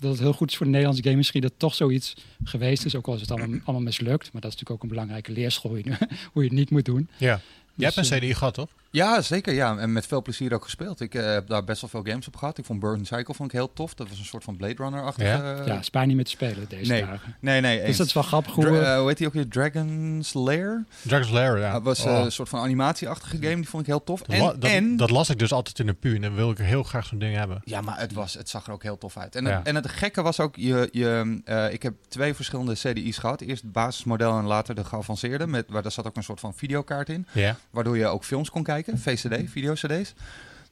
dat 0.00 0.10
het 0.10 0.20
heel 0.20 0.32
goed 0.32 0.50
is 0.50 0.56
voor 0.56 0.66
de 0.66 0.72
Nederlandse 0.72 1.02
game-industrie 1.02 1.42
dat 1.42 1.52
toch 1.56 1.74
zoiets 1.74 2.14
geweest 2.44 2.84
is. 2.84 2.94
Ook 2.94 3.06
al 3.06 3.14
is 3.14 3.20
het 3.20 3.30
allemaal, 3.30 3.58
allemaal 3.64 3.82
mislukt. 3.82 4.32
Maar 4.32 4.40
dat 4.40 4.52
is 4.52 4.58
natuurlijk 4.58 4.70
ook 4.70 4.82
een 4.82 4.96
belangrijke 4.96 5.32
leerschool 5.32 5.70
hoe 5.70 6.42
je 6.42 6.48
het 6.48 6.52
niet 6.52 6.70
moet 6.70 6.84
doen. 6.84 7.08
Ja. 7.16 7.40
Je 7.74 7.84
hebt 7.84 7.96
dus, 7.96 8.10
een 8.10 8.18
CDI 8.18 8.34
gehad, 8.34 8.54
toch? 8.54 8.68
Ja, 8.90 9.20
zeker. 9.20 9.54
Ja. 9.54 9.76
En 9.76 9.92
met 9.92 10.06
veel 10.06 10.22
plezier 10.22 10.54
ook 10.54 10.64
gespeeld. 10.64 11.00
Ik 11.00 11.14
uh, 11.14 11.24
heb 11.24 11.46
daar 11.46 11.64
best 11.64 11.80
wel 11.80 11.90
veel 11.90 12.02
games 12.12 12.26
op 12.26 12.36
gehad. 12.36 12.58
Ik 12.58 12.64
vond 12.64 12.80
Burn 12.80 13.06
Cycle 13.06 13.34
vond 13.34 13.52
ik 13.52 13.58
heel 13.58 13.72
tof. 13.72 13.94
Dat 13.94 14.08
was 14.08 14.18
een 14.18 14.24
soort 14.24 14.44
van 14.44 14.56
Blade 14.56 14.74
Runner-achtige... 14.76 15.28
Ja, 15.28 15.64
ja 15.64 15.78
is 15.78 15.90
niet 15.90 16.16
meer 16.16 16.24
te 16.24 16.30
spelen 16.30 16.68
deze 16.68 16.90
nee. 16.90 17.00
dagen. 17.00 17.36
Nee, 17.40 17.60
nee. 17.60 17.84
Dus 17.84 17.96
dat 17.96 18.06
is 18.06 18.12
wel 18.12 18.22
grappig 18.22 18.54
hoe... 18.54 18.64
Dra 18.64 18.92
uh, 18.94 18.98
hoe 18.98 19.08
heet 19.08 19.18
die 19.18 19.26
ook 19.26 19.32
weer? 19.32 19.48
Dragon's 19.48 20.32
Lair? 20.34 20.84
Dragon's 21.02 21.30
Lair, 21.30 21.58
ja. 21.58 21.72
Dat 21.72 21.82
was 21.82 22.06
uh, 22.06 22.18
een 22.18 22.32
soort 22.32 22.48
van 22.48 22.60
animatieachtige 22.60 23.36
game. 23.36 23.54
Die 23.54 23.68
vond 23.68 23.82
ik 23.82 23.88
heel 23.88 24.04
tof. 24.04 24.22
Dat, 24.22 24.36
en, 24.36 24.60
dat, 24.60 24.70
en... 24.70 24.96
dat 24.96 25.10
las 25.10 25.30
ik 25.30 25.38
dus 25.38 25.52
altijd 25.52 25.78
in 25.78 25.86
de 25.86 25.92
pu. 25.94 26.14
En 26.14 26.20
dan 26.20 26.34
wil 26.34 26.50
ik 26.50 26.58
heel 26.58 26.82
graag 26.82 27.06
zo'n 27.06 27.18
ding 27.18 27.36
hebben. 27.36 27.60
Ja, 27.64 27.80
maar 27.80 27.98
het, 27.98 28.12
was, 28.12 28.34
het 28.34 28.48
zag 28.48 28.66
er 28.66 28.72
ook 28.72 28.82
heel 28.82 28.98
tof 28.98 29.16
uit. 29.16 29.36
En, 29.36 29.44
Ja. 29.44 29.56
het, 29.56 29.66
en 29.66 29.74
het 29.74 29.88
gekke 29.88 30.22
was 30.22 30.40
ook... 30.40 30.56
Je, 30.56 30.88
je, 30.92 31.40
eh, 31.44 31.72
ik 31.72 31.82
heb 31.82 31.94
twee 32.08 32.34
verschillende 32.34 32.74
CDI's 32.74 33.18
gehad. 33.18 33.40
Eerst 33.40 33.62
het 33.62 33.72
basismodel 33.72 34.38
en 34.38 34.44
later 34.44 34.74
de 34.74 34.84
geavanceerde. 34.84 35.46
Met, 35.46 35.64
waar 35.68 35.82
daar 35.82 35.92
zat 35.92 36.06
ook 36.06 36.16
een 36.16 36.22
soort 36.22 36.40
van 36.40 36.54
videokaart 36.54 37.08
in. 37.08 37.26
Ja. 37.32 37.56
Waardoor 37.70 37.96
je 37.96 38.06
ook 38.06 38.24
films 38.24 38.50
kon 38.50 38.62
kijken. 38.62 38.77
VCD, 38.86 39.50
video-cd's. 39.50 40.14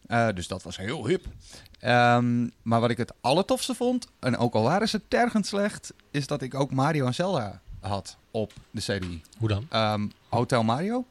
Eh, 0.06 0.28
dus 0.34 0.48
dat 0.48 0.62
was 0.62 0.76
heel 0.76 1.06
hip. 1.06 1.26
Ehm, 1.78 2.48
maar 2.62 2.80
wat 2.80 2.90
ik 2.90 2.96
het 2.96 3.12
allertofste 3.20 3.74
vond, 3.74 4.06
en 4.20 4.36
ook 4.36 4.54
al 4.54 4.62
waren 4.62 4.88
ze 4.88 5.00
tergend 5.08 5.46
slecht, 5.46 5.92
is 6.10 6.26
dat 6.26 6.42
ik 6.42 6.54
ook 6.54 6.70
Mario 6.70 7.06
en 7.06 7.14
Zelda 7.14 7.60
had 7.80 8.16
op 8.30 8.52
de 8.70 8.80
CDI. 8.80 9.22
Hoe 9.38 9.48
dan? 9.48 9.66
Ehm, 9.70 10.06
Hotel 10.28 10.62
Mario 10.62 11.04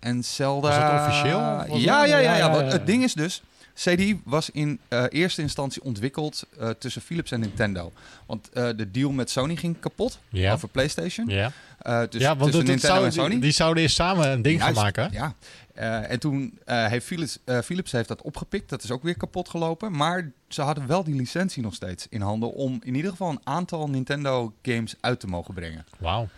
en 0.00 0.24
Zelda. 0.24 0.68
Was 0.68 0.78
dat 0.78 1.00
officieel? 1.00 1.38
Ja, 1.38 2.04
ja, 2.04 2.04
ja, 2.04 2.18
ja. 2.18 2.36
Ja. 2.36 2.62
Het 2.62 2.86
ding 2.86 3.02
is 3.02 3.14
dus, 3.14 3.42
CDI 3.76 4.20
was 4.24 4.50
in 4.50 4.80
eh, 4.88 5.04
eerste 5.08 5.42
instantie 5.42 5.82
ontwikkeld 5.82 6.44
eh, 6.58 6.70
tussen 6.70 7.02
Philips 7.02 7.30
en 7.30 7.40
Nintendo. 7.40 7.92
Want 8.26 8.48
eh, 8.52 8.68
de 8.76 8.90
deal 8.90 9.10
met 9.10 9.30
Sony 9.30 9.56
ging 9.56 9.76
kapot 9.80 10.18
Ja. 10.28 10.52
over 10.52 10.68
PlayStation. 10.68 11.28
Ja, 11.28 11.52
Eh, 11.78 12.02
dus 12.10 12.20
ja 12.20 12.36
want 12.36 12.50
tussen 12.52 12.68
Nintendo 12.70 12.94
zou, 12.94 13.04
en 13.06 13.12
Sony. 13.12 13.28
die, 13.30 13.38
die 13.40 13.50
zouden 13.52 13.82
eerst 13.82 13.94
samen 13.96 14.30
een 14.30 14.42
ding 14.42 14.62
gaan 14.62 14.74
Juist, 14.74 14.96
maken. 14.96 15.12
Ja. 15.12 15.34
Eh, 15.74 16.10
en 16.10 16.18
toen 16.20 16.58
eh, 16.64 16.86
heeft 16.86 17.06
Philips, 17.06 17.38
eh, 17.44 17.58
Philips 17.60 17.92
heeft 17.92 18.08
dat 18.08 18.22
opgepikt. 18.22 18.68
Dat 18.68 18.82
is 18.82 18.90
ook 18.90 19.02
weer 19.02 19.16
kapot 19.16 19.48
gelopen. 19.48 19.92
Maar 19.96 20.30
ze 20.48 20.62
hadden 20.62 20.86
wel 20.86 21.04
die 21.04 21.14
licentie 21.14 21.62
nog 21.62 21.74
steeds 21.74 22.06
in 22.10 22.20
handen 22.20 22.52
om 22.54 22.80
in 22.84 22.94
ieder 22.94 23.10
geval 23.10 23.30
een 23.30 23.40
aantal 23.44 23.88
Nintendo 23.88 24.52
games 24.62 24.94
uit 25.00 25.20
te 25.20 25.26
mogen 25.26 25.54
brengen. 25.54 25.86
Wauw. 25.98 26.28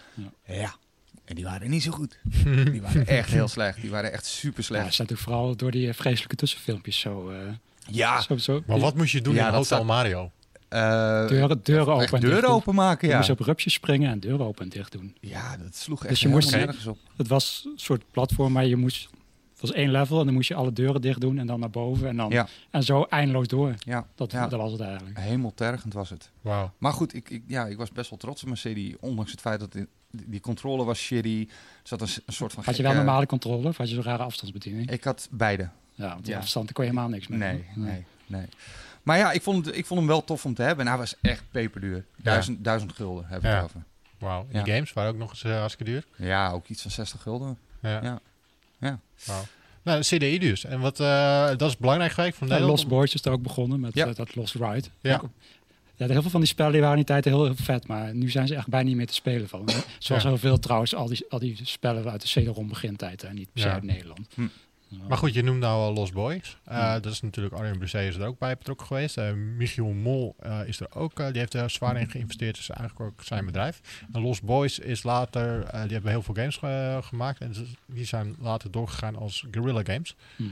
Ja. 0.46 0.74
En 1.28 1.34
die 1.34 1.44
waren 1.44 1.70
niet 1.70 1.82
zo 1.82 1.90
goed. 1.90 2.18
Die 2.72 2.82
waren 2.82 3.06
echt 3.06 3.30
heel 3.30 3.48
slecht. 3.48 3.80
Die 3.80 3.90
waren 3.90 4.12
echt 4.12 4.26
super 4.26 4.58
Ja, 4.60 4.64
slecht. 4.64 4.82
dat 4.82 4.92
is 4.92 4.98
natuurlijk 4.98 5.28
vooral 5.28 5.56
door 5.56 5.70
die 5.70 5.88
eh, 5.88 5.94
vreselijke 5.94 6.36
tussenfilmpjes 6.36 6.98
zo... 6.98 7.30
eh 7.30 7.36
Ja. 7.86 8.20
zo, 8.20 8.36
zo 8.36 8.62
Maar 8.66 8.78
wat 8.78 8.94
moest 8.94 9.12
je 9.12 9.20
doen 9.20 9.34
Ja, 9.34 9.38
in 9.46 9.52
dat 9.52 9.54
Hotel 9.54 9.64
staat- 9.76 9.86
Mario? 9.86 10.30
eh, 10.68 11.28
Deuren, 11.28 11.86
open 11.86 12.08
en 12.12 12.20
deuren 12.20 12.48
openmaken, 12.48 13.06
Je 13.06 13.12
ja. 13.12 13.18
moest 13.18 13.30
op 13.30 13.40
rupsjes 13.40 13.72
springen 13.72 14.10
en 14.10 14.20
deuren 14.20 14.46
open 14.46 14.62
en 14.64 14.68
dicht 14.68 14.92
doen. 14.92 15.16
Ja, 15.20 15.56
dat 15.56 15.76
sloeg 15.76 16.00
echt 16.00 16.08
Dus 16.08 16.20
je 16.20 16.28
moest- 16.28 16.50
nergens 16.50 16.86
op. 16.86 16.98
Het 17.16 17.28
was 17.28 17.62
een 17.64 17.78
soort 17.78 18.02
platform, 18.10 18.52
maar 18.52 18.66
je 18.66 18.76
moest... 18.76 19.08
Het 19.60 19.68
was 19.68 19.72
één 19.72 19.90
level 19.90 20.18
en 20.18 20.24
dan 20.24 20.34
moest 20.34 20.48
je 20.48 20.54
alle 20.54 20.72
deuren 20.72 21.00
dicht 21.00 21.20
doen 21.20 21.38
en 21.38 21.46
dan 21.46 21.60
naar 21.60 21.70
boven. 21.70 22.08
En, 22.08 22.16
dan, 22.16 22.30
Ja. 22.30 22.46
en 22.70 22.82
zo 22.82 23.02
eindeloos 23.02 23.46
door. 23.46 23.74
Ja, 23.78 24.06
Dat, 24.14 24.32
Ja. 24.32 24.46
dat 24.48 24.60
was 24.60 24.72
het 24.72 24.80
eigenlijk. 24.80 25.18
hemeltergend 25.18 25.92
was 25.92 26.10
het. 26.10 26.30
Wauw. 26.40 26.72
Maar 26.78 26.92
goed, 26.92 27.14
ik, 27.14 27.30
ik, 27.30 27.42
ja, 27.46 27.66
ik 27.66 27.76
was 27.76 27.92
best 27.92 28.10
wel 28.10 28.18
trots 28.18 28.42
op 28.42 28.48
mijn 28.48 28.60
CD. 28.92 28.96
Ondanks 29.00 29.30
het 29.30 29.40
feit 29.40 29.60
dat 29.60 29.72
die, 29.72 29.86
die 30.10 30.40
controle 30.40 30.84
was 30.84 30.98
shitty. 30.98 31.46
Er 31.48 31.54
zat 31.82 32.00
een, 32.00 32.08
soort 32.26 32.52
van 32.52 32.64
Had 32.64 32.76
je 32.76 32.82
wel 32.82 32.94
normale 32.94 33.26
controle 33.26 33.68
of 33.68 33.76
had 33.76 33.88
je 33.88 33.94
zo'n 33.94 34.04
rage 34.04 34.22
afstandsbediening? 34.22 34.90
Ik 34.90 35.04
had 35.04 35.28
beide. 35.30 35.68
Ja, 35.94 36.08
want 36.08 36.24
die 36.24 36.34
Ja. 36.34 36.40
afstand 36.40 36.64
daar 36.64 36.74
kon 36.74 36.84
je 36.84 36.90
helemaal 36.90 37.10
niks 37.10 37.26
mee. 37.28 37.38
Nee, 37.38 37.64
nee, 37.74 38.04
nee. 38.26 38.46
Maar 39.02 39.18
ja, 39.18 39.32
ik 39.32 39.42
vond, 39.42 39.66
het, 39.66 39.76
ik 39.76 39.86
vond 39.86 40.00
hem 40.00 40.08
wel 40.08 40.24
tof 40.24 40.44
om 40.44 40.54
te 40.54 40.62
hebben. 40.62 40.84
En 40.84 40.90
hij 40.90 41.00
was 41.00 41.14
echt 41.20 41.42
peperduur. 41.50 42.04
Duizend, 42.16 42.64
duizend 42.64 42.92
gulden 42.92 43.24
heb 43.26 43.38
ik 43.38 43.44
Ja. 43.44 43.54
het 43.54 43.64
over. 43.64 43.82
Wauw. 44.18 44.46
Die 44.50 44.56
Ja. 44.64 44.64
games 44.74 44.92
waren 44.92 45.10
ook 45.10 45.16
nog 45.18 45.30
eens 45.30 45.44
uh, 45.44 45.58
hartstikke 45.58 45.92
duur. 45.92 46.04
Ja, 46.16 46.50
ook 46.50 46.66
iets 46.68 46.82
van 46.82 46.90
60 46.90 47.22
gulden. 47.22 47.58
Ja. 47.82 48.20
Ja. 48.80 49.00
Wauw. 49.24 49.44
Nou, 49.82 50.00
de 50.00 50.16
CDI 50.16 50.38
dus. 50.38 50.64
En 50.64 50.80
wat, 50.80 51.00
eh, 51.00 51.46
dat 51.56 51.62
is 51.68 51.76
belangrijk 51.76 52.12
geweest 52.12 52.36
voor 52.36 52.46
Ja, 52.46 52.52
Nederland? 52.52 52.78
Lost 52.78 52.90
Boys 52.90 53.14
is 53.14 53.24
er 53.24 53.32
ook 53.32 53.42
begonnen 53.42 53.80
met 53.80 53.94
Ja. 53.94 54.06
eh, 54.06 54.14
dat 54.14 54.34
Lost 54.34 54.54
Ride. 54.54 54.88
Ja. 55.00 55.20
Ja, 55.96 56.06
heel 56.06 56.20
veel 56.22 56.30
van 56.30 56.40
die 56.40 56.48
spellen 56.48 56.72
die 56.72 56.80
waren 56.80 56.96
in 56.98 57.04
die 57.04 57.12
tijd 57.12 57.24
heel, 57.24 57.44
heel 57.44 57.54
vet, 57.56 57.86
maar 57.86 58.14
nu 58.14 58.30
zijn 58.30 58.46
ze 58.46 58.54
echt 58.54 58.68
bijna 58.68 58.86
niet 58.88 58.96
meer 58.96 59.06
te 59.06 59.14
spelen 59.14 59.48
van. 59.48 59.68
Zoals 59.98 60.22
Ja. 60.22 60.28
heel 60.28 60.38
veel 60.38 60.58
trouwens, 60.58 60.94
al 60.94 61.06
die, 61.08 61.24
al 61.28 61.38
die 61.38 61.58
spellen 61.62 62.10
uit 62.10 62.22
de 62.22 62.40
CD-ROM 62.40 62.68
begintijd 62.68 63.22
en 63.22 63.34
niet 63.34 63.52
per 63.52 63.62
se 63.62 63.68
Ja. 63.68 63.74
uit 63.74 63.82
Nederland. 63.82 64.26
Hm. 64.34 64.46
Maar 65.08 65.18
goed, 65.18 65.34
je 65.34 65.42
noemt 65.42 65.60
nou 65.60 65.80
al 65.80 65.92
Lost 65.92 66.12
Boys. 66.12 66.56
Uh, 66.68 66.74
Ja. 66.74 67.00
Dat 67.00 67.12
is 67.12 67.20
natuurlijk 67.20 67.54
Arjen 67.54 67.78
Brusset 67.78 68.08
is 68.08 68.16
er 68.16 68.26
ook 68.26 68.38
bij 68.38 68.56
betrokken 68.56 68.86
geweest. 68.86 69.18
Uh, 69.18 69.32
Michiel 69.32 69.86
Mol 69.86 70.36
uh, 70.46 70.60
is 70.66 70.80
er 70.80 70.94
ook. 70.94 71.16
die 71.16 71.38
heeft 71.38 71.54
er 71.54 71.70
zwaar 71.70 71.96
in 71.96 72.10
geïnvesteerd. 72.10 72.58
Is 72.58 72.70
eigenlijk 72.70 73.00
ook 73.00 73.24
zijn 73.24 73.44
bedrijf. 73.44 73.80
En 74.12 74.20
Lost 74.20 74.42
Boys 74.42 74.78
is 74.78 75.02
later... 75.02 75.60
die 75.60 75.92
hebben 75.92 76.10
heel 76.10 76.22
veel 76.22 76.34
games 76.34 76.56
ge 76.56 76.98
gemaakt. 77.02 77.40
En 77.40 77.54
die 77.86 78.04
zijn 78.04 78.36
later 78.38 78.70
doorgegaan 78.70 79.16
als 79.16 79.46
Guerrilla 79.50 79.82
Games. 79.84 80.16
Hm. 80.36 80.44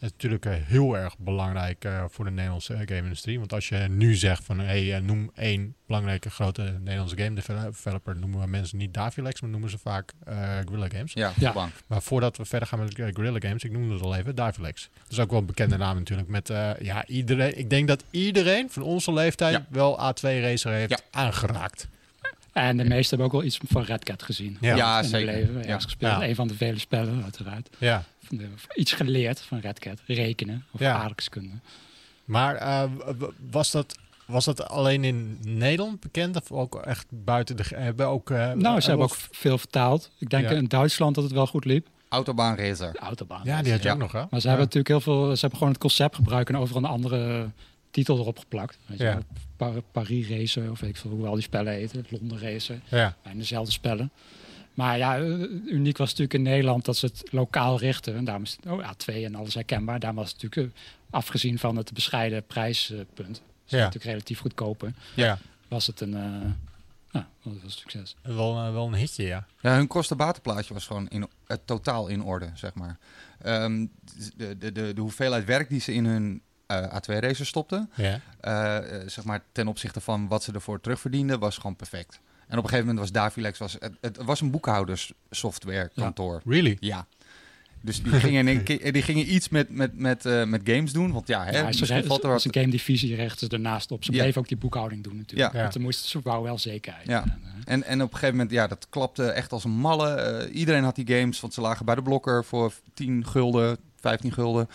Dat 0.00 0.08
is 0.08 0.12
natuurlijk 0.16 0.46
uh, 0.46 0.52
heel 0.66 0.96
erg 0.96 1.18
belangrijk 1.18 1.84
uh, 1.84 2.04
voor 2.08 2.24
de 2.24 2.30
Nederlandse 2.30 2.72
game-industrie. 2.86 3.38
Want 3.38 3.52
als 3.52 3.68
je 3.68 3.76
nu 3.76 4.14
zegt 4.14 4.44
van, 4.44 4.58
hey, 4.60 5.00
noem 5.00 5.30
één 5.34 5.74
belangrijke 5.86 6.30
grote 6.30 6.62
Nederlandse 6.78 7.16
game 7.18 7.34
developer, 7.70 8.16
noemen 8.16 8.40
we 8.40 8.46
mensen 8.46 8.78
niet 8.78 8.94
Davilex, 8.94 9.40
maar 9.40 9.50
noemen 9.50 9.70
ze 9.70 9.78
vaak 9.78 10.12
uh, 10.28 10.34
Guerrilla 10.64 10.88
Games. 10.88 11.12
Ja, 11.12 11.32
Ja. 11.38 11.52
bang. 11.52 11.72
Maar 11.86 12.02
voordat 12.02 12.36
we 12.36 12.44
verder 12.44 12.68
gaan 12.68 12.78
met 12.78 12.98
uh, 12.98 13.06
Guerrilla 13.12 13.38
Games, 13.48 13.64
ik 13.64 13.70
noemde 13.72 13.94
het 13.94 14.02
al 14.02 14.14
even, 14.16 14.34
Davilex. 14.34 14.88
Dat 15.02 15.10
is 15.12 15.18
ook 15.18 15.30
wel 15.30 15.38
een 15.40 15.46
bekende 15.46 15.76
naam 15.76 15.96
natuurlijk. 15.96 16.28
Met, 16.28 16.50
uh, 16.50 16.70
ja, 16.80 17.06
iedereen, 17.06 17.58
ik 17.58 17.70
denk 17.70 17.88
dat 17.88 18.04
iedereen 18.10 18.70
van 18.70 18.82
onze 18.82 19.12
leeftijd 19.12 19.54
Ja. 19.54 19.66
wel 19.70 19.98
A2 19.98 20.20
Racer 20.40 20.72
heeft 20.72 20.90
Ja. 20.90 20.98
aangeraakt. 21.10 21.88
En 22.52 22.76
de 22.76 22.84
meesten 22.84 23.08
hebben 23.08 23.26
ook 23.26 23.32
wel 23.32 23.42
iets 23.50 23.60
van 23.68 23.82
Red 23.82 24.04
Cat 24.04 24.22
gezien. 24.22 24.56
Ja. 24.60 24.76
Ja, 24.76 25.02
zeker. 25.02 25.26
leven. 25.34 25.66
Ja. 25.66 25.78
Gespeeld. 25.78 26.20
Ja. 26.20 26.28
Een 26.28 26.34
van 26.34 26.48
de 26.48 26.54
vele 26.54 26.78
spellen, 26.78 27.22
uiteraard. 27.22 27.68
Ja. 27.78 28.04
De- 28.38 28.48
iets 28.74 28.92
geleerd 28.92 29.40
van 29.40 29.58
Red 29.60 29.78
Cat. 29.78 29.98
Rekenen 30.06 30.64
of 30.70 30.80
Ja. 30.80 30.94
aardrijkskunde. 30.94 31.54
Maar 32.24 32.54
uh, 32.62 32.82
w- 33.18 33.24
was 33.50 33.70
dat... 33.70 33.98
Was 34.26 34.44
dat 34.44 34.68
alleen 34.68 35.04
in 35.04 35.38
Nederland 35.42 36.00
bekend 36.00 36.36
of 36.36 36.52
ook 36.52 36.74
echt 36.76 37.06
buiten 37.08 37.56
de... 37.56 37.64
Hebben 37.74 38.06
ook, 38.06 38.30
uh, 38.30 38.52
Nou, 38.52 38.80
ze 38.80 38.88
hebben 38.88 39.06
ook 39.06 39.16
veel 39.30 39.58
vertaald. 39.58 40.10
Ik 40.18 40.30
denk 40.30 40.48
Ja. 40.48 40.50
in 40.56 40.64
Duitsland 40.64 41.14
dat 41.14 41.24
het 41.24 41.32
wel 41.32 41.46
goed 41.46 41.64
liep. 41.64 41.86
Autobaan 42.08 42.56
racer. 42.56 42.92
De 42.92 42.98
autobaan. 42.98 43.40
Ja, 43.44 43.62
die 43.62 43.72
had 43.72 43.82
je 43.82 43.88
Ja. 43.88 43.94
ook 43.94 44.00
nog, 44.00 44.12
hè? 44.12 44.18
Maar 44.18 44.40
ze 44.40 44.48
ja. 44.48 44.54
hebben 44.56 44.58
natuurlijk 44.64 44.88
heel 44.88 45.00
veel. 45.00 45.24
Ze 45.34 45.40
hebben 45.40 45.58
gewoon 45.58 45.72
het 45.72 45.82
concept 45.82 46.14
gebruikt 46.14 46.48
en 46.48 46.56
overal 46.56 46.82
een 46.84 46.88
andere 46.90 47.50
titel 47.90 48.18
erop 48.18 48.38
geplakt. 48.38 48.78
Weet 48.86 48.98
je. 48.98 49.16
Par- 49.56 49.82
Paris 49.92 50.28
Racer 50.28 50.70
of 50.70 50.80
weet 50.80 50.90
ik 50.90 50.96
veel 50.96 51.10
hoe 51.10 51.26
al 51.26 51.34
die 51.34 51.42
spellen 51.42 51.72
heten. 51.72 52.06
Londen 52.08 52.38
Racer. 52.40 52.80
Ja, 52.90 53.16
En 53.22 53.38
dezelfde 53.38 53.72
spellen. 53.72 54.10
Maar 54.74 54.98
ja, 54.98 55.18
eh, 55.18 55.28
uniek 55.66 55.96
was 55.96 56.08
natuurlijk 56.08 56.34
in 56.34 56.42
Nederland 56.42 56.84
dat 56.84 56.96
ze 56.96 57.06
het 57.06 57.22
lokaal 57.30 57.78
richten. 57.78 58.16
En 58.16 58.24
daarom 58.24 58.42
is 58.44 58.56
het 58.60 58.72
oh, 58.72 58.90
A2 58.92 59.14
en 59.24 59.34
alles 59.34 59.54
herkenbaar. 59.54 59.98
Daarom 60.00 60.18
was 60.18 60.32
het 60.32 60.42
natuurlijk, 60.42 60.74
eh, 60.76 60.82
afgezien 61.10 61.58
van 61.58 61.76
het 61.76 61.92
bescheiden 61.92 62.46
prijspunt, 62.46 63.42
is 63.66 63.70
Ja. 63.70 63.76
natuurlijk 63.78 64.04
relatief 64.04 64.38
goedkoper, 64.40 64.94
ja. 65.14 65.38
was 65.68 65.86
het 65.86 66.00
een, 66.00 66.14
eh 66.14 66.50
nou, 67.12 67.24
dat 67.42 67.52
was 67.52 67.62
een 67.62 67.70
succes. 67.70 68.16
Wel, 68.22 68.56
uh, 68.66 68.72
wel 68.72 68.86
een 68.86 68.94
hitje, 68.94 69.26
ja. 69.26 69.46
Ja, 69.60 69.74
hun 69.74 69.86
kostenbatenplaatje 69.86 70.74
was 70.74 70.86
gewoon 70.86 71.08
in, 71.08 71.20
uh, 71.20 71.56
totaal 71.64 72.08
in 72.08 72.22
orde, 72.22 72.50
zeg 72.54 72.74
maar. 72.74 72.98
Um, 73.46 73.90
de, 74.36 74.58
de, 74.58 74.72
de, 74.72 74.92
de 74.92 75.00
hoeveelheid 75.00 75.44
werk 75.44 75.68
die 75.68 75.80
ze 75.80 75.92
in 75.94 76.04
hun 76.04 76.42
uh, 76.70 76.84
A2-racer 76.94 77.46
stopten, 77.46 77.90
Ja. 77.96 78.20
uh, 78.44 79.08
zeg 79.08 79.24
maar 79.24 79.42
ten 79.52 79.68
opzichte 79.68 80.00
van 80.00 80.28
wat 80.28 80.42
ze 80.42 80.52
ervoor 80.52 80.80
terugverdienden, 80.80 81.38
was 81.38 81.56
gewoon 81.56 81.76
perfect. 81.76 82.20
En 82.50 82.58
op 82.58 82.64
een 82.64 82.70
gegeven 82.70 82.78
moment 82.78 82.98
was 82.98 83.12
Davilex, 83.12 83.58
was, 83.58 83.76
het, 83.78 83.92
het 84.00 84.16
was 84.16 84.40
een 84.40 84.50
boekhouderssoftware 84.50 85.90
kantoor. 85.94 86.42
Really? 86.44 86.76
Ja. 86.80 87.06
Dus 87.82 88.02
die 88.02 88.12
gingen, 88.12 88.64
die 88.92 89.02
gingen 89.02 89.34
iets 89.34 89.48
met, 89.48 89.70
met, 89.70 89.98
met, 89.98 90.24
uh, 90.24 90.44
met 90.44 90.60
games 90.64 90.92
doen. 90.92 91.12
Want 91.12 91.28
ja, 91.28 91.44
hè, 91.44 91.58
Ja, 91.58 92.02
valt 92.02 92.22
er 92.22 92.28
wat... 92.30 92.44
een 92.44 92.54
game 92.54 92.68
divisie 92.70 93.14
rechten 93.14 93.46
ze 93.46 93.52
ernaast 93.54 93.90
op. 93.90 94.04
Ze 94.04 94.12
Ja. 94.12 94.18
bleven 94.18 94.40
ook 94.40 94.48
die 94.48 94.56
boekhouding 94.56 95.02
doen 95.02 95.16
natuurlijk. 95.16 95.52
Ja. 95.52 95.60
Want 95.60 95.72
ze 95.72 95.80
moesten 95.80 96.08
ze 96.08 96.20
wou 96.22 96.42
wel 96.42 96.58
zekerheid. 96.58 97.06
Ja. 97.06 97.22
En, 97.22 97.40
eh, 97.44 97.72
En, 97.72 97.84
en 97.84 98.02
op 98.02 98.08
een 98.12 98.14
gegeven 98.18 98.34
moment, 98.34 98.50
ja, 98.54 98.66
dat 98.66 98.86
klapte 98.90 99.24
echt 99.30 99.52
als 99.52 99.64
een 99.64 99.70
malle. 99.70 100.46
Uh, 100.48 100.54
iedereen 100.54 100.84
had 100.84 100.94
die 100.94 101.06
games, 101.18 101.40
want 101.40 101.54
ze 101.54 101.60
lagen 101.60 101.84
bij 101.84 101.94
de 101.94 102.02
blokker 102.02 102.44
voor 102.44 102.72
10 102.94 103.26
gulden, 103.26 103.76
15 104.00 104.32
gulden. 104.32 104.68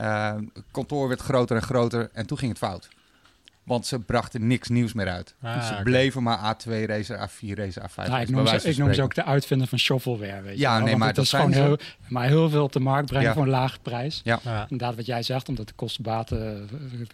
Uh, 0.00 0.34
kantoor 0.70 1.08
werd 1.08 1.20
groter 1.20 1.56
en 1.56 1.62
groter 1.62 2.10
en 2.12 2.26
toen 2.26 2.38
ging 2.38 2.50
het 2.50 2.60
fout. 2.60 2.88
Want 3.66 3.86
ze 3.86 3.98
brachten 4.00 4.46
niks 4.46 4.68
nieuws 4.68 4.92
meer 4.92 5.08
uit. 5.08 5.34
Ah, 5.42 5.66
ze 5.66 5.80
bleven 5.82 6.22
maar 6.22 6.38
A2 6.56 6.70
racen, 6.86 7.18
A4 7.28 7.54
racen, 7.54 7.82
A5 7.82 7.94
Ja, 7.96 8.02
racen, 8.04 8.20
ik 8.22 8.28
noem, 8.30 8.46
ze, 8.46 8.60
van 8.60 8.70
ik 8.70 8.76
noem 8.76 8.86
ze 8.86 8.92
spreken. 8.92 9.02
ook 9.02 9.14
de 9.14 9.24
uitvinder 9.24 9.66
van 9.66 9.78
shovelware. 9.78 10.42
Weet 10.42 10.54
je 10.54 10.60
Ja, 10.60 10.78
nee, 10.78 10.96
maar 10.96 11.06
het 11.06 11.16
dat 11.16 11.24
is 11.24 11.30
gewoon 11.32 11.52
heel, 11.52 11.78
maar 12.08 12.26
heel 12.26 12.50
veel 12.50 12.62
op 12.62 12.72
de 12.72 12.80
markt 12.80 13.06
brengen 13.06 13.26
Ja. 13.26 13.32
voor 13.34 13.42
een 13.42 13.48
lage 13.48 13.78
prijs. 13.82 14.20
Ja. 14.24 14.40
Ja. 14.44 14.62
Inderdaad, 14.68 14.96
wat 14.96 15.06
jij 15.06 15.22
zegt, 15.22 15.48
omdat 15.48 15.66
de 15.68 15.74
kostenbaten. 15.74 16.68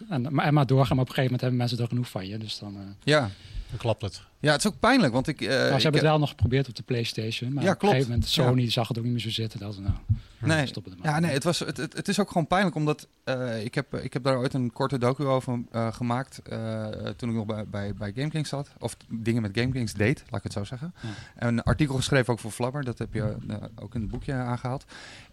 eh, 0.09 0.15
En, 0.15 0.27
maar, 0.33 0.45
en 0.45 0.53
maar 0.53 0.65
doorgaan, 0.65 0.95
maar 0.95 1.05
op 1.05 1.09
een 1.09 1.15
gegeven 1.15 1.23
moment 1.23 1.41
hebben 1.41 1.57
mensen 1.57 1.77
er 1.79 1.87
genoeg 1.87 2.09
van 2.09 2.27
je. 2.27 2.37
Dus 2.37 2.59
dan. 2.59 2.75
eh, 2.75 2.81
Ja. 3.03 3.29
Dan 3.73 3.81
klapt 3.81 4.01
het. 4.01 4.21
ja, 4.39 4.51
het 4.51 4.59
is 4.65 4.67
ook 4.71 4.79
pijnlijk, 4.79 5.13
want 5.13 5.27
ik... 5.27 5.41
eh, 5.41 5.47
nou, 5.47 5.57
ze 5.59 5.63
ik 5.63 5.69
hebben 5.69 5.83
heb- 5.83 5.93
het 5.93 6.01
wel 6.03 6.19
nog 6.19 6.29
geprobeerd 6.29 6.67
op 6.67 6.75
de 6.75 6.83
PlayStation. 6.83 7.53
Maar 7.53 7.63
Ja, 7.63 7.71
op 7.71 7.81
een 7.81 7.87
gegeven 7.89 8.09
moment 8.11 8.27
Sony 8.29 8.71
zag 8.71 8.87
het 8.87 8.97
ook 8.97 9.03
niet 9.03 9.13
meer 9.13 9.21
zo 9.21 9.29
zitten. 9.29 9.59
Dat 9.59 9.73
ze 9.73 9.81
nou. 9.81 9.93
Nee, 10.39 10.65
stoppen 10.67 10.97
ja, 11.01 11.19
nee 11.19 11.31
het, 11.31 11.43
was, 11.43 11.59
het, 11.59 11.77
het, 11.77 11.93
het 11.93 12.07
is 12.07 12.19
ook 12.19 12.27
gewoon 12.27 12.47
pijnlijk, 12.47 12.75
omdat 12.75 13.07
eh, 13.23 13.63
ik, 13.65 13.75
heb, 13.75 13.93
ik 13.95 14.13
heb 14.13 14.23
daar 14.23 14.37
ooit 14.37 14.53
een 14.53 14.71
korte 14.71 14.97
docu 14.97 15.23
over 15.25 15.59
eh, 15.71 15.93
gemaakt 15.93 16.41
eh, 16.41 16.87
toen 16.89 17.29
ik 17.29 17.35
nog 17.35 17.45
bij, 17.45 17.67
bij, 17.67 17.93
bij 17.93 18.11
GameKings 18.15 18.49
zat. 18.49 18.69
Of 18.79 18.97
dingen 19.09 19.41
met 19.41 19.51
GameKings 19.57 19.93
deed, 19.93 20.23
laat 20.29 20.37
ik 20.37 20.43
het 20.43 20.53
zo 20.53 20.63
zeggen. 20.63 20.93
Ja. 21.01 21.09
En 21.35 21.47
een 21.47 21.63
artikel 21.63 21.95
geschreven 21.95 22.33
ook 22.33 22.39
voor 22.39 22.51
Flabber, 22.51 22.83
dat 22.83 22.97
heb 22.97 23.13
je 23.13 23.35
eh, 23.47 23.55
ook 23.75 23.95
in 23.95 24.01
het 24.01 24.09
boekje 24.09 24.33
aangehaald. 24.33 24.85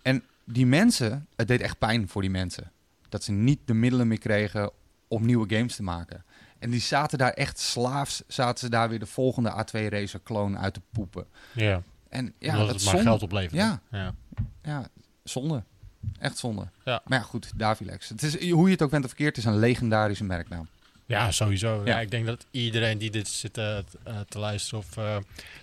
En 0.03 0.23
die 0.45 0.67
mensen, 0.67 1.27
het 1.37 1.49
deed 1.49 1.61
echt 1.61 1.79
pijn 1.79 2.09
voor 2.09 2.21
die 2.23 2.31
mensen. 2.31 2.71
Dat 3.09 3.25
ze 3.25 3.33
niet 3.33 3.59
de 3.65 3.75
middelen 3.75 4.09
meer 4.09 4.19
kregen 4.19 4.71
om 5.09 5.27
nieuwe 5.27 5.55
games 5.57 5.77
te 5.77 5.83
maken. 5.83 6.25
En 6.61 6.71
die 6.71 6.81
zaten 6.81 7.19
daar 7.19 7.33
echt 7.33 7.59
slaafs, 7.59 8.23
zaten 8.27 8.59
ze 8.59 8.69
daar 8.69 8.89
weer 8.89 8.99
de 8.99 9.07
volgende 9.07 9.51
A2 9.51 9.89
Racer 9.89 10.21
clone 10.23 10.57
uit 10.59 10.75
te 10.75 10.81
poepen. 10.93 11.27
Ja, 11.53 11.83
En 12.09 12.35
ja, 12.39 12.51
omdat 12.51 12.67
dat 12.67 12.75
het 12.75 12.85
maar 12.85 12.95
zonde. 12.95 13.03
geld 13.11 13.23
oplevert. 13.23 13.53
Ja. 13.55 13.81
ja. 13.91 14.15
Ja, 14.63 14.87
zonde. 15.25 15.63
Echt 16.19 16.39
zonde. 16.39 16.69
Ja. 16.85 17.03
Maar 17.05 17.19
ja, 17.19 17.25
goed, 17.25 17.53
Davilex. 17.57 18.09
Het 18.09 18.23
is, 18.23 18.51
hoe 18.51 18.65
je 18.67 18.73
het 18.73 18.83
ook 18.83 18.91
bent 18.91 19.05
of 19.05 19.11
verkeerd, 19.11 19.37
het 19.37 19.45
is 19.45 19.51
een 19.53 19.59
legendarische 19.59 20.25
merknaam. 20.25 20.69
Ja, 21.11 21.31
sowieso. 21.31 21.83
Ja. 21.85 21.93
Ja. 21.95 22.01
ik 22.01 22.11
denk 22.11 22.27
dat 22.27 22.47
iedereen 22.51 22.99
die 22.99 23.11
dit 23.11 23.29
zit 23.29 23.59
eh, 23.59 23.79
te 24.29 24.39
luisteren 24.39 24.79
of 24.79 24.97
eh, 24.97 25.17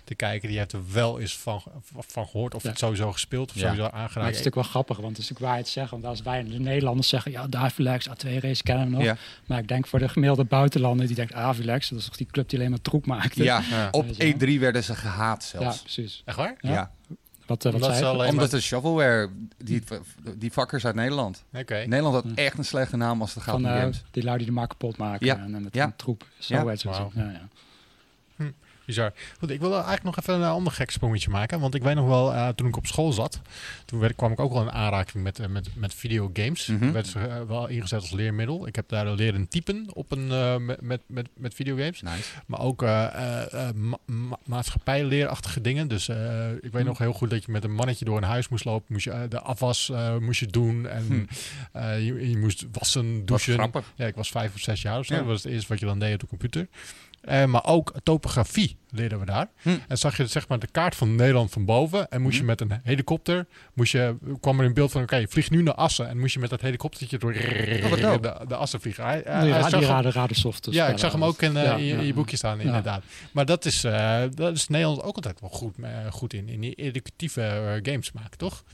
te 0.04 0.14
kijken, 0.14 0.48
die 0.48 0.58
heeft 0.58 0.72
er 0.72 0.92
wel 0.92 1.20
eens 1.20 1.36
van, 1.36 1.62
van 1.92 2.26
gehoord. 2.26 2.54
Of 2.54 2.62
Ja. 2.62 2.68
het 2.68 2.78
sowieso 2.78 3.12
gespeeld 3.12 3.48
of 3.50 3.54
Ja. 3.54 3.60
sowieso 3.60 3.82
Maar 3.82 3.90
het 3.90 3.98
is 4.00 4.02
aangeraakt. 4.04 4.28
natuurlijk 4.28 4.54
wel 4.54 4.64
grappig, 4.64 4.96
want 4.96 5.08
het 5.16 5.18
is 5.18 5.28
natuurlijk 5.30 5.50
waar 5.50 5.56
je 5.58 5.62
het 5.64 5.72
zegt. 5.72 5.90
Want 5.90 6.04
als 6.04 6.22
wij 6.22 6.42
de 6.44 6.58
Nederlanders 6.58 7.08
zeggen, 7.08 7.30
ja, 7.32 7.46
Davilex, 7.46 8.08
A2 8.08 8.38
race 8.40 8.62
kennen 8.62 8.84
we 8.86 8.90
nog. 8.92 9.02
Ja. 9.02 9.16
Maar 9.46 9.58
ik 9.58 9.68
denk 9.68 9.86
voor 9.86 9.98
de 9.98 10.08
gemiddelde 10.08 10.44
buitenlander, 10.44 11.06
die 11.06 11.16
denkt, 11.16 11.32
Davilex, 11.32 11.88
dat 11.88 11.98
is 11.98 12.04
toch 12.04 12.16
die 12.16 12.26
club 12.30 12.48
die 12.48 12.58
alleen 12.58 12.70
maar 12.70 12.80
troep 12.82 13.06
maakt. 13.06 13.36
Ja, 13.36 13.62
Ja. 13.70 13.88
op 13.90 14.04
Weet 14.06 14.16
je 14.16 14.36
wel. 14.38 14.56
E3 14.56 14.60
werden 14.60 14.84
ze 14.84 14.94
gehaat 14.94 15.50
Ja, 15.52 15.58
zelfs. 15.60 15.80
precies. 15.82 16.22
Echt 16.24 16.36
waar? 16.36 16.56
Ja, 16.60 16.70
Ja. 16.70 16.90
Wat, 17.48 17.64
eh, 17.64 17.72
wat 17.72 17.74
Omdat 17.74 17.88
zei 17.88 17.94
ze 18.04 18.04
je? 18.04 18.10
alleen 18.18 18.30
omdat 18.30 18.50
de 18.50 18.60
shovelware, 18.60 19.30
die, 19.64 19.82
die 20.36 20.52
vakkers 20.52 20.86
uit 20.86 20.94
Nederland. 20.94 21.44
Oké. 21.52 21.74
Nederland 21.74 22.14
had 22.14 22.24
Hm. 22.24 22.32
echt 22.34 22.58
een 22.58 22.64
slechte 22.64 22.96
naam 22.96 23.20
als 23.20 23.34
het 23.34 23.42
gaat 23.42 23.54
om 23.54 23.64
eh, 23.64 23.76
games. 23.80 24.02
die 24.10 24.22
lui 24.22 24.36
die 24.38 24.46
de 24.46 24.52
markt 24.52 24.70
kapot 24.70 24.96
maken 24.96 25.26
Ja. 25.26 25.36
en, 25.38 25.54
en 25.54 25.62
met 25.62 25.74
Ja. 25.74 25.84
een 25.84 25.96
troep. 25.96 26.26
Zo 26.38 26.54
Ja. 26.54 26.66
het 26.66 26.80
zo. 26.80 26.90
Ja, 27.14 27.30
ja. 27.30 27.48
Bizar. 28.88 29.12
Goed, 29.38 29.50
ik 29.50 29.60
wil 29.60 29.72
eigenlijk 29.72 30.02
nog 30.02 30.16
even 30.18 30.34
een 30.34 30.42
ander 30.50 30.72
gek 30.72 30.90
sprongetje 30.90 31.30
maken. 31.30 31.60
Want 31.60 31.74
ik 31.74 31.82
weet 31.82 31.94
nog 31.94 32.06
wel, 32.06 32.32
eh, 32.34 32.48
toen 32.48 32.66
ik 32.66 32.76
op 32.76 32.86
school 32.86 33.12
zat, 33.12 33.40
toen 33.84 33.98
werd, 34.00 34.16
kwam 34.16 34.32
ik 34.32 34.40
ook 34.40 34.52
wel 34.52 34.62
in 34.62 34.70
aanraking 34.70 35.22
met, 35.24 35.38
eh, 35.38 35.46
met, 35.46 35.68
met 35.74 35.94
videogames. 35.94 36.66
Mhm. 36.66 36.92
Werd 36.92 37.06
ze 37.06 37.18
eh, 37.18 37.40
wel 37.42 37.66
ingezet 37.68 38.00
als 38.00 38.10
leermiddel. 38.10 38.66
Ik 38.66 38.76
heb 38.76 38.88
daar 38.88 39.06
leren 39.10 39.48
typen 39.48 39.86
op 39.92 40.10
een, 40.12 40.26
met, 40.64 41.00
met, 41.06 41.28
met, 41.36 41.54
videogames. 41.54 42.02
Nice. 42.02 42.28
Maar 42.46 42.60
ook 42.60 42.80
ma- 42.80 43.98
ma- 44.06 44.38
maatschappijleerachtige 44.44 45.60
dingen. 45.60 45.88
Dus 45.88 46.08
ik 46.08 46.72
weet 46.72 46.82
Hm. 46.82 46.84
nog 46.84 46.98
heel 46.98 47.12
goed 47.12 47.30
dat 47.30 47.44
je 47.44 47.52
met 47.52 47.64
een 47.64 47.74
mannetje 47.74 48.04
door 48.04 48.16
een 48.16 48.22
huis 48.22 48.48
moest 48.48 48.64
lopen. 48.64 48.86
Moest 48.92 49.04
je 49.04 49.26
de 49.28 49.40
afwas 49.40 49.92
moest 50.20 50.40
je 50.40 50.46
doen. 50.46 50.86
En 50.88 51.06
Hm. 51.72 51.78
je, 52.04 52.30
je 52.30 52.36
moest 52.38 52.66
wassen, 52.72 53.26
douchen. 53.26 53.72
Ja, 53.96 54.06
ik 54.06 54.14
was 54.14 54.30
vijf 54.30 54.54
of 54.54 54.60
zes 54.60 54.82
jaar 54.82 54.98
of 54.98 55.06
zo. 55.06 55.12
Ja. 55.14 55.20
Dat 55.20 55.28
was 55.28 55.42
het 55.42 55.52
eerste 55.52 55.68
wat 55.68 55.78
je 55.80 55.86
dan 55.86 55.98
deed 55.98 56.14
op 56.14 56.20
de 56.20 56.26
computer. 56.26 56.68
Eh, 57.28 57.44
maar 57.44 57.64
ook 57.66 57.92
topografie 58.02 58.76
leerden 58.90 59.18
we 59.20 59.24
daar. 59.24 59.48
Hm. 59.62 59.68
En 59.88 59.98
zag 59.98 60.16
je 60.16 60.26
zeg 60.26 60.48
maar 60.48 60.58
de 60.58 60.66
kaart 60.70 60.94
van 60.96 61.14
Nederland 61.14 61.50
van 61.50 61.64
boven. 61.64 62.08
En 62.08 62.20
moest 62.22 62.34
Hm. 62.34 62.40
je 62.40 62.46
met 62.46 62.60
een 62.60 62.80
helikopter, 62.82 63.46
moest 63.74 63.92
je, 63.92 64.16
kwam 64.40 64.60
er 64.60 64.66
een 64.66 64.74
beeld 64.74 64.90
van, 64.90 65.02
oké, 65.02 65.16
je 65.16 65.28
vliegt 65.28 65.50
nu 65.50 65.62
naar 65.62 65.74
Assen. 65.74 66.08
En 66.08 66.18
moest 66.18 66.34
je 66.34 66.40
met 66.40 66.50
dat 66.50 66.60
helikoptertje 66.60 67.18
door 67.18 67.32
Oh, 67.32 68.20
de, 68.22 68.44
de 68.48 68.56
Assen 68.56 68.80
vliegen. 68.80 69.04
Hij, 69.04 69.22
hij- 69.24 69.48
zag 69.70 69.80
die 70.60 70.74
ja, 70.74 70.88
ik 70.88 70.98
zag 70.98 71.12
hem 71.12 71.24
ook 71.24 71.42
in, 71.42 71.56
eh, 71.56 71.62
Ja, 71.64 71.74
in, 71.76 71.84
je- 71.84 71.90
in 71.92 71.96
ja. 71.98 72.02
je 72.04 72.14
boekje 72.14 72.36
staan, 72.36 72.58
Ja. 72.58 72.64
inderdaad. 72.64 73.02
Maar 73.32 73.46
dat 73.46 73.64
is, 73.64 73.84
eh, 73.84 74.20
dat 74.34 74.56
is 74.56 74.68
Nederland 74.68 75.02
ook 75.02 75.16
altijd 75.16 75.40
wel 75.40 75.50
goed, 75.50 75.74
goed 76.10 76.32
in. 76.34 76.48
In 76.48 76.60
die 76.60 76.74
educatieve 76.74 77.78
games 77.82 78.12
maken, 78.12 78.38
toch? 78.38 78.64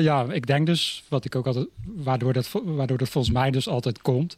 Ja, 0.00 0.26
ik 0.32 0.46
denk 0.46 0.66
dus, 0.66 1.04
wat 1.08 1.24
ik 1.24 1.34
ook 1.36 1.46
altijd, 1.46 1.66
waardoor 1.84 2.32
dat, 2.32 2.50
waardoor 2.64 2.98
dat 2.98 3.08
volgens 3.08 3.34
mij 3.34 3.50
dus 3.50 3.68
altijd 3.68 4.02
komt, 4.02 4.36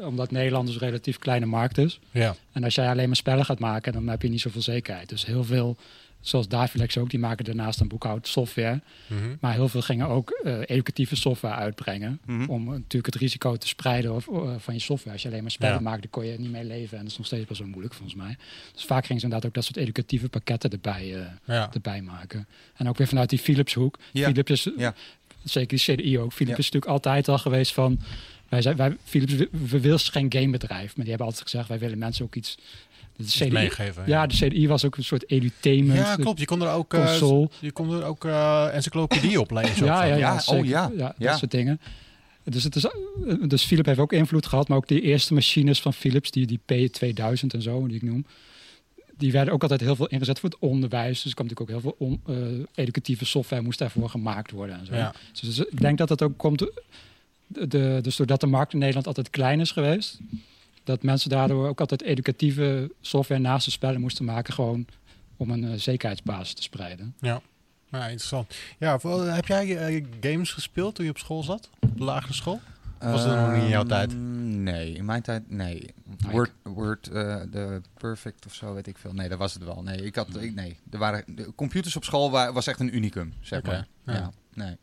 omdat 0.00 0.30
Nederland 0.30 0.66
dus 0.66 0.74
een 0.74 0.80
relatief 0.86 1.18
kleine 1.18 1.46
markt 1.46 1.78
is. 1.78 2.00
Ja. 2.10 2.36
En 2.52 2.64
als 2.64 2.74
jij 2.74 2.88
alleen 2.88 3.06
maar 3.06 3.16
spellen 3.16 3.44
gaat 3.44 3.58
maken, 3.58 3.92
dan 3.92 4.08
heb 4.08 4.22
je 4.22 4.28
niet 4.28 4.40
zoveel 4.40 4.62
zekerheid. 4.62 5.08
Dus 5.08 5.26
heel 5.26 5.44
veel, 5.44 5.76
zoals 6.20 6.48
Davilex 6.48 6.98
ook, 6.98 7.10
die 7.10 7.18
maken 7.18 7.44
daarnaast 7.44 7.80
een 7.80 7.88
boekhoudsoftware. 7.88 8.80
Mhm. 9.06 9.20
Maar 9.40 9.52
heel 9.52 9.68
veel 9.68 9.82
gingen 9.82 10.06
ook 10.08 10.30
eh, 10.30 10.58
educatieve 10.66 11.16
software 11.16 11.54
uitbrengen. 11.54 12.18
Mhm. 12.26 12.50
Om 12.50 12.64
natuurlijk 12.64 13.06
het 13.06 13.14
risico 13.14 13.56
te 13.56 13.68
spreiden 13.68 14.14
of, 14.14 14.28
eh, 14.28 14.54
van 14.58 14.74
je 14.74 14.80
software. 14.80 15.12
Als 15.12 15.22
je 15.22 15.28
alleen 15.28 15.42
maar 15.42 15.50
spellen 15.50 15.74
Ja. 15.74 15.80
maakt, 15.80 16.02
dan 16.02 16.10
kon 16.10 16.26
je 16.26 16.38
niet 16.38 16.50
mee 16.50 16.64
leven. 16.64 16.96
En 16.98 17.02
dat 17.02 17.12
is 17.12 17.18
nog 17.18 17.26
steeds 17.26 17.46
best 17.46 17.60
wel 17.60 17.68
moeilijk 17.68 17.94
volgens 17.94 18.16
mij. 18.16 18.36
Dus 18.72 18.84
vaak 18.84 19.06
gingen 19.06 19.20
ze 19.20 19.26
inderdaad 19.26 19.48
ook 19.48 19.54
dat 19.54 19.64
soort 19.64 19.76
educatieve 19.76 20.28
pakketten 20.28 20.70
erbij, 20.70 21.14
eh, 21.14 21.26
Ja. 21.44 21.70
erbij 21.72 22.02
maken. 22.02 22.46
En 22.76 22.88
ook 22.88 22.96
weer 22.96 23.06
vanuit 23.08 23.30
die 23.30 23.38
Philips 23.38 23.74
hoek. 23.74 23.98
Ja. 24.12 24.26
Philips 24.26 24.50
is, 24.50 24.68
Ja. 24.76 24.94
zeker 25.42 25.78
die 25.78 25.94
CDI 25.96 26.18
ook. 26.18 26.32
Philips 26.32 26.56
Ja. 26.56 26.58
is 26.58 26.64
natuurlijk 26.70 26.92
altijd 26.92 27.28
al 27.28 27.38
geweest 27.38 27.72
van... 27.72 28.00
Wij 28.48 28.62
zijn, 28.62 28.76
wij, 28.76 28.96
Philips, 29.04 29.34
we, 29.50 29.80
willen 29.80 29.98
geen 29.98 30.32
gamebedrijf. 30.32 30.86
Maar 30.86 31.04
die 31.04 31.08
hebben 31.08 31.26
altijd 31.26 31.42
gezegd, 31.42 31.68
wij 31.68 31.78
willen 31.78 31.98
mensen 31.98 32.24
ook 32.24 32.34
iets... 32.34 32.58
De 33.16 33.24
CDI, 33.24 33.50
meegeven. 33.50 34.02
ja, 34.06 34.26
de 34.26 34.34
CDI 34.34 34.68
was 34.68 34.84
ook 34.84 34.96
een 34.96 35.04
soort 35.04 35.30
edutainment. 35.30 35.98
Ja, 35.98 36.16
klopt. 36.16 36.38
Je 36.38 36.44
kon 36.44 36.62
er 36.62 36.70
ook, 36.70 36.94
eh, 36.94 37.06
Console. 37.06 37.48
je 37.60 37.72
kon 37.72 37.92
er 37.92 38.04
ook 38.04 38.24
eh, 38.24 38.74
encyclopedie 38.74 39.40
op 39.40 39.50
lezen. 39.50 39.86
Ja, 39.86 40.04
ja, 40.04 40.14
ja, 40.14 40.16
Ja, 40.16 40.34
oh 40.34 40.40
zeker. 40.40 40.66
ja, 40.66 40.88
dat 40.96 41.14
ja. 41.18 41.36
soort 41.36 41.50
dingen. 41.50 41.80
Dus, 42.44 42.64
het 42.64 42.76
is, 42.76 42.86
dus 43.48 43.64
Philips 43.64 43.88
heeft 43.88 44.00
ook 44.00 44.12
invloed 44.12 44.46
gehad, 44.46 44.68
maar 44.68 44.76
ook 44.76 44.88
die 44.88 45.00
eerste 45.00 45.34
machines 45.34 45.80
van 45.80 45.92
Philips, 45.92 46.30
die, 46.30 46.46
die 46.46 46.60
P2000 46.60 47.46
en 47.48 47.62
zo, 47.62 47.86
die 47.86 47.96
ik 47.96 48.02
noem, 48.02 48.26
die 49.16 49.32
werden 49.32 49.54
ook 49.54 49.62
altijd 49.62 49.80
heel 49.80 49.96
veel 49.96 50.06
ingezet 50.06 50.40
voor 50.40 50.48
het 50.48 50.58
onderwijs. 50.58 51.22
Dus 51.22 51.32
er 51.32 51.34
kwam 51.34 51.46
natuurlijk 51.46 51.70
ook 51.70 51.82
heel 51.82 51.92
veel 51.96 52.06
on, 52.06 52.20
eh, 52.26 52.84
educatieve 52.84 53.24
software 53.24 53.62
moest 53.62 53.78
daarvoor 53.78 54.10
gemaakt 54.10 54.50
worden 54.50 54.78
en 54.78 54.86
zo. 54.86 54.94
Ja. 54.94 55.14
Dus, 55.40 55.58
ik 55.58 55.80
denk 55.80 55.98
dat 55.98 56.08
dat 56.08 56.22
ook 56.22 56.38
komt, 56.38 56.66
de, 57.46 57.98
dus 58.02 58.16
doordat 58.16 58.40
de 58.40 58.46
markt 58.46 58.72
in 58.72 58.78
Nederland 58.78 59.06
altijd 59.06 59.30
klein 59.30 59.60
is 59.60 59.70
geweest, 59.70 60.18
dat 60.84 61.02
mensen 61.02 61.30
daardoor 61.30 61.68
ook 61.68 61.80
altijd 61.80 62.02
educatieve 62.02 62.90
software 63.00 63.40
naast 63.40 63.64
de 63.64 63.70
spellen 63.70 64.00
moesten 64.00 64.24
maken, 64.24 64.54
gewoon 64.54 64.86
om 65.36 65.50
een 65.50 65.64
eh, 65.64 65.72
zekerheidsbasis 65.78 66.54
te 66.54 66.62
spreiden. 66.62 67.14
Ja, 67.20 67.40
interessant. 67.90 68.54
Ja, 68.78 68.98
voor- 68.98 69.24
heb 69.26 69.46
jij 69.46 69.76
eh, 69.76 70.04
games 70.20 70.52
gespeeld 70.52 70.94
toen 70.94 71.04
je 71.04 71.10
op 71.10 71.18
school 71.18 71.42
zat? 71.42 71.70
Op 71.80 71.98
de 71.98 72.04
lagere 72.04 72.32
school? 72.32 72.60
Was 72.98 73.24
dat 73.24 73.36
nog 73.36 73.52
niet 73.52 73.62
in 73.62 73.68
jouw 73.68 73.80
Ehm, 73.80 73.88
tijd? 73.88 74.14
Nee, 74.46 74.92
in 74.94 75.04
mijn 75.04 75.22
tijd, 75.22 75.50
nee. 75.50 75.86
Word, 76.30 76.50
Word 76.62 77.08
eh, 77.08 77.40
de 77.50 77.80
Perfect 77.98 78.46
of 78.46 78.54
zo, 78.54 78.74
weet 78.74 78.86
ik 78.86 78.98
veel. 78.98 79.12
Nee, 79.12 79.28
dat 79.28 79.38
was 79.38 79.54
het 79.54 79.64
wel. 79.64 79.82
Nee, 79.82 79.96
ik 79.96 80.14
had, 80.14 80.28
ik, 80.40 80.54
nee. 80.54 80.76
Er 80.90 80.98
waren, 80.98 81.24
de 81.26 81.52
computers 81.54 81.96
op 81.96 82.04
school 82.04 82.30
wa- 82.30 82.52
was 82.52 82.66
echt 82.66 82.80
een 82.80 82.96
unicum, 82.96 83.32
zeg 83.40 83.62
maar. 83.62 83.86
ja. 84.06 84.12
Ja. 84.12 84.30
nee. 84.54 84.76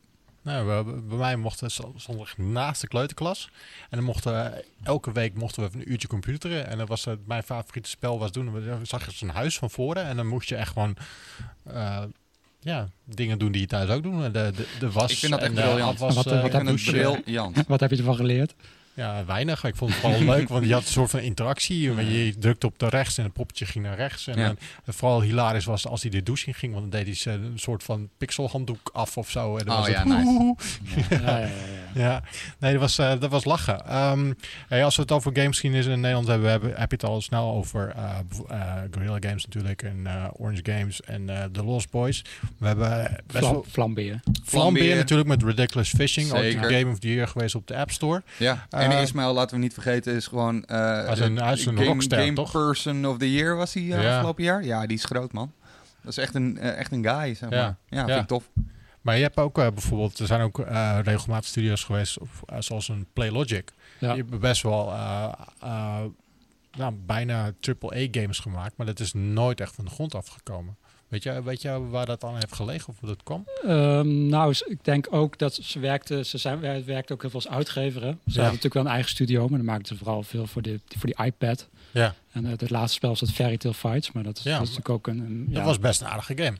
Nou, 0.43 0.85
we- 0.85 1.01
bij 1.01 1.17
mij 1.17 1.35
mochten 1.35 1.71
echt 1.71 2.37
naast 2.37 2.81
de 2.81 2.87
kleuterklas. 2.87 3.49
En 3.89 3.97
dan 3.97 4.03
mochten 4.05 4.33
we- 4.33 4.65
elke 4.83 5.11
week 5.11 5.33
mochten 5.33 5.61
we 5.63 5.67
even 5.69 5.81
een 5.81 5.91
uurtje 5.91 6.07
computeren. 6.07 6.67
En 6.67 6.77
dat 6.77 6.87
was 6.87 7.05
het, 7.05 7.27
mijn 7.27 7.43
favoriete 7.43 7.89
spel 7.89 8.19
was 8.19 8.31
doen. 8.31 8.53
We 8.53 8.79
zag 8.83 9.05
je 9.05 9.11
zo'n 9.11 9.29
huis 9.29 9.57
van 9.57 9.69
voren. 9.69 10.03
En 10.05 10.15
dan 10.15 10.27
moest 10.27 10.49
je 10.49 10.55
echt 10.55 10.71
gewoon 10.71 10.95
eh, 11.63 12.03
ja, 12.59 12.87
dingen 13.03 13.37
doen 13.37 13.51
die 13.51 13.61
je 13.61 13.67
thuis 13.67 13.89
ook 13.89 14.03
doen. 14.03 14.21
De, 14.21 14.31
de, 14.31 14.67
de 14.79 14.91
was 14.91 15.11
Ik 15.11 15.17
vind 15.17 15.31
dat 15.31 15.41
echt 15.41 15.49
en 15.49 15.55
de 15.55 15.61
briljant. 15.61 15.91
afwas, 15.93 16.15
Wat, 16.15 16.25
eh, 16.25 16.31
eh. 16.31 16.41
Wat 17.67 17.79
heb 17.79 17.91
je 17.91 17.97
ervan 17.97 18.15
geleerd? 18.15 18.53
Ja, 18.93 19.25
weinig. 19.25 19.63
Ik 19.63 19.75
vond 19.75 19.91
het 19.91 19.99
vooral 19.99 20.21
leuk, 20.21 20.49
want 20.49 20.65
je 20.65 20.73
had 20.73 20.81
een 20.81 20.87
soort 20.87 21.09
van 21.09 21.19
interactie. 21.19 21.93
Want 21.93 22.07
Je 22.11 22.35
drukte 22.39 22.65
op 22.65 22.79
de 22.79 22.89
rechts 22.89 23.17
en 23.17 23.23
het 23.23 23.33
poppetje 23.33 23.65
ging 23.65 23.85
naar 23.85 23.95
rechts. 23.95 24.27
En 24.27 24.37
Ja. 24.39 24.47
en 24.85 24.93
vooral 24.93 25.21
hilarisch 25.21 25.65
was 25.65 25.87
als 25.87 26.01
hij 26.01 26.11
de 26.11 26.23
douche 26.23 26.47
in 26.47 26.53
ging, 26.53 26.73
want 26.73 26.91
dan 26.91 27.03
deed 27.03 27.23
hij 27.23 27.33
een 27.33 27.59
soort 27.59 27.83
van 27.83 28.09
pixelhanddoek 28.17 28.89
af 28.93 29.17
of 29.17 29.29
zo. 29.29 29.57
En 29.57 29.65
dan 29.65 29.73
Oh, 29.75 29.79
was 29.81 29.89
ja, 29.89 29.97
het 29.99 30.07
nice. 30.07 30.27
oeh. 30.29 30.57
Ja, 31.09 31.17
ja, 31.17 31.37
ja, 31.37 31.47
ja. 31.47 31.49
Ja, 31.93 32.23
nee, 32.59 32.71
dat 32.71 32.81
was, 32.81 32.97
eh, 32.97 33.19
dat 33.19 33.29
was 33.31 33.45
lachen. 33.45 33.85
Ehm, 33.87 34.33
hey, 34.67 34.83
als 34.83 34.95
we 34.95 35.01
het 35.01 35.11
over 35.11 35.31
gamesgeschiedenis 35.35 35.85
in 35.85 35.99
Nederland 35.99 36.27
hebben, 36.27 36.49
hebben 36.49 36.69
heb 36.69 36.89
je 36.91 36.95
het 36.95 37.05
al 37.05 37.21
snel 37.21 37.51
over 37.53 37.93
eh, 37.95 38.19
eh, 38.49 38.81
Guerrilla 38.91 39.17
Games 39.19 39.45
natuurlijk 39.45 39.83
en 39.83 40.07
eh, 40.07 40.25
Orange 40.33 40.61
Games 40.63 41.01
en 41.01 41.29
eh 41.29 41.43
The 41.51 41.63
Lost 41.63 41.89
Boys. 41.89 42.21
We 42.57 42.67
hebben 42.67 43.17
best 43.27 43.39
wel 43.39 43.65
flambeer. 43.71 44.19
Flambeer 44.43 44.95
natuurlijk 44.95 45.29
met 45.29 45.43
Ridiculous 45.43 45.89
Fishing, 45.89 46.31
ook 46.31 46.41
de 46.41 46.75
Game 46.77 46.91
of 46.91 46.99
the 46.99 47.13
Year 47.13 47.27
geweest 47.27 47.55
op 47.55 47.67
de 47.67 47.75
App 47.75 47.91
Store. 47.91 48.23
Ja, 48.37 48.67
en 48.83 48.91
Eh, 48.91 49.01
Ismail, 49.01 49.33
laten 49.33 49.55
we 49.55 49.61
niet 49.61 49.73
vergeten, 49.73 50.15
is 50.15 50.27
gewoon... 50.27 50.63
eh 50.65 50.77
Hij 50.77 51.11
is 51.11 51.19
een- 51.19 51.37
hij 51.37 51.53
is 51.53 51.65
een 51.65 51.75
game, 51.77 51.85
rockster, 51.87 52.19
game 52.19 52.33
toch? 52.33 52.51
Person 52.51 53.05
of 53.07 53.17
the 53.17 53.31
Year 53.33 53.55
was 53.55 53.73
hij 53.73 53.83
eh, 53.83 54.01
Ja. 54.03 54.13
afgelopen 54.15 54.43
jaar. 54.43 54.63
Ja, 54.63 54.85
die 54.85 54.97
is 54.97 55.05
groot, 55.05 55.31
man. 55.33 55.51
Dat 56.01 56.11
is 56.11 56.17
echt 56.17 56.35
een, 56.35 56.57
eh, 56.57 56.77
echt 56.77 56.91
een 56.91 57.05
guy, 57.05 57.33
zeg 57.33 57.49
maar. 57.49 57.59
Ja. 57.59 57.77
Ja, 57.89 58.05
vind 58.05 58.19
ik 58.21 58.27
tof. 58.27 58.49
Maar 59.01 59.15
je 59.15 59.21
hebt 59.23 59.37
ook 59.37 59.57
uh, 59.57 59.67
bijvoorbeeld, 59.67 60.19
er 60.19 60.27
zijn 60.27 60.41
ook 60.41 60.59
uh, 60.59 60.99
regelmatig 61.03 61.45
studio's 61.49 61.83
geweest, 61.83 62.19
of, 62.19 62.29
uh, 62.51 62.55
zoals 62.59 62.87
een 62.87 63.07
Playlogic. 63.13 63.71
Ja. 63.99 64.13
Die 64.13 64.21
hebben 64.21 64.39
best 64.39 64.61
wel 64.61 64.93
nou, 66.77 66.95
bijna 67.05 67.51
AAA-games 67.61 68.39
gemaakt, 68.39 68.77
maar 68.77 68.85
dat 68.85 68.99
is 68.99 69.13
nooit 69.13 69.61
echt 69.61 69.75
van 69.75 69.85
de 69.85 69.91
grond 69.91 70.15
afgekomen. 70.15 70.77
Weet 71.11 71.23
je, 71.23 71.43
weet 71.43 71.61
je 71.61 71.87
waar 71.89 72.05
dat 72.05 72.21
dan 72.21 72.33
heeft 72.33 72.53
gelegen 72.53 72.89
of 72.89 72.99
hoe 72.99 73.09
dat 73.09 73.23
kwam? 73.23 73.45
Um, 73.65 74.27
nou, 74.27 74.55
ik 74.65 74.83
denk 74.83 75.07
ook 75.09 75.37
dat 75.37 75.53
ze 75.53 75.79
werkte, 75.79 76.23
ze 76.23 76.37
zijn, 76.37 76.59
werkte 76.85 77.13
ook 77.13 77.21
heel 77.21 77.29
veel 77.29 77.39
als 77.39 77.49
uitgever. 77.49 78.01
Hè? 78.01 78.07
Ze 78.07 78.15
ja. 78.15 78.21
hadden 78.23 78.43
natuurlijk 78.43 78.73
wel 78.73 78.83
een 78.83 78.89
eigen 78.89 79.09
studio, 79.09 79.47
maar 79.47 79.57
dan 79.57 79.67
maakten 79.67 79.87
ze 79.87 80.03
vooral 80.03 80.23
veel 80.23 80.47
voor, 80.47 80.61
de, 80.61 80.79
voor 80.87 81.13
die 81.15 81.25
iPad. 81.25 81.67
Ja. 81.91 82.15
En 82.31 82.45
het 82.45 82.69
laatste 82.69 82.93
spel 82.93 83.11
is 83.11 83.19
dat 83.19 83.31
Fairy 83.31 83.57
Tail 83.57 83.73
Fights, 83.73 84.11
maar 84.11 84.23
dat 84.23 84.37
is, 84.37 84.43
ja, 84.43 84.57
dat 84.57 84.67
is 84.67 84.75
natuurlijk 84.75 84.89
ook 84.89 85.07
een... 85.07 85.19
een 85.19 85.47
dat 85.49 85.63
was 85.63 85.79
best 85.79 86.01
een 86.01 86.07
aardige 86.07 86.37
game. 86.37 86.57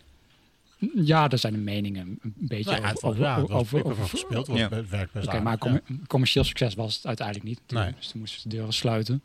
Ja, 0.95 1.27
daar 1.27 1.39
zijn 1.39 1.53
de 1.53 1.59
meningen 1.59 2.19
een 2.21 2.33
beetje 2.37 2.71
nou 2.71 2.81
ja, 2.81 2.89
over, 2.89 3.07
over, 3.07 3.21
ja, 3.21 3.37
over, 3.37 3.85
over, 3.85 4.07
gespeeld. 4.07 4.47
Ja. 4.47 4.69
Het 4.69 4.89
werkt 4.89 5.13
best 5.13 5.27
okay, 5.27 5.41
Maar 5.41 5.57
com 5.57 5.81
commercieel 6.07 6.43
succes 6.43 6.75
was 6.75 6.95
het 6.95 7.05
uiteindelijk 7.05 7.47
niet. 7.47 7.59
Nee. 7.67 7.93
Dus 7.97 8.07
toen 8.07 8.19
moesten 8.19 8.41
ze 8.41 8.49
de 8.49 8.55
deuren 8.55 8.73
sluiten. 8.73 9.21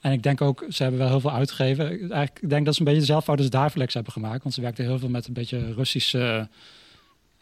En 0.00 0.12
ik 0.12 0.22
denk 0.22 0.40
ook, 0.40 0.64
ze 0.68 0.82
hebben 0.82 1.00
wel 1.00 1.08
heel 1.08 1.20
veel 1.20 1.32
uitgegeven. 1.32 1.88
Eigenlijk, 1.88 2.38
ik 2.42 2.48
denk 2.48 2.64
dat 2.64 2.74
ze 2.74 2.80
een 2.80 2.86
beetje 2.86 3.00
dezelfde 3.00 3.26
fout 3.26 3.38
als 3.38 3.50
Davlex 3.50 3.94
hebben 3.94 4.12
gemaakt. 4.12 4.42
Want 4.42 4.54
ze 4.54 4.60
werkten 4.60 4.84
heel 4.84 4.98
veel 4.98 5.08
met 5.08 5.26
een 5.26 5.32
beetje 5.32 5.72
Russische 5.72 6.48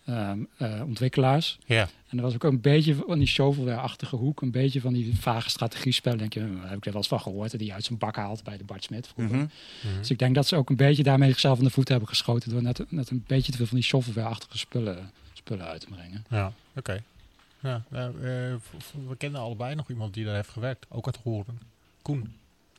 uh, 0.09 0.31
uh, 0.59 0.83
ontwikkelaars. 0.83 1.59
Ja. 1.67 1.89
En 2.09 2.17
er 2.17 2.23
was 2.23 2.35
ook 2.35 2.45
een 2.45 2.61
beetje 2.61 2.95
van 2.95 3.19
die 3.19 3.27
shovelware-achtige 3.27 4.17
hoek. 4.17 4.43
Een 4.43 4.51
beetje 4.51 4.81
van 4.81 4.93
die 4.93 5.17
vage 5.17 5.51
strategiespel. 5.51 6.17
Denk 6.17 6.35
je, 6.35 6.41
hm, 6.41 6.61
heb 6.61 6.77
ik 6.77 6.85
er 6.85 6.93
wel 6.93 7.01
eens 7.01 7.09
van 7.09 7.21
gehoord. 7.21 7.59
Die 7.59 7.73
uit 7.73 7.85
zijn 7.85 7.99
bak 7.99 8.17
haalt 8.17 8.45
bij 8.45 8.57
de 8.57 8.65
Bart 8.65 8.85
Smit. 8.85 9.13
Mm 9.17 9.29
-hmm. 9.29 9.51
Dus 9.99 10.11
ik 10.11 10.19
denk 10.19 10.35
dat 10.35 10.47
ze 10.47 10.57
ook 10.57 10.71
een 10.71 10.77
beetje 10.77 11.03
daarmee 11.03 11.31
zichzelf 11.31 11.59
in 11.59 11.65
de 11.65 11.71
voet 11.71 11.89
hebben 11.89 12.09
geschoten. 12.09 12.51
Door 12.51 12.63
net, 12.63 12.85
net 12.89 13.11
een 13.11 13.25
beetje 13.27 13.51
te 13.53 13.57
veel 13.57 13.67
van 13.67 13.77
die 13.77 13.87
shovelware-achtige 13.87 14.59
spullen, 14.59 15.11
spullen 15.33 15.67
uit 15.67 15.81
te 15.81 15.87
brengen. 15.87 16.25
Ja, 16.31 16.53
oké. 16.77 17.03
Ja, 17.61 17.83
uh, 17.93 18.01
we 19.09 19.17
kennen 19.19 19.41
allebei 19.41 19.75
nog 19.75 19.89
iemand 19.89 20.15
die 20.15 20.25
daar 20.25 20.35
heeft 20.35 20.49
gewerkt. 20.49 20.87
Ook 20.89 21.07
uit 21.07 21.17
Horen. 21.23 21.61
Koen. 22.03 22.33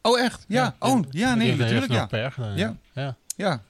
Oh, 0.05 0.19
echt? 0.19 0.45
Ja. 0.47 0.63
ja. 0.63 0.87
Oh, 0.87 1.03
ja, 1.09 1.35
nee, 1.35 1.55
natuurlijk. 1.55 1.91
Ja. 1.91 2.05
Per, 2.05 2.33
ja. 2.55 2.75
ja. 2.93 3.15
Ja. 3.35 3.61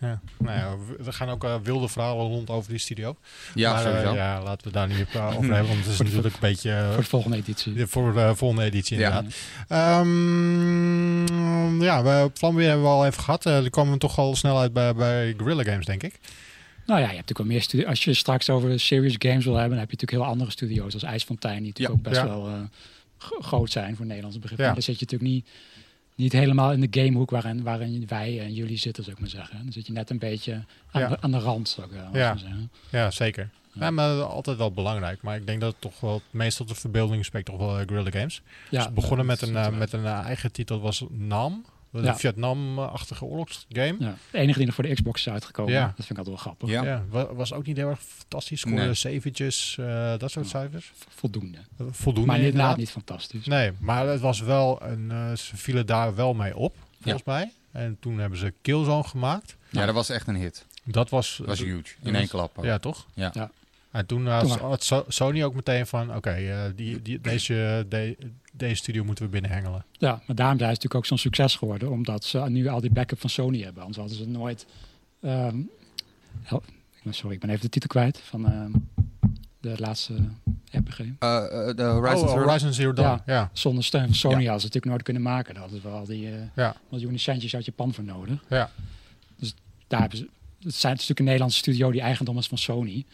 Ja, 0.00 0.20
nou 0.38 0.58
ja, 0.58 0.76
we 1.04 1.12
gaan 1.12 1.28
ook 1.28 1.44
uh, 1.44 1.54
wilde 1.62 1.88
verhalen 1.88 2.26
rond 2.26 2.50
over 2.50 2.70
die 2.70 2.78
studio. 2.78 3.16
Ja, 3.54 3.72
maar, 3.72 4.04
uh, 4.04 4.14
ja, 4.14 4.42
laten 4.42 4.66
we 4.66 4.72
daar 4.72 4.88
niet 4.88 5.00
over 5.00 5.52
hebben, 5.54 5.66
want 5.66 5.84
het 5.84 5.86
is 5.86 5.98
natuurlijk 5.98 6.34
een 6.34 6.40
beetje... 6.40 6.70
Uh, 6.70 6.88
voor 6.88 7.02
de 7.02 7.08
volgende 7.08 7.36
editie. 7.36 7.86
voor 7.86 8.12
de 8.12 8.34
volgende 8.36 8.64
editie, 8.64 8.96
inderdaad. 8.96 9.24
Ja, 9.68 10.00
um, 10.00 11.82
ja 11.82 12.02
we, 12.02 12.30
Flambeer 12.34 12.66
hebben 12.66 12.84
we 12.84 12.90
al 12.90 13.06
even 13.06 13.22
gehad. 13.22 13.42
die 13.42 13.70
komen 13.70 13.98
toch 13.98 14.18
al 14.18 14.36
snel 14.36 14.58
uit 14.58 14.72
bij, 14.72 14.94
bij 14.94 15.34
Guerrilla 15.36 15.62
Games, 15.62 15.86
denk 15.86 16.02
ik. 16.02 16.18
Nou 16.86 17.00
ja, 17.00 17.08
je 17.08 17.16
hebt 17.16 17.28
natuurlijk 17.28 17.38
wel 17.38 17.46
meer 17.46 17.62
studio's. 17.62 17.88
Als 17.88 18.04
je 18.04 18.14
straks 18.14 18.50
over 18.50 18.80
serious 18.80 19.14
games 19.18 19.44
wil 19.44 19.54
hebben, 19.54 19.70
dan 19.70 19.78
heb 19.78 19.90
je 19.90 19.96
natuurlijk 19.96 20.22
heel 20.22 20.32
andere 20.32 20.50
studio's 20.50 20.94
als 20.94 21.02
IJsfontein, 21.02 21.62
die 21.62 21.66
natuurlijk 21.66 21.98
ook 21.98 22.12
best 22.12 22.22
wel 22.22 22.68
groot 23.18 23.70
zijn 23.70 23.96
voor 23.96 24.06
Nederlandse 24.06 24.40
begrip. 24.40 24.58
Ja. 24.58 24.72
Daar 24.72 24.82
zit 24.82 24.98
je 24.98 25.04
natuurlijk 25.04 25.30
niet, 25.30 25.48
niet 26.14 26.32
helemaal 26.32 26.72
in 26.72 26.80
de 26.80 27.00
gamehoek 27.00 27.30
waarin, 27.30 27.62
waarin 27.62 28.04
wij 28.06 28.40
en 28.40 28.54
jullie 28.54 28.78
zitten, 28.78 29.04
zou 29.04 29.16
ik 29.16 29.22
maar 29.22 29.30
zeggen. 29.30 29.58
Dan 29.62 29.72
zit 29.72 29.86
je 29.86 29.92
net 29.92 30.10
een 30.10 30.18
beetje 30.18 30.64
aan, 30.90 31.08
de, 31.08 31.20
aan 31.20 31.30
de 31.30 31.38
rand, 31.38 31.68
zou 31.68 31.86
ik 31.86 31.92
wel 31.92 32.08
ja. 32.12 32.36
zeggen. 32.36 32.70
Ja, 32.90 33.10
zeker. 33.10 33.50
Ja. 33.72 33.90
maar 33.90 34.22
altijd 34.22 34.56
wel 34.56 34.72
belangrijk. 34.72 35.22
Maar 35.22 35.36
ik 35.36 35.46
denk 35.46 35.60
dat 35.60 35.72
het 35.72 35.80
toch 35.80 36.00
wel 36.00 36.22
meestal 36.30 36.66
de 36.66 36.74
verbeelding 36.74 37.24
spreekt 37.24 37.46
toch 37.46 37.58
wel 37.58 37.80
uh, 37.80 37.86
Guerrilla 37.86 38.10
Games. 38.10 38.42
Ja, 38.70 38.90
begonnen 38.90 39.26
met 39.26 39.42
een, 39.42 39.52
uh, 39.52 39.68
met 39.68 39.92
een 39.92 40.02
uh, 40.02 40.18
eigen 40.18 40.52
titel, 40.52 40.80
was 40.80 41.04
NAM. 41.10 41.64
Een 41.92 42.02
ja. 42.02 42.16
Vietnam-achtige 42.16 43.24
oorlogsgame. 43.24 43.96
Ja. 43.98 44.16
De 44.30 44.38
enige 44.38 44.58
die 44.58 44.66
nog 44.66 44.74
voor 44.74 44.84
de 44.84 44.94
Xbox 44.94 45.20
is 45.20 45.32
uitgekomen. 45.32 45.72
Ja. 45.72 45.86
Dat 45.96 46.06
vind 46.06 46.10
ik 46.10 46.18
altijd 46.18 46.34
wel 46.34 46.44
grappig. 46.44 46.68
Ja. 46.68 46.82
ja. 46.82 47.26
Was 47.34 47.52
ook 47.52 47.66
niet 47.66 47.76
heel 47.76 47.88
erg 47.88 48.00
fantastisch. 48.00 48.60
Scoorde 48.60 48.84
nee. 48.84 48.94
zeventjes, 48.94 49.76
uh, 49.80 50.18
dat 50.18 50.30
soort 50.30 50.48
cijfers. 50.48 50.92
Voldoende. 51.08 51.58
Voldoende 51.90 52.30
Maar 52.30 52.40
inderdaad 52.40 52.76
niet 52.76 52.90
fantastisch. 52.90 53.46
Nee, 53.46 53.72
maar 53.78 54.06
het 54.06 54.20
was 54.20 54.40
wel 54.40 54.82
een, 54.82 55.10
uh, 55.10 55.32
ze 55.32 55.56
vielen 55.56 55.86
daar 55.86 56.14
wel 56.14 56.34
mee 56.34 56.56
op, 56.56 56.76
volgens 57.00 57.24
mij. 57.24 57.52
En 57.72 57.96
toen 58.00 58.18
hebben 58.18 58.38
ze 58.38 58.52
Killzone 58.62 59.04
gemaakt. 59.04 59.56
Ja, 59.70 59.86
dat 59.86 59.94
was 59.94 60.08
echt 60.08 60.26
een 60.26 60.36
hit. 60.36 60.66
Dat 60.84 61.10
was... 61.10 61.36
Dat 61.36 61.46
was 61.46 61.58
huge. 61.58 61.94
In 62.02 62.14
één 62.14 62.28
klap. 62.28 62.58
Ja, 62.62 62.78
toch? 62.78 63.06
Ja. 63.14 63.50
En 63.90 64.06
toen 64.06 64.26
had 64.26 65.04
Sony 65.08 65.42
ook 65.42 65.54
meteen 65.54 65.86
van, 65.86 66.08
oké, 66.08 66.16
okay, 66.16 66.66
uh, 66.66 66.72
die, 66.76 67.02
die, 67.02 67.20
deze, 67.20 67.86
de, 67.88 68.16
deze 68.52 68.74
studio 68.74 69.04
moeten 69.04 69.24
we 69.24 69.30
binnenhengelen. 69.30 69.84
Ja, 69.92 70.22
maar 70.26 70.36
daarom 70.36 70.54
is 70.54 70.60
het 70.60 70.68
natuurlijk 70.68 70.94
ook 70.94 71.06
zo'n 71.06 71.18
succes 71.18 71.56
geworden, 71.56 71.90
omdat 71.90 72.24
ze 72.24 72.38
nu 72.38 72.66
al 72.66 72.80
die 72.80 72.90
backup 72.90 73.20
van 73.20 73.30
Sony 73.30 73.62
hebben. 73.62 73.82
Anders 73.82 74.00
hadden 74.00 74.16
ze 74.16 74.28
nooit... 74.28 74.66
Um, 75.20 75.70
sorry, 77.10 77.34
ik 77.34 77.40
ben 77.40 77.50
even 77.50 77.62
de 77.62 77.68
titel 77.68 77.88
kwijt 77.88 78.18
van 78.18 78.52
um, 78.52 78.88
de 79.60 79.74
laatste 79.76 80.14
RPG. 80.70 80.98
Uh, 80.98 81.06
uh, 81.08 81.16
de 81.74 81.82
Horizon, 81.82 82.28
oh, 82.28 82.34
Horizon 82.34 82.72
Zero 82.72 82.92
Dawn. 82.92 83.22
Ja, 83.26 83.34
ja, 83.34 83.50
Zonder 83.52 83.84
steun 83.84 84.04
van 84.04 84.14
Sony 84.14 84.34
ja. 84.34 84.38
hadden 84.38 84.60
ze 84.60 84.66
natuurlijk 84.66 84.92
nooit 84.92 85.02
kunnen 85.02 85.22
maken. 85.22 85.54
Daar 85.54 85.62
hadden 85.62 85.82
we 85.82 85.88
al 85.88 86.04
die 86.04 86.26
uh, 86.26 86.34
ja. 86.56 86.76
miljoenen 86.90 87.20
centjes 87.20 87.54
uit 87.54 87.64
Japan 87.64 87.94
voor 87.94 88.04
nodig. 88.04 88.44
Ja. 88.48 88.70
Dus 89.36 89.54
daar 89.86 90.00
hebben 90.00 90.18
ze... 90.18 90.28
Het 90.62 90.74
zijn 90.74 90.92
natuurlijk 90.92 91.18
een 91.18 91.24
Nederlandse 91.24 91.58
studio 91.58 91.90
die 91.90 92.00
eigendom 92.00 92.38
is 92.38 92.46
van 92.46 92.58
Sony. 92.58 93.04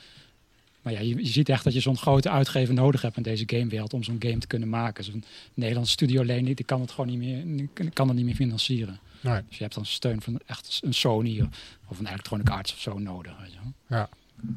Maar 0.84 0.92
ja, 0.92 1.00
je, 1.00 1.16
je, 1.16 1.26
ziet 1.26 1.48
echt 1.48 1.64
dat 1.64 1.72
je 1.72 1.80
zo'n 1.80 1.96
grote 1.96 2.30
uitgever 2.30 2.74
nodig 2.74 3.02
hebt 3.02 3.16
in 3.16 3.22
deze 3.22 3.44
gamewereld 3.46 3.94
om 3.94 4.02
zo'n 4.02 4.16
game 4.18 4.38
te 4.38 4.46
kunnen 4.46 4.68
maken. 4.68 5.04
Zo'n 5.04 5.24
Nederlandse 5.54 5.92
studio 5.92 6.20
alleen 6.20 6.44
die 6.44 6.64
kan 6.64 6.80
het 6.80 6.90
gewoon 6.90 7.18
niet 7.18 7.18
meer, 7.18 7.68
kan 7.92 8.08
het 8.08 8.16
niet 8.16 8.24
meer 8.26 8.34
financieren. 8.34 8.98
Nee. 9.20 9.40
Dus 9.48 9.56
je 9.56 9.62
hebt 9.62 9.74
dan 9.74 9.86
steun 9.86 10.20
van 10.20 10.40
echt 10.46 10.80
een 10.84 10.94
Sony 10.94 11.48
of 11.88 11.98
een 11.98 12.06
Electronic 12.06 12.50
Arts 12.50 12.72
of 12.72 12.78
zo 12.78 12.98
nodig. 12.98 13.38
Weet 13.40 13.52
je 13.52 13.58
wel. 13.62 13.98
Ja. 13.98 14.08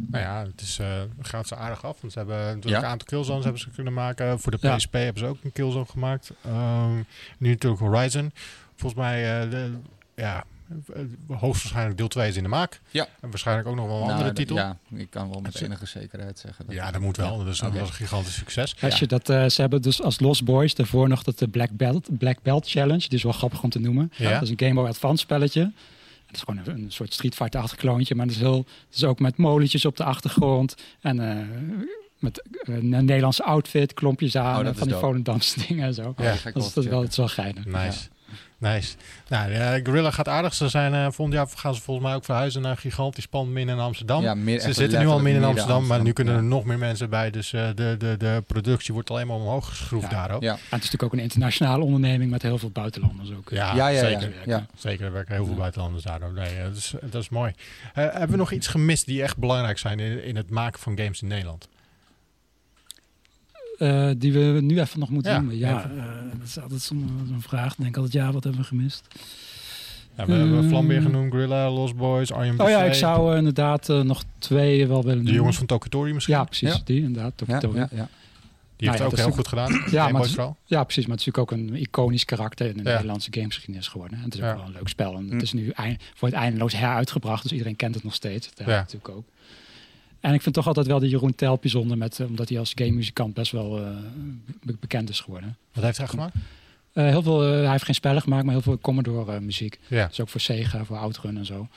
Nou 0.07 0.23
ja, 0.23 0.45
het 0.45 0.61
is, 0.61 0.80
uh, 0.80 1.01
gaat 1.21 1.47
ze 1.47 1.55
aardig 1.55 1.86
af. 1.86 2.01
Want 2.01 2.13
ze 2.13 2.19
hebben 2.19 2.38
natuurlijk 2.38 2.84
een 2.84 2.89
aantal 2.89 3.07
killzones 3.07 3.43
hebben 3.43 3.61
ze 3.61 3.69
kunnen 3.69 3.93
maken. 3.93 4.39
Voor 4.39 4.51
de 4.51 4.75
PSP 4.75 4.93
ja. 4.93 4.99
hebben 4.99 5.23
ze 5.23 5.30
ook 5.30 5.43
een 5.43 5.51
killzone 5.51 5.86
gemaakt. 5.86 6.32
Um, 6.47 7.05
nu 7.38 7.49
natuurlijk 7.49 7.82
Horizon. 7.82 8.32
Volgens 8.75 9.01
mij, 9.01 9.45
uh, 9.45 9.51
de, 9.51 9.71
ja, 10.15 10.38
eh, 10.38 10.41
hoogstwaarschijnlijk 11.28 11.97
deel 11.97 12.07
2 12.07 12.30
is 12.30 12.36
in 12.36 12.43
de 12.43 12.49
maak. 12.49 12.82
Ja. 12.91 13.07
En 13.22 13.30
waarschijnlijk 13.30 13.68
ook 13.68 13.76
nog 13.76 13.86
wel 13.86 13.95
een 13.95 14.01
nou, 14.01 14.13
andere 14.13 14.34
titel. 14.34 14.55
Ja, 14.55 14.78
ik 14.95 15.09
kan 15.09 15.30
wel 15.30 15.39
met 15.39 15.61
enige 15.61 15.86
zekerheid 15.86 16.39
zeggen. 16.39 16.65
Dat 16.65 16.76
ja, 16.76 16.91
dat 16.91 17.01
moet 17.01 17.18
wel. 17.18 17.38
Dat 17.38 17.47
is 17.47 17.61
okay. 17.61 17.80
een 17.80 17.88
gigantisch 17.88 18.36
succes. 18.36 18.76
Als 18.82 18.99
je 18.99 19.07
dat, 19.07 19.30
uh, 19.30 19.47
ze 19.47 19.61
hebben 19.61 19.82
dus 19.82 20.01
als 20.01 20.20
Lost 20.20 20.43
Boys 20.43 20.76
daarvoor 20.76 21.07
nog 21.07 21.24
dat 21.24 21.39
de 21.39 21.47
Black 21.47 21.70
Belt, 21.72 22.18
Black 22.18 22.41
Belt 22.41 22.70
Challenge. 22.70 22.99
Die 23.07 23.18
is 23.18 23.24
wel 23.24 23.32
grappig 23.32 23.63
om 23.63 23.70
te 23.70 23.80
noemen. 23.80 24.11
Ja. 24.15 24.32
Dat 24.32 24.41
is 24.41 24.49
een 24.49 24.59
Game 24.59 24.74
Boy 24.74 24.88
Advance 24.88 25.22
spelletje. 25.22 25.72
Het 26.26 26.36
is 26.36 26.41
gewoon 26.41 26.61
een, 26.65 26.84
een 26.84 26.91
soort 26.91 27.13
Street 27.13 27.36
Fighter-achtig 27.36 27.78
kloontje. 27.78 28.15
Maar 28.15 28.26
het 28.26 28.36
is, 28.36 28.41
heel, 28.41 28.65
het 28.88 28.95
is 28.95 29.03
ook 29.03 29.20
met 29.20 29.38
molentjes 29.38 29.86
op 29.86 29.97
de 29.97 30.03
achtergrond. 30.03 30.76
En 31.01 31.20
uh, 31.20 31.38
met 32.20 32.43
een 32.61 32.89
Nederlandse 32.89 33.43
outfit, 33.43 33.93
klompjes 33.93 34.36
aan. 34.36 34.68
Oh, 34.68 34.74
van 34.76 34.88
die 34.88 34.97
Volendamse 34.97 35.59
dingen 35.68 35.86
en 35.86 35.93
zo. 35.93 36.13
Ja, 36.18 36.36
dat, 36.43 36.55
is, 36.55 36.74
dat 36.74 36.84
is 36.84 36.89
wel, 36.89 37.01
het 37.01 37.11
is 37.11 37.18
wel 37.18 37.28
geinig. 37.28 37.65
Nice. 37.65 38.07
Nice. 38.59 38.95
Nou, 39.27 39.51
ja, 39.51 39.79
Gorilla 39.83 40.11
gaat 40.11 40.27
aardig. 40.27 40.53
Ze 40.53 40.67
zijn 40.67 40.93
uh, 40.93 41.01
volgend 41.01 41.33
jaar 41.33 41.47
gaan 41.55 41.75
ze 41.75 41.81
volgens 41.81 42.05
mij 42.07 42.15
ook 42.15 42.25
verhuizen 42.25 42.61
naar 42.61 42.71
een 42.71 42.77
gigantisch 42.77 43.27
pand 43.27 43.49
midden 43.49 43.75
in 43.75 43.81
Amsterdam. 43.81 44.21
Ja, 44.23 44.33
meer, 44.33 44.59
ze 44.59 44.73
zitten 44.73 44.99
nu 44.99 45.07
al 45.07 45.19
midden 45.19 45.41
in 45.41 45.47
Amsterdam, 45.47 45.75
Amsterdam, 45.75 45.87
maar 45.87 46.01
nu 46.05 46.13
kunnen 46.13 46.33
ja. 46.33 46.39
er 46.39 46.45
nog 46.45 46.63
meer 46.63 46.77
mensen 46.77 47.09
bij. 47.09 47.31
Dus 47.31 47.53
uh, 47.53 47.67
de, 47.75 47.95
de, 47.97 48.15
de 48.17 48.43
productie 48.47 48.93
wordt 48.93 49.09
alleen 49.09 49.27
maar 49.27 49.35
omhoog 49.35 49.69
geschroefd 49.69 50.11
ja. 50.11 50.27
daar 50.27 50.35
ook. 50.35 50.41
Ja. 50.41 50.51
En 50.51 50.57
het 50.57 50.63
is 50.63 50.71
natuurlijk 50.71 51.03
ook 51.03 51.13
een 51.13 51.19
internationale 51.19 51.83
onderneming 51.83 52.31
met 52.31 52.41
heel 52.41 52.57
veel 52.57 52.69
buitenlanders 52.69 53.31
ook. 53.31 53.49
Ja, 53.49 53.75
ja, 53.75 53.87
ja 53.87 53.99
zeker. 53.99 54.33
Ja. 54.45 54.65
Zeker, 54.75 55.05
er 55.05 55.11
werken 55.11 55.33
heel 55.33 55.45
veel 55.45 55.55
buitenlanders 55.55 56.03
daar 56.03 56.21
ook. 56.21 56.33
Nee, 56.33 56.63
dat, 56.63 56.75
is, 56.75 56.93
dat 57.01 57.21
is 57.21 57.29
mooi. 57.29 57.53
Uh, 57.57 57.93
hebben 57.93 58.29
we 58.29 58.37
nog 58.37 58.51
iets 58.51 58.67
gemist 58.67 59.05
die 59.05 59.23
echt 59.23 59.37
belangrijk 59.37 59.77
zijn 59.77 59.99
in, 59.99 60.23
in 60.23 60.35
het 60.35 60.49
maken 60.49 60.79
van 60.79 60.97
games 60.97 61.21
in 61.21 61.27
Nederland? 61.27 61.67
Uh, 63.80 64.09
die 64.17 64.34
we 64.34 64.39
nu 64.61 64.80
even 64.80 64.99
nog 64.99 65.09
moeten 65.09 65.32
ja, 65.32 65.38
noemen. 65.38 65.57
Ja, 65.57 65.91
uh, 65.95 66.03
dat 66.38 66.47
is 66.47 66.59
altijd 66.59 66.82
zo'n 66.82 67.09
zo 67.30 67.36
vraag. 67.39 67.71
Ik 67.71 67.84
denk 67.84 67.95
altijd, 67.95 68.13
ja, 68.13 68.32
wat 68.32 68.43
hebben 68.43 68.61
we 68.61 68.67
gemist? 68.67 69.07
Ja, 70.15 70.25
we 70.25 70.32
uh, 70.32 70.38
hebben 70.38 70.67
Flambeer 70.69 71.01
genoemd, 71.01 71.32
Gorilla, 71.32 71.71
Lost 71.71 71.95
Boys, 71.95 72.32
Arjen 72.32 72.59
Oh 72.59 72.69
ja, 72.69 72.84
ik 72.84 72.93
zou 72.93 73.38
inderdaad 73.38 73.88
nog 73.88 74.23
twee 74.39 74.88
wel 74.88 75.01
willen 75.01 75.15
noemen. 75.15 75.32
De 75.32 75.38
jongens 75.38 75.57
van 75.57 75.65
Tokatori 75.65 76.13
misschien? 76.13 76.36
Ja, 76.36 76.43
precies. 76.43 76.73
Ja. 76.73 76.82
Die 76.86 77.03
inderdaad, 77.03 77.34
Tokatori. 77.36 77.78
Ja, 77.78 77.88
ja, 77.91 78.09
Die 78.75 78.88
heeft 78.88 78.99
nou, 78.99 79.11
ook 79.11 79.17
heel 79.17 79.32
goed 79.32 79.47
gedaan. 79.47 79.84
Ja, 79.91 80.07
maar 80.09 80.21
het, 80.21 80.36
ja, 80.65 80.84
precies. 80.84 81.05
Maar 81.07 81.17
het 81.17 81.28
is 81.28 81.34
natuurlijk 81.34 81.38
ook 81.38 81.51
een 81.51 81.75
iconisch 81.75 82.25
karakter 82.25 82.67
in 82.67 82.78
de 82.78 82.84
Nederlandse 82.84 83.30
gamesgeschiedenis 83.32 83.88
geworden. 83.88 84.17
En 84.17 84.23
het 84.23 84.34
is 84.34 84.41
ook 84.41 84.55
wel 84.55 84.65
een 84.65 84.71
leuk 84.71 84.88
spel. 84.88 85.15
En 85.15 85.23
het 85.23 85.32
hm. 85.32 85.39
is 85.39 85.53
nu 85.53 85.69
eind, 85.69 86.03
voor 86.13 86.28
het 86.28 86.38
eindeloos 86.38 86.75
heruitgebracht. 86.75 87.43
Dus 87.43 87.51
iedereen 87.51 87.75
kent 87.75 87.95
het 87.95 88.03
nog 88.03 88.13
steeds. 88.13 88.49
Dat 88.53 88.67
ja. 88.67 88.75
natuurlijk 88.75 89.09
ook. 89.09 89.23
En 90.20 90.34
ik 90.34 90.41
vind 90.41 90.55
toch 90.55 90.68
altijd 90.68 90.88
wel 90.88 90.99
de 90.99 91.09
Jeroen 91.09 91.36
Telp 91.36 91.61
bijzonder, 91.61 91.97
met, 91.97 92.20
uh, 92.20 92.28
omdat 92.28 92.49
hij 92.49 92.59
als 92.59 92.72
game 92.76 92.91
muzikant 92.91 93.34
best 93.34 93.51
wel 93.51 93.70
be 94.63 94.76
bekend 94.80 95.09
is 95.09 95.20
geworden. 95.20 95.57
Wat 95.74 95.84
heeft 95.84 95.97
hij 95.97 96.07
gemaakt? 96.07 96.36
Uh, 96.93 97.03
heel 97.07 97.22
veel, 97.22 97.41
hij 97.41 97.72
heeft 97.72 97.84
geen 97.84 97.95
spellen 97.95 98.22
gemaakt, 98.22 98.43
maar 98.43 98.53
heel 98.53 98.61
veel 98.61 98.80
Commodore 98.80 99.39
muziek. 99.39 99.80
Ja. 99.88 100.07
Dus 100.07 100.20
ook 100.20 100.30
voor 100.30 100.41
Sega, 100.41 100.86
voor 100.86 100.97
Outrun 100.97 101.38
en 101.38 101.45
zo. 101.45 101.68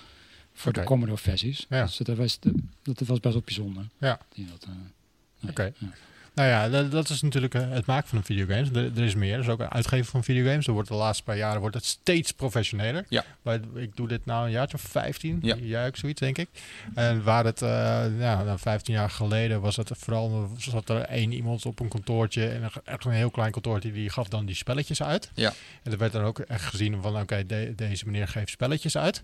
Voor 0.53 0.71
okay. 0.71 0.83
de 0.83 0.89
Commodore 0.89 1.19
versies. 1.19 1.67
Ja. 1.69 1.85
Dus 1.85 1.97
dat 1.97 2.17
was, 2.17 2.39
dat 2.83 2.99
was 3.07 3.21
best 3.21 3.35
wel 3.35 3.43
bijzonder. 3.45 3.87
Ja. 3.99 4.19
Oké. 4.37 5.51
Okay. 5.51 5.73
Ja. 5.79 5.89
Nou 6.35 6.49
ja, 6.49 6.69
dat, 6.69 6.91
dat 6.91 7.09
is 7.09 7.23
natuurlijk 7.23 7.55
eh, 7.55 7.71
het 7.71 7.87
maken 7.87 8.09
van 8.09 8.19
een 8.19 8.25
videogames. 8.25 8.69
Er, 8.71 8.91
er 8.97 9.05
is 9.05 9.15
meer. 9.15 9.35
Er 9.35 9.41
is 9.41 9.49
ook 9.49 9.61
een 9.61 9.71
uitgever 9.71 10.11
van 10.11 10.25
videogames. 10.25 10.67
Er 10.67 10.73
wordt 10.73 10.89
de 10.89 10.95
laatste 10.95 11.23
paar 11.25 11.37
jaren 11.37 11.61
wordt 11.61 11.75
het 11.77 11.85
steeds 11.85 12.33
professioneler. 12.33 13.05
Ja. 13.09 13.25
Maar 13.43 13.59
ik 13.75 13.97
doe 13.97 14.09
dit 14.09 14.27
nou 14.27 14.45
een 14.45 14.51
jaartje 14.51 14.77
of 14.77 14.83
15. 14.83 15.39
Ja. 15.43 15.87
Ook 15.87 15.97
zoiets, 15.97 16.21
denk 16.21 16.39
ik. 16.39 16.49
En 16.95 17.23
waar 17.23 17.45
het, 17.45 17.63
eh, 17.63 17.69
ja, 18.19 18.43
nou, 18.43 18.59
15 18.59 18.95
jaar 18.95 19.11
geleden 19.11 19.61
was 19.61 19.77
het 19.77 19.91
vooral, 19.99 20.51
zat 20.59 20.89
er 20.89 21.01
één 21.01 21.33
iemand 21.33 21.67
op 21.67 21.81
een 21.81 21.89
kantoortje. 21.89 22.49
En 22.49 22.63
echt 22.85 23.05
een 23.05 23.11
heel 23.13 23.31
klein 23.31 23.53
kantoortje, 23.53 23.93
die 23.93 24.11
gaf 24.11 24.29
dan 24.29 24.47
die 24.47 24.55
spelletjes 24.55 25.03
uit. 25.03 25.31
Ja. 25.35 25.53
En 25.83 25.93
er 25.93 25.99
werd 25.99 26.13
dan 26.13 26.23
ook 26.25 26.39
echt 26.39 26.65
gezien 26.65 27.03
van, 27.03 27.21
oké, 27.21 27.47
de- 27.47 27.73
deze 27.77 28.05
meneer 28.07 28.29
geeft 28.29 28.51
spelletjes 28.51 28.97
uit. 28.97 29.23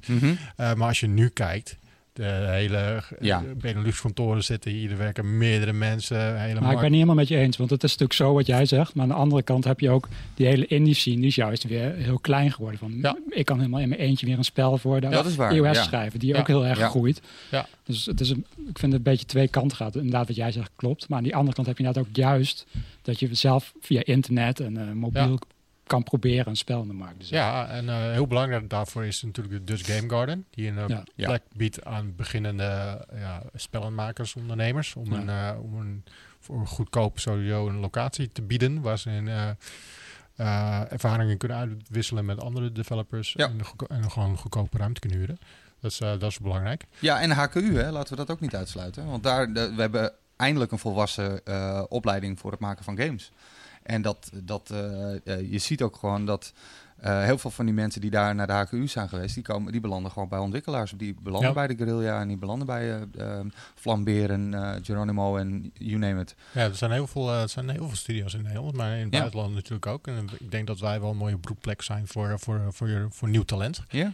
Eh, 0.57 0.75
maar 0.75 0.89
als 0.89 1.01
je 1.01 1.07
nu 1.09 1.29
kijkt, 1.29 1.77
de 2.17 2.47
hele 2.51 2.77
Ja. 2.77 3.03
ja. 3.21 3.43
Benelux-kantoren 3.61 4.45
zitten 4.45 4.71
hier, 4.71 4.91
er 4.91 4.97
werken 4.97 5.39
meerdere 5.39 5.73
mensen. 5.73 6.41
Hele 6.41 6.61
Maar 6.61 6.73
ik 6.73 6.77
ben 6.77 6.85
niet 6.85 6.93
helemaal 6.95 7.15
met 7.15 7.29
je 7.29 7.37
eens, 7.37 7.57
want 7.57 7.71
het 7.71 7.83
is 7.83 7.91
natuurlijk 7.91 8.19
zo 8.19 8.33
wat 8.35 8.47
jij 8.47 8.67
zegt. 8.67 8.95
Maar 8.95 9.03
aan 9.03 9.09
de 9.11 9.15
andere 9.17 9.43
kant 9.43 9.65
heb 9.65 9.81
je 9.81 9.91
ook 9.91 10.09
die 10.35 10.47
hele 10.47 10.67
indie 10.67 10.95
scene, 10.95 11.17
die 11.17 11.27
is 11.27 11.35
juist 11.35 11.65
weer 11.65 11.95
heel 11.95 12.19
klein 12.19 12.53
geworden. 12.53 12.79
Van, 12.79 12.99
Ja. 13.03 13.17
Ik 13.29 13.45
kan 13.45 13.57
helemaal 13.59 13.81
in 13.81 13.89
mijn 13.89 14.01
eentje 14.01 14.27
weer 14.27 14.39
een 14.39 14.45
spel 14.45 14.79
voor 14.79 15.01
de 15.01 15.07
Ja, 15.07 15.13
dat 15.13 15.27
is 15.27 15.37
waar, 15.37 15.55
ja. 15.55 15.73
schrijven, 15.75 16.19
die 16.19 16.33
Ja. 16.33 16.39
ook 16.39 16.47
heel 16.47 16.67
erg 16.67 16.79
Ja. 16.79 16.89
groeit. 16.89 17.21
Ja. 17.51 17.67
Dus 17.85 18.07
het 18.07 18.21
is 18.21 18.31
een, 18.31 18.45
ik 18.69 18.79
vind 18.79 18.93
het 18.93 18.93
een 18.93 19.03
beetje 19.13 19.27
twee 19.27 19.49
kanten 19.49 19.77
gaat. 19.77 19.97
Inderdaad, 19.97 20.27
wat 20.27 20.37
jij 20.37 20.53
zegt 20.53 20.71
klopt. 20.77 21.09
Maar 21.09 21.19
aan 21.19 21.25
die 21.25 21.35
andere 21.37 21.55
kant 21.55 21.67
heb 21.67 21.79
je 21.79 21.85
inderdaad 21.85 22.09
ook 22.11 22.17
juist 22.17 22.67
dat 23.03 23.21
je 23.21 23.29
zelf 23.35 23.73
via 23.81 24.01
internet 24.05 24.61
en 24.61 24.77
eh, 24.77 24.93
mobiel 24.93 25.31
Ja. 25.31 25.39
Kan 25.87 26.03
proberen 26.03 26.49
een 26.49 26.57
spel 26.57 26.83
in 26.83 26.89
de 26.89 26.95
markt 26.95 27.21
te 27.21 27.27
zetten. 27.27 27.49
Ja, 27.49 27.69
en 27.69 27.89
eh, 27.89 27.97
heel 28.13 28.27
belangrijk 28.27 28.71
daarvoor 28.71 29.05
is 29.05 29.23
natuurlijk 29.23 29.57
de 29.57 29.65
Dutch 29.73 29.95
Game 29.97 30.09
Garden. 30.11 30.47
Die 30.51 30.69
een 30.69 30.79
eh, 30.79 30.99
Ja. 31.15 31.27
Plek 31.27 31.43
biedt 31.53 31.85
aan 31.85 32.15
beginnende 32.17 33.05
ja, 33.15 33.43
spellenmakers, 33.55 34.35
ondernemers. 34.35 34.95
Om, 34.95 35.13
Ja. 35.13 35.19
een, 35.19 35.29
eh, 35.57 35.63
om 35.63 35.75
een 35.81 36.05
voor 36.41 36.67
goedkoop 36.67 37.19
sowieso 37.19 37.69
een 37.69 37.77
locatie 37.79 38.33
te 38.33 38.43
bieden. 38.43 38.81
Waar 38.81 38.99
ze 38.99 39.11
in, 39.11 39.29
eh, 39.29 39.49
eh, 40.37 40.93
ervaringen 40.93 41.37
kunnen 41.39 41.57
uitwisselen 41.57 42.25
met 42.25 42.41
andere 42.41 42.73
developers. 42.73 43.33
Ja. 43.33 43.49
En, 43.49 43.61
en 43.89 44.11
gewoon 44.11 44.37
goedkope 44.37 44.79
ruimte 44.79 45.01
kunnen 45.01 45.19
huren. 45.19 45.39
Dat 45.81 45.91
is, 45.91 46.01
eh, 46.01 46.09
dat 46.11 46.23
is 46.31 46.39
belangrijk. 46.39 46.85
Ja, 46.99 47.21
en 47.21 47.31
HKU, 47.31 47.77
hè, 47.79 47.91
laten 47.91 48.11
we 48.11 48.17
dat 48.17 48.31
ook 48.31 48.41
niet 48.41 48.55
uitsluiten. 48.55 49.07
Want 49.07 49.23
daar, 49.23 49.53
de- 49.53 49.73
we 49.75 49.81
hebben 49.81 50.13
eindelijk 50.37 50.73
een 50.73 50.79
volwassen 50.79 51.45
eh, 51.45 51.83
opleiding 51.89 52.39
voor 52.39 52.51
het 52.51 52.61
maken 52.61 52.85
van 52.85 52.99
games. 52.99 53.31
En 53.87 54.03
dat, 54.03 54.31
dat, 54.45 54.71
eh, 54.71 55.15
eh, 55.27 55.51
je 55.53 55.59
ziet 55.59 55.83
ook 55.83 55.97
gewoon 55.97 56.27
dat 56.27 56.53
eh, 56.97 57.23
heel 57.23 57.39
veel 57.39 57.51
van 57.51 57.65
die 57.65 57.75
mensen 57.75 58.01
die 58.01 58.11
daar 58.11 58.35
naar 58.35 58.47
de 58.47 58.53
HKU 58.53 58.89
zijn 58.89 59.09
geweest, 59.09 59.35
die, 59.35 59.43
komen, 59.43 59.73
die 59.73 59.81
belanden 59.81 60.11
gewoon 60.11 60.29
bij 60.29 60.39
ontwikkelaars. 60.39 60.93
Die 60.97 61.17
belanden 61.23 61.49
Ja. 61.49 61.55
bij 61.55 61.67
de 61.67 61.77
Guerrilla 61.77 62.21
en 62.21 62.29
die 62.29 62.37
belanden 62.37 62.67
bij 62.67 62.91
eh 63.19 63.39
eh, 63.39 63.47
Flambeer 63.75 64.31
en 64.31 64.55
eh, 64.55 64.75
Geronimo 64.83 65.37
en 65.37 65.71
you 65.75 65.99
name 65.99 66.21
it. 66.21 66.35
Ja, 66.53 66.61
er 66.63 66.75
zijn 66.75 66.91
heel 66.91 67.07
veel, 67.07 67.31
er 67.33 67.49
zijn 67.49 67.69
heel 67.69 67.87
veel 67.87 67.97
studio's 67.97 68.35
in 68.35 68.43
Nederland, 68.43 68.77
maar 68.77 68.97
in 68.97 69.05
het 69.05 69.13
Ja. 69.15 69.19
buitenland 69.19 69.55
natuurlijk 69.55 69.87
ook. 69.87 70.07
En 70.07 70.29
ik 70.39 70.51
denk 70.51 70.67
dat 70.67 70.79
wij 70.81 71.01
wel 71.01 71.11
een 71.11 71.17
mooie 71.17 71.39
broedplek 71.39 71.83
zijn 71.83 72.07
voor, 72.07 72.39
voor, 72.39 72.61
voor, 72.71 73.07
voor 73.11 73.29
nieuw 73.29 73.43
talent. 73.45 73.83
Ja, 73.89 74.13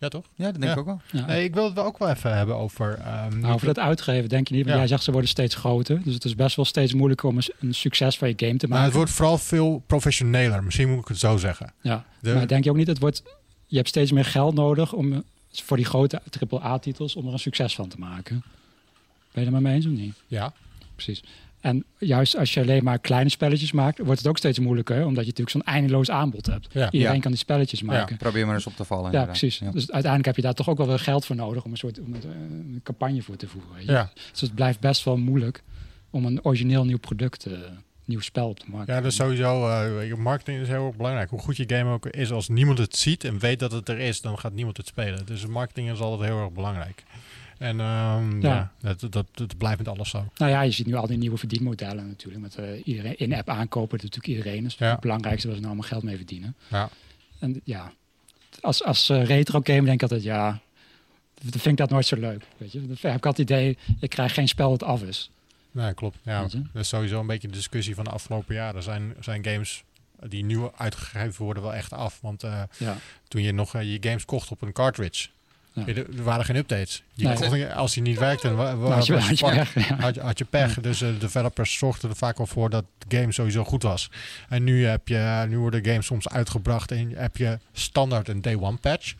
Ja, 0.00 0.08
toch? 0.08 0.24
ja 0.34 0.44
dat 0.44 0.54
denk 0.60 0.64
Ja. 0.64 0.72
ik 0.72 0.78
ook 0.78 0.84
wel. 0.86 1.00
Ja. 1.20 1.26
Nee, 1.26 1.44
ik 1.44 1.54
wil 1.54 1.64
het 1.64 1.74
wel 1.74 1.84
ook 1.84 1.98
wel 1.98 2.08
even 2.08 2.36
hebben 2.36 2.56
over... 2.56 2.94
ehm, 2.98 3.38
Nou, 3.38 3.54
over 3.54 3.66
dat 3.66 3.78
uitgeven 3.78 4.28
denk 4.28 4.48
je 4.48 4.54
niet, 4.54 4.62
want 4.62 4.74
Ja. 4.74 4.80
jij 4.80 4.88
zegt 4.90 5.02
ze 5.02 5.10
worden 5.10 5.30
steeds 5.30 5.54
groter. 5.54 6.02
Dus 6.04 6.14
het 6.14 6.24
is 6.24 6.34
best 6.34 6.56
wel 6.56 6.64
steeds 6.64 6.94
moeilijker 6.94 7.28
om 7.28 7.36
een, 7.36 7.42
een 7.60 7.74
succes 7.74 8.18
van 8.18 8.28
je 8.28 8.34
game 8.36 8.56
te 8.56 8.58
Nou, 8.66 8.68
maken. 8.68 8.84
het 8.84 8.94
wordt 8.94 9.10
vooral 9.10 9.38
veel 9.38 9.82
professioneler. 9.86 10.64
Misschien 10.64 10.88
moet 10.90 11.00
ik 11.00 11.08
het 11.08 11.18
zo 11.18 11.36
zeggen. 11.36 11.72
Ja, 11.80 12.04
De- 12.20 12.34
maar 12.34 12.46
denk 12.46 12.64
je 12.64 12.70
ook 12.70 12.76
niet, 12.76 12.86
het 12.86 12.98
wordt, 12.98 13.22
je 13.66 13.76
hebt 13.76 13.88
steeds 13.88 14.12
meer 14.12 14.24
geld 14.24 14.54
nodig 14.54 14.92
om 14.92 15.24
voor 15.50 15.76
die 15.76 15.86
grote 15.86 16.20
AAA-titels 16.50 17.16
om 17.16 17.26
er 17.26 17.32
een 17.32 17.38
succes 17.38 17.74
van 17.74 17.88
te 17.88 17.98
maken. 17.98 18.42
Ben 19.32 19.40
je 19.42 19.46
er 19.46 19.52
maar 19.52 19.62
mee 19.62 19.74
eens 19.74 19.86
of 19.86 19.92
niet? 19.92 20.14
Ja, 20.26 20.52
Precies. 20.94 21.22
En 21.60 21.84
juist 21.98 22.36
als 22.36 22.54
je 22.54 22.60
alleen 22.60 22.84
maar 22.84 22.98
kleine 22.98 23.30
spelletjes 23.30 23.72
maakt, 23.72 23.98
wordt 23.98 24.18
het 24.18 24.28
ook 24.28 24.36
steeds 24.38 24.58
moeilijker, 24.58 24.96
omdat 24.96 25.24
je 25.24 25.30
natuurlijk 25.30 25.50
zo'n 25.50 25.62
eindeloos 25.74 26.10
aanbod 26.10 26.46
hebt. 26.46 26.66
Ja. 26.72 26.90
Iedereen 26.90 27.14
Ja. 27.14 27.20
kan 27.20 27.30
die 27.30 27.40
spelletjes 27.40 27.82
maken. 27.82 28.12
Ja, 28.12 28.16
Probeer 28.16 28.46
maar 28.46 28.54
eens 28.54 28.66
op 28.66 28.76
te 28.76 28.84
vallen. 28.84 29.04
inderdaad. 29.04 29.28
precies. 29.28 29.58
Ja. 29.58 29.70
Dus 29.70 29.80
uiteindelijk 29.90 30.24
heb 30.26 30.36
je 30.36 30.42
daar 30.42 30.54
toch 30.54 30.68
ook 30.68 30.78
wel 30.78 30.86
weer 30.86 30.98
geld 30.98 31.26
voor 31.26 31.36
nodig 31.36 31.64
om 31.64 31.70
een 31.70 31.76
soort 31.76 32.00
om 32.00 32.14
eh, 32.14 32.20
een 32.24 32.80
campagne 32.84 33.22
voor 33.22 33.36
te 33.36 33.48
voeren. 33.48 33.84
ja. 33.86 34.10
Dus 34.32 34.40
het 34.40 34.54
blijft 34.54 34.80
best 34.80 35.04
wel 35.04 35.16
moeilijk 35.16 35.62
om 36.10 36.24
een 36.26 36.44
origineel 36.44 36.84
nieuw 36.84 36.98
product, 36.98 37.46
eh, 37.46 37.52
nieuw 38.04 38.20
spel 38.20 38.48
op 38.48 38.58
te 38.60 38.66
maken. 38.70 38.94
ja 38.94 39.00
dus 39.00 39.14
sowieso, 39.14 39.68
eh, 39.68 40.06
je, 40.08 40.16
marketing 40.16 40.60
is 40.60 40.68
heel 40.68 40.86
erg 40.86 40.96
belangrijk. 40.96 41.30
Hoe 41.30 41.38
goed 41.40 41.56
je 41.56 41.64
game 41.66 41.92
ook 41.92 42.06
is, 42.06 42.30
als 42.32 42.48
niemand 42.48 42.78
het 42.78 42.96
ziet 42.96 43.24
en 43.24 43.38
weet 43.38 43.58
dat 43.58 43.72
het 43.72 43.88
er 43.88 43.98
is, 43.98 44.20
dan 44.20 44.38
gaat 44.38 44.52
niemand 44.52 44.76
het 44.76 44.86
spelen. 44.86 45.26
Dus 45.26 45.46
marketing 45.46 45.90
is 45.90 45.98
altijd 46.00 46.30
heel 46.30 46.40
erg 46.40 46.52
belangrijk. 46.52 47.04
En 47.58 47.80
ehm, 47.80 48.40
ja, 48.40 48.72
Ja. 48.78 48.94
dat, 48.96 49.12
dat, 49.12 49.26
dat 49.32 49.56
blijft 49.58 49.78
met 49.78 49.88
alles 49.88 50.10
zo. 50.10 50.24
Nou 50.36 50.50
ja, 50.52 50.60
je 50.62 50.70
ziet 50.70 50.86
nu 50.86 50.94
al 50.94 51.06
die 51.06 51.18
nieuwe 51.18 51.36
verdienmodellen 51.38 52.06
natuurlijk. 52.06 52.42
Met 52.42 52.54
eh, 52.56 52.64
iedereen 52.84 53.16
in-app 53.18 53.48
aankopen, 53.48 53.98
dat 53.98 54.14
natuurlijk 54.14 54.26
iedereen. 54.46 54.70
Ja. 54.78 54.90
het 54.90 55.00
belangrijkste 55.00 55.48
ze 55.48 55.54
nou 55.54 55.66
allemaal 55.66 55.88
geld 55.88 56.02
mee 56.02 56.16
verdienen. 56.16 56.56
Ja. 56.68 56.88
En 57.38 57.60
ja, 57.64 57.92
als, 58.60 58.84
als 58.84 59.08
eh, 59.08 59.24
retro 59.24 59.60
game 59.62 59.82
denk 59.82 59.94
ik 59.94 60.02
altijd, 60.02 60.22
ja, 60.22 60.60
dan 61.42 61.50
vind 61.50 61.66
ik 61.66 61.76
dat 61.76 61.90
nooit 61.90 62.06
zo 62.06 62.16
leuk. 62.16 62.44
Weet 62.56 62.72
je? 62.72 62.80
Dan 62.86 62.96
heb 63.00 63.16
ik 63.16 63.26
altijd 63.26 63.48
het 63.48 63.58
idee, 63.58 63.78
ik 64.00 64.10
krijg 64.10 64.34
geen 64.34 64.48
spel 64.48 64.70
dat 64.70 64.82
af 64.82 65.02
is. 65.02 65.30
Nee, 65.70 65.94
klopt. 65.94 66.18
Ja, 66.22 66.40
dat 66.42 66.54
is 66.72 66.88
sowieso 66.88 67.20
een 67.20 67.26
beetje 67.26 67.48
de 67.48 67.54
discussie 67.54 67.94
van 67.94 68.04
de 68.04 68.10
afgelopen 68.10 68.54
jaren. 68.54 68.82
Zijn, 68.82 69.14
zijn 69.20 69.44
games 69.44 69.82
die 70.26 70.44
nu 70.44 70.60
uitgegeven 70.76 71.44
worden 71.44 71.62
wel 71.62 71.74
echt 71.74 71.92
af. 71.92 72.18
Want 72.20 72.42
eh, 72.42 72.62
Ja, 72.78 72.96
toen 73.28 73.42
je 73.42 73.52
nog 73.52 73.72
je 73.82 73.98
games 74.00 74.24
kocht 74.24 74.50
op 74.50 74.62
een 74.62 74.72
cartridge, 74.72 75.28
Ja. 75.86 75.92
er 75.92 75.96
er 76.16 76.22
waren 76.22 76.44
geen 76.44 76.56
updates. 76.56 77.02
Je 77.12 77.24
Nee. 77.26 77.36
kocht 77.36 77.52
niet- 77.52 77.70
als 77.70 77.92
die 77.94 78.02
niet 78.02 78.18
wa- 78.18 78.26
had 78.28 78.40
je, 78.42 79.12
was 79.12 79.26
had 79.26 79.38
je 79.38 79.46
fuck. 79.46 79.54
echt, 79.56 79.72
ja. 79.74 79.96
had 79.96 80.14
je, 80.14 80.20
had 80.20 80.38
je 80.38 80.44
pech. 80.44 80.80
Dus 80.80 81.02
eh, 81.02 81.08
de 81.08 81.18
developers 81.18 81.78
zorgden 81.78 82.10
er 82.10 82.16
vaak 82.16 82.36
wel 82.36 82.46
voor 82.46 82.70
dat 82.70 82.84
de 83.08 83.16
game 83.18 83.32
sowieso 83.32 83.64
goed 83.64 83.82
was. 83.82 84.10
En 84.48 84.64
nu, 84.64 84.86
heb 84.86 85.08
je, 85.08 85.44
nu 85.48 85.58
worden 85.58 85.84
games 85.84 86.06
soms 86.06 86.28
uitgebracht 86.28 86.90
en 86.92 87.10
heb 87.16 87.36
je 87.36 87.58
standaard 87.72 88.28
een 88.28 88.42
day 88.42 88.56
one 88.60 88.76
patch. 88.76 89.14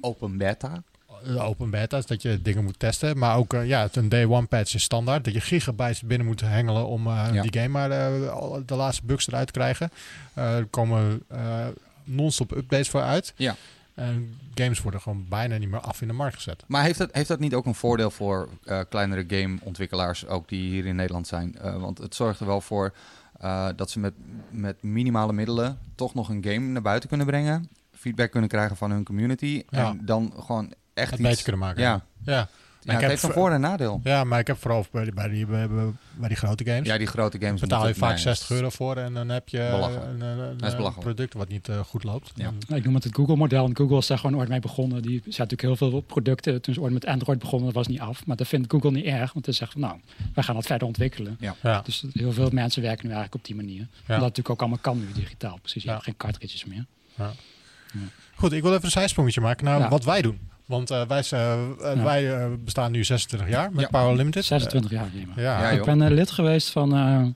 Open 0.00 0.36
beta. 0.36 0.82
Eh, 1.26 1.44
Open 1.48 1.70
beta, 1.70 1.96
is 1.96 2.06
dat 2.06 2.22
je 2.22 2.42
dingen 2.42 2.64
moet 2.64 2.78
testen. 2.78 3.18
Maar 3.18 3.36
ook 3.36 3.54
eh, 3.54 3.66
ja, 3.66 3.88
een 3.92 4.08
day 4.08 4.24
one 4.26 4.46
patch 4.46 4.74
is 4.74 4.82
standaard. 4.82 5.24
Dat 5.24 5.34
je 5.34 5.40
gigabytes 5.40 6.00
binnen 6.02 6.26
moet 6.26 6.40
hengelen 6.40 6.86
om 6.86 7.06
eh, 7.06 7.28
Ja. 7.32 7.42
die 7.42 7.52
game 7.60 7.68
maar 7.68 7.90
eh, 7.90 8.28
al- 8.28 8.62
de 8.66 8.74
laatste 8.74 9.02
bugs 9.04 9.26
eruit 9.28 9.46
te 9.46 9.52
krijgen. 9.52 9.90
Eh, 10.34 10.56
er 10.56 10.64
komen 10.66 11.22
eh, 11.28 11.66
non-stop 12.04 12.50
updates 12.56 12.88
voor 12.88 13.02
uit. 13.02 13.32
Ja. 13.36 13.56
En 13.94 14.38
games 14.54 14.82
worden 14.82 15.00
gewoon 15.00 15.26
bijna 15.28 15.56
niet 15.56 15.68
meer 15.68 15.80
af 15.80 16.00
in 16.00 16.08
de 16.08 16.14
markt 16.14 16.34
gezet. 16.34 16.64
Maar 16.66 16.82
heeft 16.82 16.98
dat, 16.98 17.08
heeft 17.12 17.28
dat 17.28 17.38
niet 17.38 17.54
ook 17.54 17.66
een 17.66 17.74
voordeel 17.74 18.10
voor 18.10 18.48
eh, 18.64 18.80
kleinere 18.88 19.24
gameontwikkelaars, 19.28 20.26
ook 20.26 20.48
die 20.48 20.70
hier 20.70 20.86
in 20.86 20.96
Nederland 20.96 21.26
zijn? 21.26 21.58
Eh, 21.58 21.76
want 21.76 21.98
het 21.98 22.14
zorgt 22.14 22.40
er 22.40 22.46
wel 22.46 22.60
voor 22.60 22.94
eh, 23.40 23.68
dat 23.76 23.90
ze 23.90 23.98
met, 23.98 24.14
met 24.50 24.82
minimale 24.82 25.32
middelen 25.32 25.78
toch 25.94 26.14
nog 26.14 26.28
een 26.28 26.44
game 26.44 26.58
naar 26.58 26.82
buiten 26.82 27.08
kunnen 27.08 27.26
brengen. 27.26 27.68
Feedback 27.92 28.30
kunnen 28.30 28.48
krijgen 28.48 28.76
van 28.76 28.90
hun 28.90 29.04
community. 29.04 29.62
Ja. 29.68 29.88
En 29.88 30.00
dan 30.04 30.32
gewoon 30.38 30.74
echt 30.94 31.10
Het 31.10 31.20
iets... 31.20 31.42
kunnen 31.42 31.60
maken. 31.60 31.82
Ja, 31.82 32.04
ja. 32.24 32.48
Ja 32.84 32.92
ik 32.92 33.00
het 33.00 33.00
heb 33.00 33.10
heeft 33.10 33.22
een 33.22 33.32
voor- 33.42 33.50
en 33.50 33.60
nadeel. 33.60 34.00
Ja, 34.04 34.24
maar 34.24 34.38
ik 34.38 34.46
heb 34.46 34.58
vooral 34.58 34.86
bij 34.92 35.04
die, 35.04 35.12
bij 35.12 35.28
die, 35.28 35.46
bij, 35.46 36.28
die 36.28 36.36
grote 36.36 36.64
games. 36.64 36.86
Ja, 36.88 36.98
die 36.98 37.06
grote 37.06 37.38
games 37.40 37.60
betaal 37.60 37.78
je 37.80 37.84
moeten- 37.84 38.02
vaak 38.02 38.14
nee, 38.14 38.22
60 38.22 38.50
euro 38.50 38.70
voor 38.70 38.96
en 38.96 39.14
dan 39.14 39.28
heb 39.28 39.48
je 39.48 39.68
Belachelijk. 39.70 40.04
een, 40.04 40.20
een, 40.20 40.38
een, 40.38 40.56
Dat 40.58 40.68
is 40.70 40.76
belachelijk. 40.76 41.06
product 41.14 41.34
wat 41.34 41.48
niet 41.48 41.68
eh, 41.68 41.78
goed 41.80 42.04
loopt. 42.04 42.32
Ja. 42.34 42.44
Dan- 42.44 42.54
Nou, 42.68 42.78
Ik 42.80 42.84
noem 42.84 42.94
het 42.94 43.04
het 43.04 43.14
Google-model. 43.14 43.62
Want 43.62 43.76
Google 43.76 43.96
is 43.98 44.06
daar 44.06 44.18
gewoon 44.18 44.36
ooit 44.36 44.48
mee 44.48 44.60
begonnen. 44.60 45.02
Die 45.02 45.18
zijn 45.20 45.48
natuurlijk 45.48 45.62
heel 45.62 45.76
veel 45.90 46.00
producten. 46.00 46.62
Toen 46.62 46.74
ze 46.74 46.80
ooit 46.80 46.92
met 46.92 47.06
Android 47.06 47.38
begonnen, 47.38 47.66
dat 47.66 47.74
was 47.76 47.86
niet 47.86 48.00
af. 48.00 48.26
Maar 48.26 48.36
dat 48.36 48.46
vindt 48.48 48.70
Google 48.72 48.90
niet 48.90 49.04
erg. 49.04 49.32
Want 49.32 49.44
ze 49.44 49.52
zegt 49.52 49.72
van 49.72 49.80
nou, 49.80 49.96
wij 50.34 50.44
gaan 50.44 50.54
dat 50.54 50.66
verder 50.66 50.86
ontwikkelen. 50.86 51.38
ja. 51.62 51.80
Dus 51.84 52.04
heel 52.12 52.32
veel 52.32 52.50
mensen 52.52 52.82
werken 52.82 53.06
nu 53.06 53.12
eigenlijk 53.12 53.34
op 53.34 53.44
die 53.44 53.56
manier. 53.56 53.80
Omdat 53.80 54.06
het 54.06 54.18
natuurlijk 54.20 54.50
ook 54.50 54.60
allemaal 54.60 54.78
kan 54.78 54.98
nu 54.98 55.06
digitaal. 55.14 55.58
Precies, 55.60 55.82
je 55.82 55.88
Ja. 55.88 55.94
hebt 55.94 56.04
geen 56.06 56.16
cartridges 56.16 56.64
meer. 56.64 56.84
Goed, 58.36 58.52
ik 58.52 58.62
wil 58.62 58.72
even 58.72 58.84
een 58.84 58.90
zijsprongetje 58.90 59.40
maken 59.40 59.64
naar 59.64 59.78
Ja. 59.78 59.88
wat 59.88 60.04
wij 60.04 60.22
doen. 60.22 60.38
Want 60.66 60.90
eh, 60.90 61.02
wij, 61.06 61.22
zijn- 61.22 61.74
eh, 61.80 61.94
Ja. 61.96 62.02
wij 62.02 62.34
eh, 62.42 62.46
bestaan 62.64 62.92
nu 62.92 63.04
26 63.04 63.48
jaar 63.48 63.72
met 63.72 63.80
Ja. 63.80 63.88
Power 64.00 64.16
Limited. 64.16 64.44
26 64.44 64.90
jaar. 64.90 65.06
Eh, 65.14 65.42
ja, 65.42 65.62
Ja, 65.62 65.70
ik 65.70 65.84
ben 65.84 66.12
lid 66.14 66.30
geweest 66.30 66.70
van... 66.70 66.94
eh, 66.96 67.26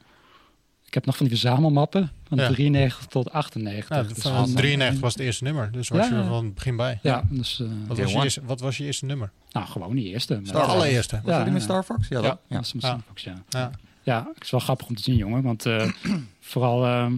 ik 0.86 0.94
heb 0.94 1.06
nog 1.06 1.16
van 1.16 1.26
die 1.28 1.38
verzamelmappen. 1.38 2.10
Van 2.28 2.38
Ja. 2.38 2.48
93 2.48 3.06
tot 3.06 3.32
98. 3.32 3.88
nou, 3.88 4.08
Dus 4.08 4.18
van 4.22 4.32
van, 4.32 4.54
93 4.54 5.00
was 5.00 5.12
het 5.12 5.22
eerste 5.22 5.44
nummer. 5.44 5.72
Dus 5.72 5.88
was 5.88 6.08
Ja, 6.08 6.14
je 6.14 6.20
er 6.20 6.28
van 6.28 6.44
het 6.44 6.54
begin 6.54 6.76
bij. 6.76 6.98
Ja, 7.02 7.22
dus... 7.30 7.60
eh, 7.60 7.66
Wat, 7.86 7.98
was 7.98 8.12
je 8.12 8.18
eerste, 8.22 8.40
wat 8.44 8.60
was 8.60 8.76
je 8.76 8.84
eerste 8.84 9.04
nummer? 9.04 9.30
nou, 9.50 9.66
gewoon 9.66 9.94
die 9.96 10.08
eerste. 10.08 10.34
Maar- 10.34 10.46
Star 10.46 10.66
De 10.66 10.72
allereerste. 10.72 11.20
Was 11.24 11.34
Ja, 11.34 11.42
die 11.42 11.52
met 11.52 11.60
ja. 11.62 11.66
Star 11.68 11.82
Fox? 11.82 12.08
Ja, 12.08 12.16
Ja. 12.16 12.22
dat. 12.22 12.30
Ja, 12.32 12.38
Ja. 12.48 12.56
dat 12.56 12.64
is 12.64 12.72
Ja. 12.80 12.88
ja. 12.88 13.00
Fox, 13.06 13.22
ja. 13.22 13.34
Ja. 13.48 13.70
Ja, 14.02 14.26
het 14.34 14.44
is 14.44 14.50
wel 14.50 14.60
grappig 14.60 14.86
om 14.88 14.94
te 14.94 15.02
zien, 15.02 15.16
jongen. 15.16 15.42
Want 15.42 15.66
eh, 15.66 15.90
vooral 16.40 16.84
ehm, 16.86 17.12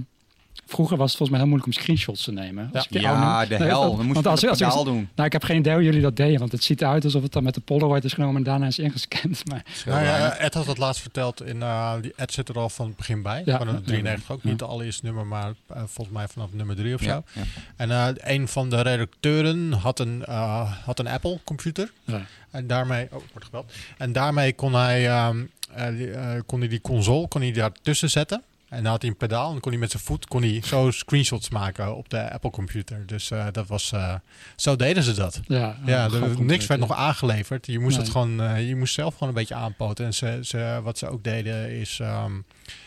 vroeger 0.70 0.96
was 0.96 1.08
het 1.08 1.16
volgens 1.16 1.30
mij 1.30 1.38
heel 1.38 1.48
moeilijk 1.48 1.66
om 1.76 1.82
screenshots 1.82 2.24
te 2.24 2.32
nemen. 2.32 2.70
Als 2.72 2.84
ik 2.84 2.92
die 2.92 3.00
Ja, 3.00 3.46
de 3.46 3.54
hel. 3.54 3.96
Dan 3.96 4.06
moest 4.06 4.22
je 4.22 4.28
als, 4.28 4.40
het 4.40 4.62
als, 4.62 4.84
doen. 4.84 5.08
nou, 5.14 5.26
ik 5.26 5.32
heb 5.32 5.44
geen 5.44 5.58
idee 5.58 5.74
hoe 5.74 5.82
jullie 5.82 6.00
dat 6.00 6.16
deden, 6.16 6.38
want 6.38 6.52
het 6.52 6.64
ziet 6.64 6.80
eruit 6.82 7.04
alsof 7.04 7.22
het 7.22 7.32
dan 7.32 7.42
met 7.42 7.54
de 7.54 7.60
Polaroid 7.60 8.04
is 8.04 8.12
genomen 8.12 8.36
en 8.36 8.42
daarna 8.42 8.66
is 8.66 8.78
ingescand. 8.78 9.42
Maar 9.50 9.62
Nou 9.86 10.04
ja, 10.04 10.36
Ed 10.36 10.54
had 10.54 10.66
het 10.66 10.78
laatst 10.78 11.02
verteld. 11.02 11.42
In, 11.46 11.62
eh, 11.62 11.92
die 12.00 12.12
Ed 12.16 12.32
zit 12.32 12.48
er 12.48 12.58
al 12.58 12.68
van 12.68 12.86
het 12.86 12.96
begin 12.96 13.22
bij. 13.22 13.42
Ja. 13.44 13.56
Van 13.58 13.66
de 13.66 13.80
93 13.82 14.30
ook. 14.30 14.42
Ja. 14.42 14.50
Niet 14.50 14.60
het 14.60 14.68
allereerste 14.70 15.04
nummer, 15.04 15.26
maar 15.26 15.52
eh, 15.66 15.82
volgens 15.86 16.16
mij 16.16 16.28
vanaf 16.28 16.52
nummer 16.52 16.76
3 16.76 16.94
of 16.94 17.00
Ja, 17.04 17.06
zo. 17.14 17.22
ja. 17.32 17.42
En 17.76 17.90
eh, 17.90 18.34
een 18.34 18.48
van 18.48 18.70
de 18.70 18.80
redacteuren 18.80 19.72
had 19.72 19.98
een, 19.98 20.24
eh, 20.24 20.72
had 20.84 20.98
een 20.98 21.08
Apple 21.08 21.38
computer. 21.44 21.92
ja. 22.04 22.20
En 22.50 22.66
daarmee, 22.66 23.04
oh, 23.04 23.10
wordt 23.10 23.44
gebeld. 23.44 23.72
En 23.98 24.12
daarmee 24.12 24.52
kon 24.52 24.74
hij, 24.74 25.08
ehm, 25.08 25.44
eh, 25.74 25.88
die, 25.88 26.10
eh, 26.10 26.40
kon 26.46 26.58
hij 26.58 26.68
die 26.68 26.80
console 26.80 27.28
kon 27.28 27.40
hij 27.40 27.52
daar 27.52 27.72
tussen 27.82 28.10
zetten. 28.10 28.42
En 28.70 28.82
dan 28.82 28.92
had 28.92 29.02
hij 29.02 29.10
een 29.10 29.16
pedaal 29.16 29.52
en 29.54 29.60
kon 29.60 29.70
hij 29.72 29.80
met 29.80 29.90
zijn 29.90 30.02
voet 30.02 30.26
kon 30.26 30.42
hij 30.42 30.60
zo 30.64 30.90
screenshots 30.90 31.48
maken 31.50 31.96
op 31.96 32.08
de 32.08 32.30
Apple 32.32 32.50
computer. 32.50 33.06
Dus 33.06 33.30
eh, 33.30 33.46
dat 33.52 33.66
was, 33.66 33.92
eh, 33.92 34.14
zo 34.56 34.76
deden 34.76 35.02
ze 35.02 35.12
dat. 35.14 35.40
ja, 35.46 35.76
Ja, 35.86 36.04
er- 36.10 36.40
niks 36.44 36.66
werd 36.66 36.80
nog 36.80 36.92
aangeleverd. 36.92 37.66
Je 37.66 37.78
moest 37.78 37.96
Nee. 37.96 38.04
het 38.04 38.12
gewoon, 38.12 38.40
eh, 38.42 38.68
je 38.68 38.76
moest 38.76 38.94
zelf 38.94 39.12
gewoon 39.12 39.28
een 39.28 39.34
beetje 39.34 39.54
aanpoten. 39.54 40.04
En 40.06 40.14
ze, 40.14 40.38
ze, 40.42 40.80
wat 40.82 40.98
ze 40.98 41.08
ook 41.08 41.24
deden 41.24 41.70
is, 41.70 41.98
ehm, 42.00 42.32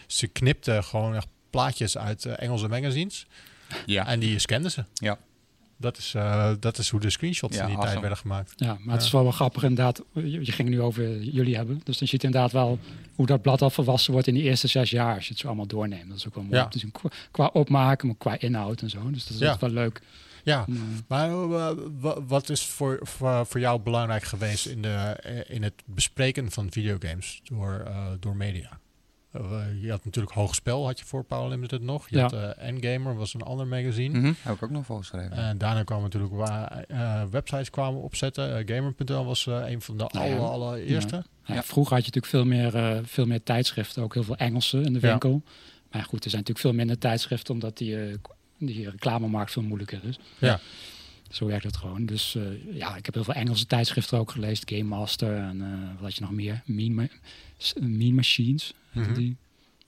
ze 0.07 0.27
knipten 0.27 0.83
gewoon 0.83 1.15
echt 1.15 1.27
plaatjes 1.49 1.97
uit 1.97 2.25
Engelse 2.25 2.67
magazines 2.67 3.25
Ja. 3.85 4.07
en 4.07 4.19
die 4.19 4.39
scanden 4.39 4.71
ze. 4.71 4.83
Ja. 4.93 5.17
Dat 5.83 5.97
is, 5.97 6.13
eh, 6.13 6.51
dat 6.59 6.77
is 6.77 6.89
hoe 6.89 6.99
de 6.99 7.09
screenshots 7.09 7.55
Ja, 7.55 7.61
in 7.61 7.67
die 7.67 7.75
awesome. 7.77 7.99
tijd 8.01 8.01
werden 8.09 8.17
gemaakt. 8.31 8.53
Ja, 8.55 8.77
maar 8.83 8.95
het 8.95 9.03
is 9.03 9.11
wel 9.11 9.23
wel 9.23 9.31
grappig 9.31 9.63
inderdaad. 9.63 10.01
Je, 10.13 10.21
je 10.31 10.51
ging 10.51 10.67
het 10.67 10.77
nu 10.77 10.81
over 10.81 11.19
jullie 11.23 11.55
hebben. 11.55 11.81
Dus 11.83 11.97
dan 11.97 12.07
ziet 12.07 12.21
je 12.21 12.27
inderdaad 12.27 12.51
wel 12.51 12.79
hoe 13.15 13.25
dat 13.25 13.41
blad 13.41 13.61
al 13.61 13.69
volwassen 13.69 14.11
wordt 14.13 14.27
in 14.27 14.33
die 14.33 14.43
eerste 14.43 14.67
zes 14.67 14.89
jaar. 14.89 15.15
Als 15.15 15.23
je 15.23 15.29
het 15.31 15.39
zo 15.39 15.47
allemaal 15.47 15.67
doorneemt. 15.67 16.07
Dat 16.09 16.17
is 16.17 16.27
ook 16.27 16.35
wel 16.35 16.43
mooi 16.43 16.55
Ja. 16.55 16.63
om 16.63 16.69
te 16.69 16.79
zien. 16.79 16.91
Qua, 16.91 17.09
qua 17.31 17.49
opmaken, 17.53 18.07
maar 18.07 18.15
qua 18.17 18.39
inhoud 18.39 18.81
en 18.81 18.89
zo. 18.89 19.09
Dus 19.11 19.25
dat 19.27 19.41
is 19.53 19.59
wel 19.59 19.69
leuk. 19.69 20.01
Ja, 20.43 20.63
Ja. 20.67 20.73
maar 21.07 21.29
eh, 21.29 21.71
wa- 21.99 22.21
wat 22.23 22.49
is 22.49 22.65
voor, 22.65 22.99
voor, 23.01 23.45
voor 23.45 23.59
jou 23.59 23.79
belangrijk 23.81 24.23
geweest 24.23 24.65
in, 24.65 24.81
de, 24.81 24.89
eh, 25.23 25.55
in 25.55 25.63
het 25.63 25.73
bespreken 25.85 26.51
van 26.51 26.67
videogames 26.71 27.41
door, 27.43 27.83
eh, 27.87 28.05
door 28.19 28.35
media? 28.35 28.79
Eh, 29.33 29.81
je 29.81 29.89
had 29.89 30.05
natuurlijk 30.05 30.33
Hoogspel, 30.33 30.85
had 30.85 30.99
je 30.99 31.05
voor 31.05 31.23
Power 31.23 31.49
Limited 31.49 31.81
nog. 31.81 32.09
Je 32.09 32.15
Ja. 32.15 32.21
had 32.21 32.33
eh, 32.33 32.67
Endgamer, 32.67 33.15
was 33.15 33.33
een 33.33 33.41
ander 33.41 33.67
magazine. 33.67 34.17
Mhm, 34.19 34.33
Heb 34.41 34.55
ik 34.55 34.63
ook 34.63 34.69
nog 34.69 34.85
voor 34.85 34.97
geschreven. 34.97 35.31
En 35.31 35.57
daarna 35.57 35.83
kwamen 35.83 36.03
natuurlijk 36.03 36.33
waar 36.33 36.83
eh, 36.87 37.23
websites 37.31 37.69
kwamen 37.69 38.01
opzetten. 38.01 38.67
Gamer.nl 38.67 39.25
was 39.25 39.47
eh, 39.47 39.61
een 39.71 39.81
van 39.81 39.97
de 39.97 40.05
Nou 40.11 40.39
allereerste. 40.39 41.23
Ja, 41.45 41.53
Ja. 41.53 41.63
Vroeger 41.63 41.93
had 41.95 42.05
je 42.05 42.11
natuurlijk 42.13 42.25
veel 42.25 42.45
meer, 42.45 42.75
eh, 42.75 42.99
veel 43.03 43.25
meer 43.25 43.43
tijdschriften. 43.43 44.03
Ook 44.03 44.13
heel 44.13 44.23
veel 44.23 44.37
Engelse 44.37 44.81
in 44.81 44.93
de 44.93 44.99
Ja. 45.01 45.09
winkel. 45.09 45.41
Maar 45.91 46.03
goed, 46.03 46.23
er 46.23 46.29
zijn 46.29 46.41
natuurlijk 46.41 46.59
veel 46.59 46.73
minder 46.73 46.97
tijdschriften. 46.97 47.53
Omdat 47.53 47.77
die, 47.77 48.01
eh, 48.05 48.13
die 48.57 48.89
reclamemarkt 48.89 49.51
veel 49.51 49.61
moeilijker 49.61 49.99
is. 50.03 50.19
Ja. 50.39 50.59
Zo 51.29 51.45
werkt 51.45 51.63
het 51.63 51.77
gewoon. 51.77 52.05
Dus 52.05 52.35
eh, 52.35 52.75
ja, 52.77 52.95
ik 52.95 53.05
heb 53.05 53.13
heel 53.13 53.23
veel 53.23 53.33
Engelse 53.33 53.65
tijdschriften 53.65 54.17
ook 54.19 54.31
gelezen. 54.31 54.67
Game 54.69 54.83
Master 54.83 55.35
en 55.37 55.61
eh, 55.61 55.67
wat 55.93 56.01
had 56.01 56.15
je 56.15 56.21
nog 56.21 56.31
meer? 56.31 56.61
Mean, 56.65 57.09
S- 57.52 57.52
mean 57.79 58.15
Machines. 58.15 58.73
Mhm. 58.91 59.13
die. 59.13 59.35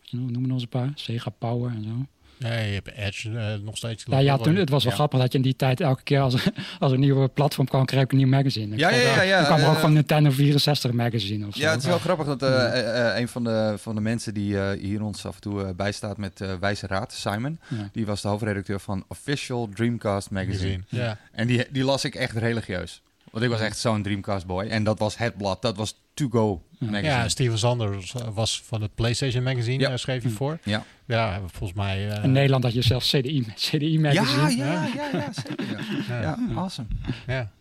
Wat 0.01 0.09
je 0.31 0.39
nog, 0.39 0.51
eens 0.51 0.61
een 0.61 0.69
paar. 0.69 0.91
Sega 0.95 1.29
Power 1.29 1.71
en 1.71 1.83
zo. 1.83 2.05
Nee, 2.37 2.67
je 2.67 2.73
hebt 2.73 2.91
Edge 2.91 3.37
eh, 3.37 3.59
nog 3.63 3.77
steeds. 3.77 4.03
Ja, 4.07 4.17
ja, 4.17 4.37
toen, 4.37 4.55
het 4.55 4.69
was 4.69 4.83
wel 4.83 4.91
Ja. 4.91 4.97
grappig 4.97 5.19
dat 5.19 5.31
je 5.31 5.37
in 5.37 5.43
die 5.43 5.55
tijd 5.55 5.81
elke 5.81 6.03
keer 6.03 6.19
als, 6.19 6.35
als 6.79 6.91
een 6.91 6.99
nieuwe 6.99 7.27
platform 7.27 7.67
kwam, 7.67 7.85
kreeg 7.85 8.01
ik 8.03 8.11
een 8.11 8.17
nieuw 8.17 8.27
magazine. 8.27 8.73
Ik 8.73 8.79
Ja, 8.79 8.89
vond 8.89 9.01
ja, 9.01 9.15
ja, 9.15 9.21
ja, 9.21 9.37
Dan 9.37 9.45
kwam 9.45 9.59
er 9.59 9.67
ook 9.67 9.75
eh, 9.75 9.81
van 9.81 9.93
Nintendo 9.93 10.29
64 10.31 10.91
magazine 10.91 11.47
of 11.47 11.55
zo. 11.55 11.61
Ja, 11.61 11.71
het 11.71 11.79
is 11.79 11.85
wel 11.85 11.99
grappig 11.99 12.25
dat 12.25 12.43
eh, 12.43 13.09
eh, 13.11 13.19
een 13.19 13.27
van 13.27 13.43
de, 13.43 13.73
van 13.77 13.95
de 13.95 14.01
mensen 14.01 14.33
die 14.33 14.59
hier 14.75 15.03
ons 15.03 15.25
af 15.25 15.35
en 15.35 15.41
toe 15.41 15.73
bijstaat 15.73 16.17
met 16.17 16.43
wijze 16.59 16.87
raad, 16.87 17.13
Simon, 17.13 17.59
Ja. 17.67 17.89
die 17.91 18.05
was 18.05 18.21
de 18.21 18.27
hoofdredacteur 18.27 18.79
van 18.79 19.03
Official 19.07 19.69
Dreamcast 19.73 20.29
Magazine. 20.29 20.83
Ja. 20.89 21.17
En 21.31 21.47
die, 21.47 21.65
die 21.71 21.83
las 21.83 22.03
ik 22.05 22.15
echt 22.15 22.37
religieus. 22.37 23.01
Want 23.35 23.47
ik 23.47 23.53
was 23.53 23.61
echt 23.61 23.77
zo'n 23.77 24.01
Dreamcast 24.01 24.45
boy. 24.45 24.63
En 24.65 24.83
dat 24.83 24.99
was 24.99 25.17
het 25.17 25.37
blad, 25.37 25.61
dat 25.61 25.75
was 25.77 25.95
To 26.13 26.27
Go. 26.29 26.61
Magazine. 26.79 27.07
ja, 27.07 27.27
Steven 27.29 27.57
Sanders 27.57 28.13
was 28.33 28.61
van 28.65 28.81
het 28.81 28.95
PlayStation 28.95 29.43
Magazine, 29.43 29.79
Ja. 29.83 29.89
eh, 29.89 29.97
schreef 29.97 30.21
hij 30.21 30.31
Hm. 30.31 30.37
voor. 30.37 30.59
Ja. 30.63 30.83
Ja, 31.05 31.39
volgens 31.51 31.79
mij. 31.79 32.09
eh, 32.11 32.23
In 32.23 32.31
Nederland 32.31 32.63
had 32.63 32.73
je 32.73 32.81
zelfs 32.81 33.09
CDI, 33.09 33.45
CDI 33.55 33.91
Ja, 33.91 33.99
magazine. 33.99 34.55
ja, 34.63 34.87
ja, 34.95 35.09
ja, 35.13 35.31
zeker. 35.33 35.65
Ja, 36.09 36.15
ja. 36.15 36.21
ja 36.21 36.37
awesome. 36.55 36.87
Ja. 37.27 37.51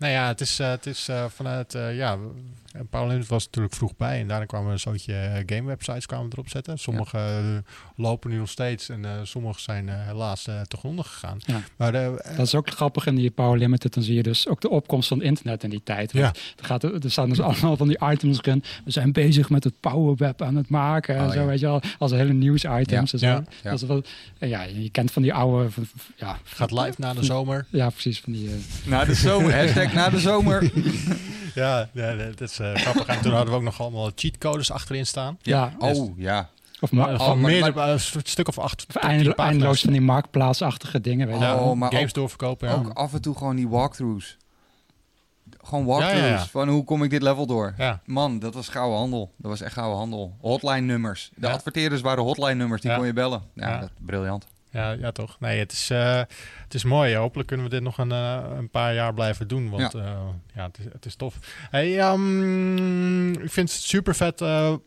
Nou 0.00 0.12
ja, 0.12 0.26
het 0.26 0.40
is, 0.40 0.58
eh, 0.58 0.70
het 0.70 0.86
is 0.86 1.08
eh, 1.08 1.24
vanuit, 1.28 1.74
eh, 1.74 1.96
ja, 1.96 2.18
Linders 2.92 3.28
was 3.28 3.44
natuurlijk 3.44 3.74
vroeg 3.74 3.96
bij 3.96 4.20
en 4.20 4.28
daarna 4.28 4.44
kwamen 4.44 4.72
een 4.72 4.78
zootje 4.78 5.14
eh, 5.14 5.42
game 5.46 5.66
websites 5.68 6.06
kwamen 6.06 6.30
erop 6.32 6.48
zetten. 6.48 6.78
Sommige 6.78 7.18
lopen 7.96 8.30
nu 8.30 8.36
nog 8.36 8.48
steeds 8.48 8.88
en 8.88 9.04
sommige 9.22 9.60
zijn 9.60 9.88
helaas 9.88 10.46
eh 10.46 10.60
te 10.60 10.76
gronden 10.76 11.04
gegaan. 11.04 11.38
Ja. 11.46 11.60
Maar 11.76 11.92
Dat 11.92 12.38
is 12.38 12.54
ook 12.54 12.70
grappig 12.70 13.06
in 13.06 13.14
die 13.14 13.30
Power 13.30 13.58
Limited. 13.58 13.94
Dan 13.94 14.02
zie 14.02 14.14
je 14.14 14.22
dus 14.22 14.48
ook 14.48 14.60
de 14.60 14.68
opkomst 14.70 15.08
van 15.08 15.22
internet 15.22 15.64
in 15.64 15.70
die 15.70 15.80
tijd. 15.84 16.12
Ja. 16.12 16.32
Er, 16.56 16.64
gaat, 16.64 16.82
er 16.82 17.10
staan 17.10 17.28
dus 17.28 17.40
allemaal 17.40 17.76
van 17.76 17.88
die 17.88 17.98
items 18.10 18.38
erin. 18.38 18.64
We 18.84 18.90
zijn 18.90 19.12
bezig 19.12 19.50
met 19.50 19.64
het 19.64 19.80
Power 19.80 20.16
Web 20.16 20.42
aan 20.42 20.56
het 20.56 20.68
maken. 20.68 21.16
en 21.16 21.24
Oh, 21.26 21.32
zo, 21.32 21.40
ja. 21.40 21.46
weet 21.46 21.60
je 21.60 21.66
wel. 21.66 21.80
Als 21.98 22.10
hele 22.10 22.32
nieuws-items. 22.32 23.10
Ja. 23.10 23.12
en 23.12 23.18
zo. 23.18 23.26
Ja. 23.26 23.44
Ja. 23.62 23.70
Dat 23.76 24.02
is 24.38 24.48
ja, 24.48 24.62
je 24.62 24.90
kent 24.90 25.12
van 25.12 25.22
die 25.22 25.34
oude... 25.34 25.70
van- 25.70 25.88
ja, 26.16 26.38
gaat 26.44 26.70
live 26.70 26.94
na 26.96 27.14
de 27.14 27.24
zomer. 27.24 27.66
Ja, 27.70 27.90
precies. 27.90 28.20
Van 28.20 28.32
die, 28.32 28.50
Na 28.84 29.04
de 29.04 29.14
zomer, 29.14 29.54
hashtag 29.60 29.89
na 29.94 30.08
de 30.10 30.18
zomer. 30.20 30.62
Ja, 31.54 31.88
ja 31.92 32.14
dat 32.16 32.40
is 32.40 32.58
eh, 32.58 32.74
grappig. 32.74 33.06
En 33.06 33.20
toen 33.20 33.32
hadden 33.32 33.50
we 33.50 33.56
ook 33.56 33.62
nog 33.64 33.80
allemaal 33.80 34.10
cheatcodes 34.14 34.70
achterin 34.70 35.06
staan. 35.06 35.38
ja. 35.42 35.72
Oh, 35.78 36.18
ja. 36.18 36.48
Of, 36.80 36.90
ma- 36.92 37.08
Eh, 37.08 37.18
van 37.18 37.40
maar- 37.40 37.50
meer, 37.50 37.74
maar- 37.74 37.86
eh, 37.88 37.92
een 37.92 38.20
stuk 38.24 38.48
of 38.48 38.58
acht. 38.58 38.84
of 38.88 38.94
eindelo- 38.96 39.30
pagina's. 39.34 39.50
eindeloos 39.50 39.80
van 39.80 39.92
die 39.92 40.00
marktplaatsachtige 40.00 41.00
dingen. 41.00 41.26
Weet 41.26 41.38
je. 41.40 41.44
Oh, 41.54 41.72
maar 41.76 41.90
games 41.92 42.08
ook- 42.08 42.14
doorverkopen. 42.14 42.68
Ja. 42.68 42.74
Ook 42.74 42.88
af 42.92 43.12
en 43.14 43.20
toe 43.20 43.36
gewoon 43.36 43.56
die 43.56 43.68
walkthroughs. 43.68 44.36
Gewoon 45.62 45.84
walkthroughs. 45.84 46.20
Ja, 46.20 46.26
ja, 46.26 46.32
ja. 46.32 46.46
Van 46.46 46.68
hoe 46.68 46.84
kom 46.84 47.02
ik 47.02 47.10
dit 47.10 47.22
level 47.22 47.46
door? 47.46 47.74
ja. 47.78 48.00
Man, 48.04 48.38
dat 48.38 48.54
was 48.54 48.68
gouden 48.68 48.98
handel. 48.98 49.32
Dat 49.36 49.50
was 49.50 49.60
echt 49.60 49.72
gouden 49.72 49.98
handel. 49.98 50.36
Hotline 50.40 50.80
nummers. 50.80 51.30
De 51.34 51.46
Ja. 51.46 51.52
adverteerders 51.52 52.00
waren 52.00 52.24
hotline 52.24 52.54
nummers. 52.54 52.80
Die 52.82 52.90
Ja. 52.90 52.96
kon 52.96 53.06
je 53.06 53.12
bellen. 53.12 53.42
Ja, 53.54 53.68
Ja. 53.68 53.78
Dat, 53.80 53.90
briljant. 53.98 54.46
Ja, 54.72 54.90
ja, 54.90 55.12
toch. 55.12 55.36
Nee, 55.40 55.58
het 55.58 55.72
is, 55.72 55.90
eh, 55.90 56.16
het 56.64 56.74
is 56.74 56.84
mooi. 56.84 57.16
Hopelijk 57.16 57.48
kunnen 57.48 57.66
we 57.66 57.72
dit 57.72 57.82
nog 57.82 57.98
een, 57.98 58.12
eh, 58.12 58.38
een 58.56 58.70
paar 58.70 58.94
jaar 58.94 59.14
blijven 59.14 59.48
doen. 59.48 59.70
Want 59.70 59.92
ja, 59.92 60.16
ja 60.54 60.62
het, 60.62 60.78
is, 60.78 60.84
het 60.92 61.06
is 61.06 61.14
tof. 61.14 61.38
Hey, 61.70 61.98
ehm, 61.98 63.30
ik 63.30 63.50
vind 63.50 63.72
het 63.72 63.82
super 63.82 64.14
vet 64.14 64.38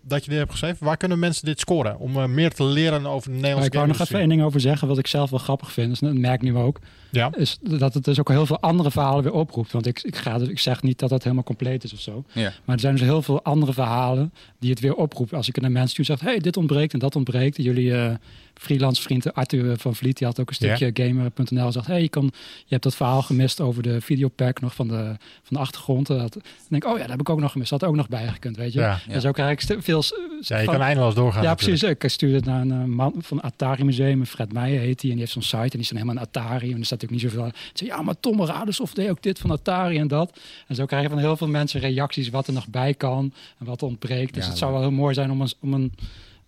dat 0.01 0.23
je 0.23 0.29
dit 0.29 0.37
hebt 0.37 0.51
geschreven. 0.51 0.85
Waar 0.85 0.97
kunnen 0.97 1.19
mensen 1.19 1.45
dit 1.45 1.59
scoren? 1.59 1.99
Om 1.99 2.17
eh, 2.17 2.25
meer 2.25 2.51
te 2.51 2.63
leren 2.63 3.05
over 3.05 3.29
de 3.29 3.35
Nederlandse 3.35 3.67
ik 3.67 3.73
wou 3.73 3.87
nog 3.87 3.99
even 3.99 4.19
één 4.19 4.29
ding 4.29 4.43
over 4.43 4.59
zeggen, 4.59 4.87
wat 4.87 4.97
ik 4.97 5.07
zelf 5.07 5.29
wel 5.29 5.39
grappig 5.39 5.71
vind. 5.71 5.89
Dus 5.89 5.99
dat 5.99 6.13
merk 6.13 6.41
ik 6.41 6.51
nu 6.51 6.57
ook. 6.57 6.79
Ja, 7.09 7.29
is 7.35 7.57
dat 7.61 7.93
het 7.93 8.03
dus 8.03 8.19
ook 8.19 8.29
heel 8.29 8.45
veel 8.45 8.59
andere 8.59 8.91
verhalen 8.91 9.23
weer 9.23 9.33
oproept. 9.33 9.71
Want 9.71 9.85
ik, 9.85 10.01
ik, 10.01 10.15
ga, 10.15 10.37
dus- 10.37 10.47
ik 10.47 10.59
zeg 10.59 10.81
niet 10.81 10.99
dat 10.99 11.09
dat 11.09 11.23
helemaal 11.23 11.43
compleet 11.43 11.83
is 11.83 11.93
of 11.93 11.99
zo. 11.99 12.23
Ja. 12.31 12.51
Maar 12.65 12.75
er 12.75 12.81
zijn 12.81 12.95
dus 12.95 13.03
heel 13.03 13.21
veel 13.21 13.43
andere 13.43 13.73
verhalen 13.73 14.33
die 14.59 14.69
het 14.69 14.79
weer 14.79 14.95
oproepen. 14.95 15.37
Als 15.37 15.47
ik 15.47 15.61
naar 15.61 15.71
mensen 15.71 15.95
toe 15.95 16.05
zeg, 16.05 16.19
hey, 16.19 16.39
dit 16.39 16.57
ontbreekt 16.57 16.93
en 16.93 16.99
dat 16.99 17.15
ontbreekt. 17.15 17.57
Jullie 17.57 17.95
eh, 17.95 18.13
freelance 18.53 19.01
vriend 19.01 19.33
Arthur 19.33 19.77
van 19.77 19.95
Vliet, 19.95 20.17
die 20.17 20.27
had 20.27 20.39
ook 20.39 20.49
een 20.49 20.55
stukje 20.55 20.91
gamer.nl 20.93 21.65
gezegd, 21.65 21.87
hey, 21.87 22.01
je, 22.01 22.09
kan, 22.09 22.23
je 22.33 22.69
hebt 22.69 22.83
dat 22.83 22.95
verhaal 22.95 23.21
gemist 23.21 23.61
over 23.61 23.83
de 23.83 24.01
videopack 24.01 24.61
nog 24.61 24.75
van 24.75 24.87
de, 24.87 25.03
van 25.43 25.55
de 25.55 25.59
achtergrond. 25.59 26.09
En 26.09 26.17
dat, 26.17 26.37
denk 26.69 26.83
ik, 26.83 26.89
oh 26.89 26.95
ja, 26.95 27.01
dat 27.01 27.11
heb 27.11 27.19
ik 27.19 27.29
ook 27.29 27.39
nog 27.39 27.51
gemist. 27.51 27.69
Dat 27.69 27.81
had 27.81 27.89
ook 27.89 27.95
nog 27.95 28.07
bijgekund, 28.09 28.57
weet 28.57 28.73
je. 28.73 28.79
ja. 28.79 28.99
Ja. 29.07 29.13
En 29.13 29.21
zo 29.21 29.31
krijg 29.31 29.69
ik 29.69 29.83
veel... 29.83 30.03
ja 30.39 30.57
je 30.57 30.65
van- 30.65 30.73
kan 30.73 30.83
eindeloos 30.83 31.15
doorgaan. 31.15 31.43
ja, 31.43 31.49
natuurlijk. 31.49 31.79
precies. 31.79 32.03
Ik 32.03 32.09
stuurde 32.09 32.35
het 32.35 32.45
naar 32.45 32.61
een 32.61 32.89
man 32.91 33.13
van 33.17 33.37
het 33.37 33.45
Atari 33.45 33.83
Museum, 33.83 34.25
Fred 34.25 34.53
Meijer 34.53 34.79
heet 34.79 35.01
hij, 35.01 35.09
en 35.09 35.17
die 35.17 35.19
heeft 35.25 35.31
zo'n 35.31 35.41
site 35.41 35.57
en 35.57 35.69
die 35.69 35.79
is 35.79 35.87
dan 35.89 35.97
helemaal 35.97 36.23
een 36.23 36.29
Atari. 36.29 36.71
En 36.71 36.79
er 36.79 36.85
staat 36.85 37.01
natuurlijk 37.01 37.21
niet 37.21 37.31
zoveel. 37.31 37.47
Ik 37.47 37.55
zei, 37.73 37.89
ja, 37.89 38.01
maar 38.01 38.19
Tom 38.19 38.43
Radesoft 38.45 38.95
deed 38.95 39.09
ook 39.09 39.21
dit 39.23 39.39
van 39.39 39.51
Atari 39.51 39.97
en 39.97 40.07
dat. 40.07 40.39
En 40.67 40.75
zo 40.75 40.85
krijg 40.85 41.03
je 41.03 41.09
van 41.09 41.17
heel 41.17 41.37
veel 41.37 41.47
mensen 41.47 41.79
reacties 41.79 42.29
wat 42.29 42.47
er 42.47 42.53
nog 42.53 42.67
bij 42.67 42.93
kan 42.93 43.33
en 43.59 43.65
wat 43.65 43.83
ontbreekt. 43.83 44.33
Dus 44.33 44.43
Ja, 44.43 44.49
het 44.49 44.57
zou 44.57 44.71
wel 44.71 44.81
heel 44.81 44.91
mooi 44.91 45.13
zijn 45.13 45.31
om 45.31 45.41
een, 45.41 45.51
om 45.59 45.73
een 45.73 45.91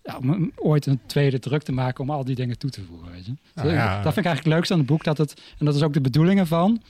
ja, 0.06 0.18
om 0.18 0.52
ooit 0.56 0.86
een 0.86 1.00
tweede 1.06 1.38
druk 1.38 1.62
te 1.62 1.72
maken 1.72 2.04
om 2.04 2.10
al 2.10 2.24
die 2.24 2.34
dingen 2.34 2.58
toe 2.58 2.70
te 2.70 2.80
voegen. 2.88 3.12
Weet 3.12 3.26
je? 3.26 3.32
Nou 3.54 3.68
ja. 3.72 3.94
Dat 3.94 4.02
vind 4.14 4.16
ik 4.16 4.24
eigenlijk 4.24 4.44
het 4.44 4.46
leukste 4.54 4.72
aan 4.72 4.78
het 4.78 4.88
boek. 4.88 5.04
Dat 5.04 5.18
het, 5.18 5.40
en 5.58 5.66
dat 5.66 5.74
is 5.74 5.82
ook 5.82 5.92
de 5.92 6.00
bedoeling 6.00 6.38
ervan. 6.38 6.82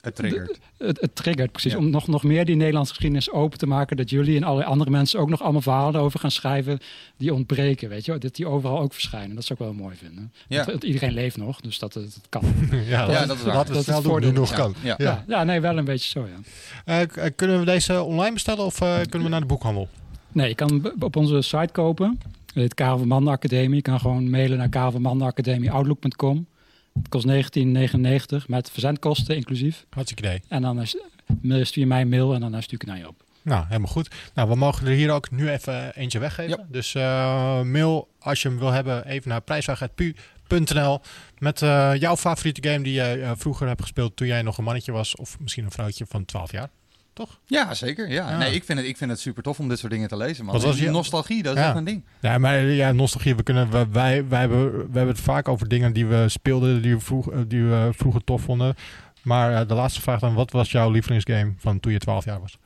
Het 0.00 0.14
triggert. 0.16 0.58
Het, 0.78 1.00
het 1.00 1.14
triggert 1.16 1.52
precies 1.52 1.72
Ja. 1.72 1.78
om 1.78 1.90
nog, 1.90 2.06
nog 2.06 2.22
meer 2.22 2.44
die 2.44 2.56
Nederlandse 2.56 2.92
geschiedenis 2.94 3.30
open 3.30 3.58
te 3.58 3.66
maken. 3.66 3.96
Dat 3.96 4.10
jullie 4.10 4.36
en 4.36 4.42
allerlei 4.42 4.70
andere 4.70 4.90
mensen 4.90 5.20
ook 5.20 5.28
nog 5.28 5.42
allemaal 5.42 5.60
verhalen 5.60 6.00
over 6.00 6.20
gaan 6.20 6.30
schrijven 6.30 6.78
die 7.16 7.34
ontbreken. 7.34 7.88
Weet 7.88 8.04
je? 8.04 8.18
Dat 8.18 8.36
die 8.36 8.46
overal 8.46 8.80
ook 8.80 8.92
verschijnen. 8.92 9.34
Dat 9.34 9.44
zou 9.44 9.58
ik 9.58 9.64
wel 9.64 9.74
mooi 9.74 9.96
vinden. 9.96 10.32
Ja. 10.48 10.64
Want, 10.64 10.82
eh, 10.82 10.88
iedereen 10.88 11.12
leeft 11.12 11.36
nog, 11.36 11.60
dus 11.60 11.78
dat, 11.78 11.92
dat, 11.92 12.02
dat 12.02 12.26
kan. 12.28 12.42
ja, 12.70 13.10
Ja, 13.10 13.26
dat 13.26 13.36
is 13.36 13.42
waar. 13.42 13.54
Dat 13.54 13.68
het 13.68 13.76
is 13.76 13.86
het 13.86 14.02
doen, 14.02 14.20
nu 14.20 14.30
nog 14.30 14.52
kan. 14.52 14.74
Ja. 14.82 15.24
Ja, 15.26 15.44
nee, 15.44 15.60
wel 15.60 15.78
een 15.78 15.84
beetje 15.84 16.10
zo, 16.10 16.26
ja. 16.26 16.40
Eh, 16.84 17.24
eh, 17.26 17.32
kunnen 17.36 17.58
we 17.58 17.64
deze 17.64 18.02
online 18.02 18.32
bestellen 18.32 18.64
of 18.64 18.80
eh, 18.80 18.96
kunnen 19.00 19.22
we 19.22 19.28
naar 19.28 19.40
de 19.40 19.46
boekhandel? 19.46 19.88
Nee, 20.32 20.48
je 20.48 20.54
kan 20.54 20.92
op 21.00 21.16
onze 21.16 21.42
site 21.42 21.68
kopen. 21.72 22.20
Het 22.54 23.04
Manden 23.04 23.32
Academie. 23.32 23.74
Je 23.74 23.82
kan 23.82 24.00
gewoon 24.00 24.30
mailen 24.30 24.58
naar 24.58 24.68
karelvanmandenacademie.outlook.com. 24.68 26.46
Het 26.92 27.08
kost 27.08 27.26
19,99 27.28 28.46
met 28.46 28.70
verzendkosten 28.70 29.36
inclusief. 29.36 29.86
Hartstikke 29.90 30.22
idee. 30.22 30.40
En 30.48 30.62
dan 30.62 30.86
stuur 30.86 31.82
je 31.82 31.86
mij 31.86 32.00
een 32.00 32.08
mail 32.08 32.34
en 32.34 32.40
dan 32.40 32.54
eh, 32.54 32.60
stuur 32.60 32.80
ik 32.80 32.86
naar 32.86 32.98
je 32.98 33.08
op. 33.08 33.24
Nou, 33.42 33.64
helemaal 33.66 33.90
goed. 33.90 34.10
Nou, 34.34 34.48
we 34.48 34.54
mogen 34.54 34.86
er 34.86 34.92
hier 34.92 35.10
ook 35.10 35.30
nu 35.30 35.50
even 35.50 35.94
eentje 35.94 36.18
weggeven. 36.18 36.58
Ja. 36.58 36.66
Dus 36.68 36.94
eh, 36.94 37.62
mail 37.62 38.08
als 38.18 38.42
je 38.42 38.48
hem 38.48 38.58
wil 38.58 38.70
hebben 38.70 39.06
even 39.06 39.28
naar 39.28 39.40
prijsvraag.pu 39.40 40.14
gamescom.nl 40.50 41.00
met 41.38 41.62
eh, 41.62 41.92
jouw 41.94 42.16
favoriete 42.16 42.68
game 42.68 42.82
die 42.82 43.02
eh, 43.02 43.32
vroeger 43.36 43.66
hebt 43.66 43.82
gespeeld 43.82 44.16
toen 44.16 44.26
jij 44.26 44.42
nog 44.42 44.58
een 44.58 44.64
mannetje 44.64 44.92
was. 44.92 45.16
Of 45.16 45.40
misschien 45.40 45.64
een 45.64 45.70
vrouwtje 45.70 46.06
van 46.08 46.24
12 46.24 46.52
jaar. 46.52 46.70
Toch? 47.12 47.40
Ja, 47.46 47.74
zeker. 47.74 48.08
Ja. 48.10 48.30
Ja. 48.30 48.36
Nee, 48.38 48.54
ik 48.54 48.64
vind, 48.64 48.78
het, 48.78 48.88
ik 48.88 48.96
vind 48.96 49.10
het 49.10 49.20
super 49.20 49.42
tof 49.42 49.58
om 49.58 49.68
dit 49.68 49.78
soort 49.78 49.92
dingen 49.92 50.08
te 50.08 50.16
lezen. 50.16 50.44
Was 50.44 50.62
Die 50.62 50.82
je- 50.84 50.90
Nostalgie, 50.90 51.42
dat 51.42 51.54
is 51.56 51.60
Ja. 51.60 51.68
echt 51.68 51.76
een 51.76 51.84
ding. 51.84 52.04
Ja, 52.20 52.38
maar 52.38 52.60
ja, 52.60 52.92
nostalgie. 52.92 53.34
We 53.36 53.42
kunnen, 53.42 53.70
wij, 53.70 53.88
wij, 53.90 54.28
wij 54.28 54.40
hebben, 54.40 54.72
we 54.72 54.78
hebben 54.82 55.06
het 55.14 55.20
vaak 55.20 55.48
over 55.48 55.68
dingen 55.68 55.92
die 55.92 56.06
we 56.06 56.28
speelden, 56.28 56.82
die 56.82 56.94
we, 56.94 57.00
vroeg, 57.00 57.30
die 57.46 57.62
we 57.64 57.90
vroeger 57.92 58.24
tof 58.24 58.42
vonden. 58.42 58.74
Maar 59.22 59.52
eh, 59.60 59.68
de 59.68 59.74
laatste 59.74 60.00
vraag 60.00 60.20
dan, 60.20 60.34
wat 60.34 60.50
was 60.50 60.70
jouw 60.70 60.90
lievelingsgame 60.90 61.52
van 61.56 61.80
toen 61.80 61.92
je 61.92 61.98
12 61.98 62.24
jaar 62.24 62.40
was? 62.40 62.58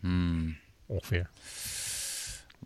Hmm. 0.00 0.56
Ongeveer. 0.86 1.28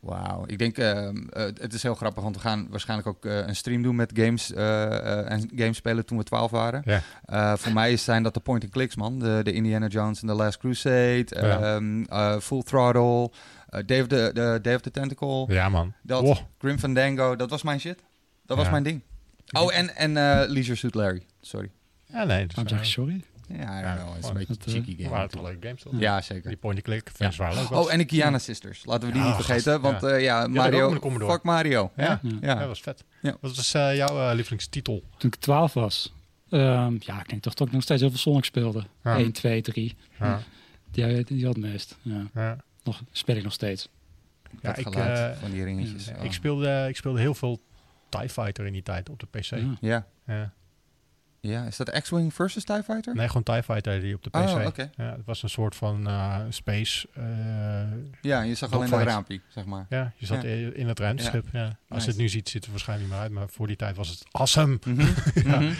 Wauw. 0.00 0.44
Ik 0.46 0.58
denk, 0.58 0.78
ehm, 0.78 1.16
eh, 1.28 1.42
het 1.42 1.72
is 1.74 1.82
heel 1.82 1.94
grappig, 1.94 2.22
want 2.22 2.34
we 2.36 2.40
gaan 2.42 2.66
waarschijnlijk 2.70 3.08
ook 3.08 3.24
eh, 3.24 3.36
een 3.46 3.56
stream 3.56 3.82
doen 3.82 3.96
met 3.96 4.12
games 4.14 4.52
eh, 4.52 4.86
eh, 4.86 5.30
en 5.30 5.50
games 5.56 5.76
spelen 5.76 6.06
toen 6.06 6.18
we 6.18 6.24
12 6.24 6.50
waren. 6.50 6.82
Ja. 6.84 7.02
Eh, 7.24 7.56
voor 7.56 7.72
mij 7.72 7.96
zijn 7.96 8.22
dat 8.22 8.34
de 8.34 8.40
point-and-clicks, 8.40 8.96
man. 8.96 9.18
De, 9.18 9.40
de 9.42 9.52
Indiana 9.52 9.86
Jones 9.86 10.20
en 10.22 10.28
The 10.28 10.34
Last 10.34 10.58
Crusade, 10.58 11.26
Ja. 11.28 11.60
ehm, 11.74 12.02
eh, 12.02 12.38
Full 12.38 12.62
Throttle, 12.62 13.02
of 13.70 14.06
the, 14.06 14.30
de, 14.62 14.72
of 14.74 14.80
the 14.80 14.90
Tentacle, 14.90 15.44
Ja, 15.48 15.68
man. 15.68 15.92
dat, 16.02 16.22
Wow. 16.22 16.36
Grim 16.58 16.78
Fandango, 16.78 17.36
dat 17.36 17.50
was 17.50 17.62
mijn 17.62 17.80
shit. 17.80 17.98
Dat 18.46 18.56
was 18.56 18.70
mijn 18.70 18.82
ding. 18.82 19.02
Oh, 19.52 19.74
en, 19.76 19.96
en 19.96 20.16
eh, 20.16 20.48
Leisure 20.48 20.76
Suit 20.76 20.94
Larry, 20.94 21.22
sorry. 21.40 21.70
Ja, 22.06 22.24
nee. 22.24 22.46
Sorry? 22.80 23.24
Ja, 23.58 23.80
Ja, 23.80 23.94
know, 23.96 24.08
het 24.14 24.22
is 24.22 24.28
een 24.28 24.34
beetje 24.34 24.54
dat, 24.56 24.66
eh, 24.66 24.72
cheeky 24.72 24.96
game. 24.96 25.08
waren 25.08 25.24
het 25.24 25.34
wel 25.34 25.42
leuke 25.44 25.66
games 25.66 25.82
toch? 25.82 25.92
Ja, 25.98 26.20
zeker. 26.20 26.48
Die 26.48 26.56
point-and-click 26.58 27.10
fans 27.14 27.36
waren 27.36 27.56
leuk. 27.56 27.70
Oh, 27.70 27.92
en 27.92 27.98
de 27.98 28.04
Kiana 28.04 28.38
Sisters. 28.38 28.84
Laten 28.84 29.06
we 29.08 29.12
die 29.14 29.22
Ja, 29.22 29.26
niet 29.36 29.44
vergeten. 29.44 29.80
Want 29.80 30.00
ja. 30.00 30.08
eh, 30.08 30.22
ja, 30.22 30.42
ook 30.42 30.48
Mario. 30.48 30.90
Fuck 31.30 31.42
Mario. 31.42 31.90
Ja? 31.96 32.20
Ja. 32.22 32.30
Ja, 32.40 32.54
dat 32.54 32.66
was 32.68 32.80
vet. 32.80 33.04
Ja. 33.22 33.36
Wat 33.40 33.56
was 33.56 33.74
eh, 33.74 33.96
jouw 33.96 34.28
eh, 34.28 34.34
lievelingstitel? 34.34 35.02
Toen 35.16 35.30
ik 35.32 35.36
12 35.40 35.74
was. 35.74 36.14
ehm, 36.50 36.94
ja, 36.98 37.20
ik 37.20 37.28
denk 37.28 37.42
toch 37.42 37.54
dat 37.54 37.66
ik 37.66 37.72
nog 37.72 37.82
steeds 37.82 38.00
heel 38.00 38.10
veel 38.10 38.18
Sonic 38.18 38.44
speelde. 38.44 38.84
Ja. 39.04 39.16
1, 39.16 39.32
2, 39.32 39.62
3. 39.62 39.96
Ja, 40.18 40.40
Die, 40.90 41.24
die 41.24 41.44
had 41.46 41.54
het 41.56 41.64
meest. 41.64 41.96
Ja. 42.02 42.26
ja. 42.34 42.56
Nog, 42.84 43.02
speel 43.10 43.36
ik 43.36 43.42
nog 43.42 43.52
steeds. 43.52 43.88
Ja, 44.62 44.76
ik, 44.76 44.88
van 45.40 45.50
die 45.50 45.64
ringetjes. 45.64 46.08
ik, 46.08 46.16
Oh. 46.22 46.30
speelde, 46.30 46.86
ik 46.88 46.96
speelde 46.96 47.20
heel 47.20 47.34
veel 47.34 47.60
TIE 48.08 48.28
Fighter 48.28 48.66
in 48.66 48.72
die 48.72 48.82
tijd 48.82 49.08
op 49.08 49.20
de 49.20 49.26
PC. 49.26 49.50
Ja. 49.80 50.06
Ja. 50.26 50.52
Ja. 51.42 51.64
is 51.64 51.76
dat 51.76 51.90
X-Wing 51.90 52.34
versus 52.34 52.64
TIE 52.64 52.82
Fighter? 52.84 53.14
Nee, 53.14 53.26
gewoon 53.26 53.42
TIE 53.42 53.62
Fighter 53.62 54.00
die 54.00 54.14
op 54.14 54.22
de 54.22 54.30
PC. 54.30 54.36
Oh, 54.36 54.66
oké. 54.66 54.90
ja, 54.96 55.04
het 55.10 55.24
was 55.24 55.42
een 55.42 55.48
soort 55.50 55.76
van 55.76 56.06
eh, 56.08 56.36
space. 56.48 57.08
eh, 57.14 57.22
Ja, 58.20 58.40
je 58.42 58.54
zag 58.54 58.70
alleen 58.72 58.92
een 58.92 59.02
raampje, 59.02 59.40
zeg 59.48 59.64
maar. 59.64 59.86
ja, 59.88 60.12
je 60.16 60.26
zat 60.26 60.42
Ja. 60.42 60.48
in 60.74 60.88
het 60.88 60.98
ruimteschip. 60.98 61.46
Ja. 61.52 61.64
Als 61.64 61.74
Nice. 61.88 62.04
je 62.04 62.10
het 62.10 62.16
nu 62.20 62.28
ziet, 62.28 62.44
ziet 62.48 62.54
het 62.54 62.64
er 62.64 62.70
waarschijnlijk 62.70 63.08
niet 63.08 63.18
meer 63.18 63.26
uit. 63.28 63.34
Maar 63.38 63.48
voor 63.48 63.66
die 63.66 63.76
tijd 63.76 63.96
was 63.96 64.08
het 64.08 64.24
awesome. 64.30 64.78
Mhm, 64.86 65.06
mhm. 65.48 65.72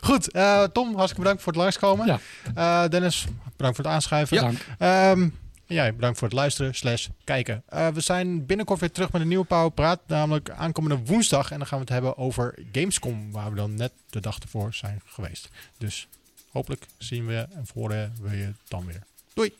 Goed, 0.00 0.30
eh, 0.30 0.62
Tom, 0.62 0.86
hartstikke 0.88 1.20
bedankt 1.22 1.42
voor 1.42 1.52
het 1.52 1.62
langskomen. 1.62 2.06
Ja. 2.06 2.18
Eh, 2.54 2.88
Dennis, 2.90 3.26
bedankt 3.56 3.76
voor 3.76 3.84
het 3.84 3.94
aanschuiven. 3.94 4.36
Ja. 4.36 4.42
Dank. 4.42 5.32
En 5.68 5.74
jij 5.74 5.94
bedankt 5.94 6.18
voor 6.18 6.28
het 6.28 6.36
luisteren 6.36 6.74
slash 6.74 7.08
kijken. 7.24 7.62
Eh, 7.68 7.88
we 7.88 8.00
zijn 8.00 8.46
binnenkort 8.46 8.80
weer 8.80 8.92
terug 8.92 9.12
met 9.12 9.20
een 9.20 9.28
nieuwe 9.28 9.44
Power 9.44 9.70
Praat. 9.70 10.00
Namelijk 10.06 10.50
aankomende 10.50 11.04
woensdag. 11.04 11.50
En 11.50 11.58
dan 11.58 11.66
gaan 11.66 11.78
we 11.78 11.84
het 11.84 11.92
hebben 11.92 12.16
over 12.16 12.54
Gamescom. 12.72 13.32
Waar 13.32 13.50
we 13.50 13.56
dan 13.56 13.74
net 13.74 13.92
de 14.10 14.20
dag 14.20 14.38
ervoor 14.38 14.74
zijn 14.74 15.00
geweest. 15.04 15.48
Dus 15.78 16.08
hopelijk 16.50 16.86
zien 16.98 17.26
we 17.26 17.46
en 17.54 17.66
horen 17.74 18.12
we 18.20 18.36
je 18.36 18.52
dan 18.68 18.86
weer. 18.86 19.02
Doei! 19.34 19.52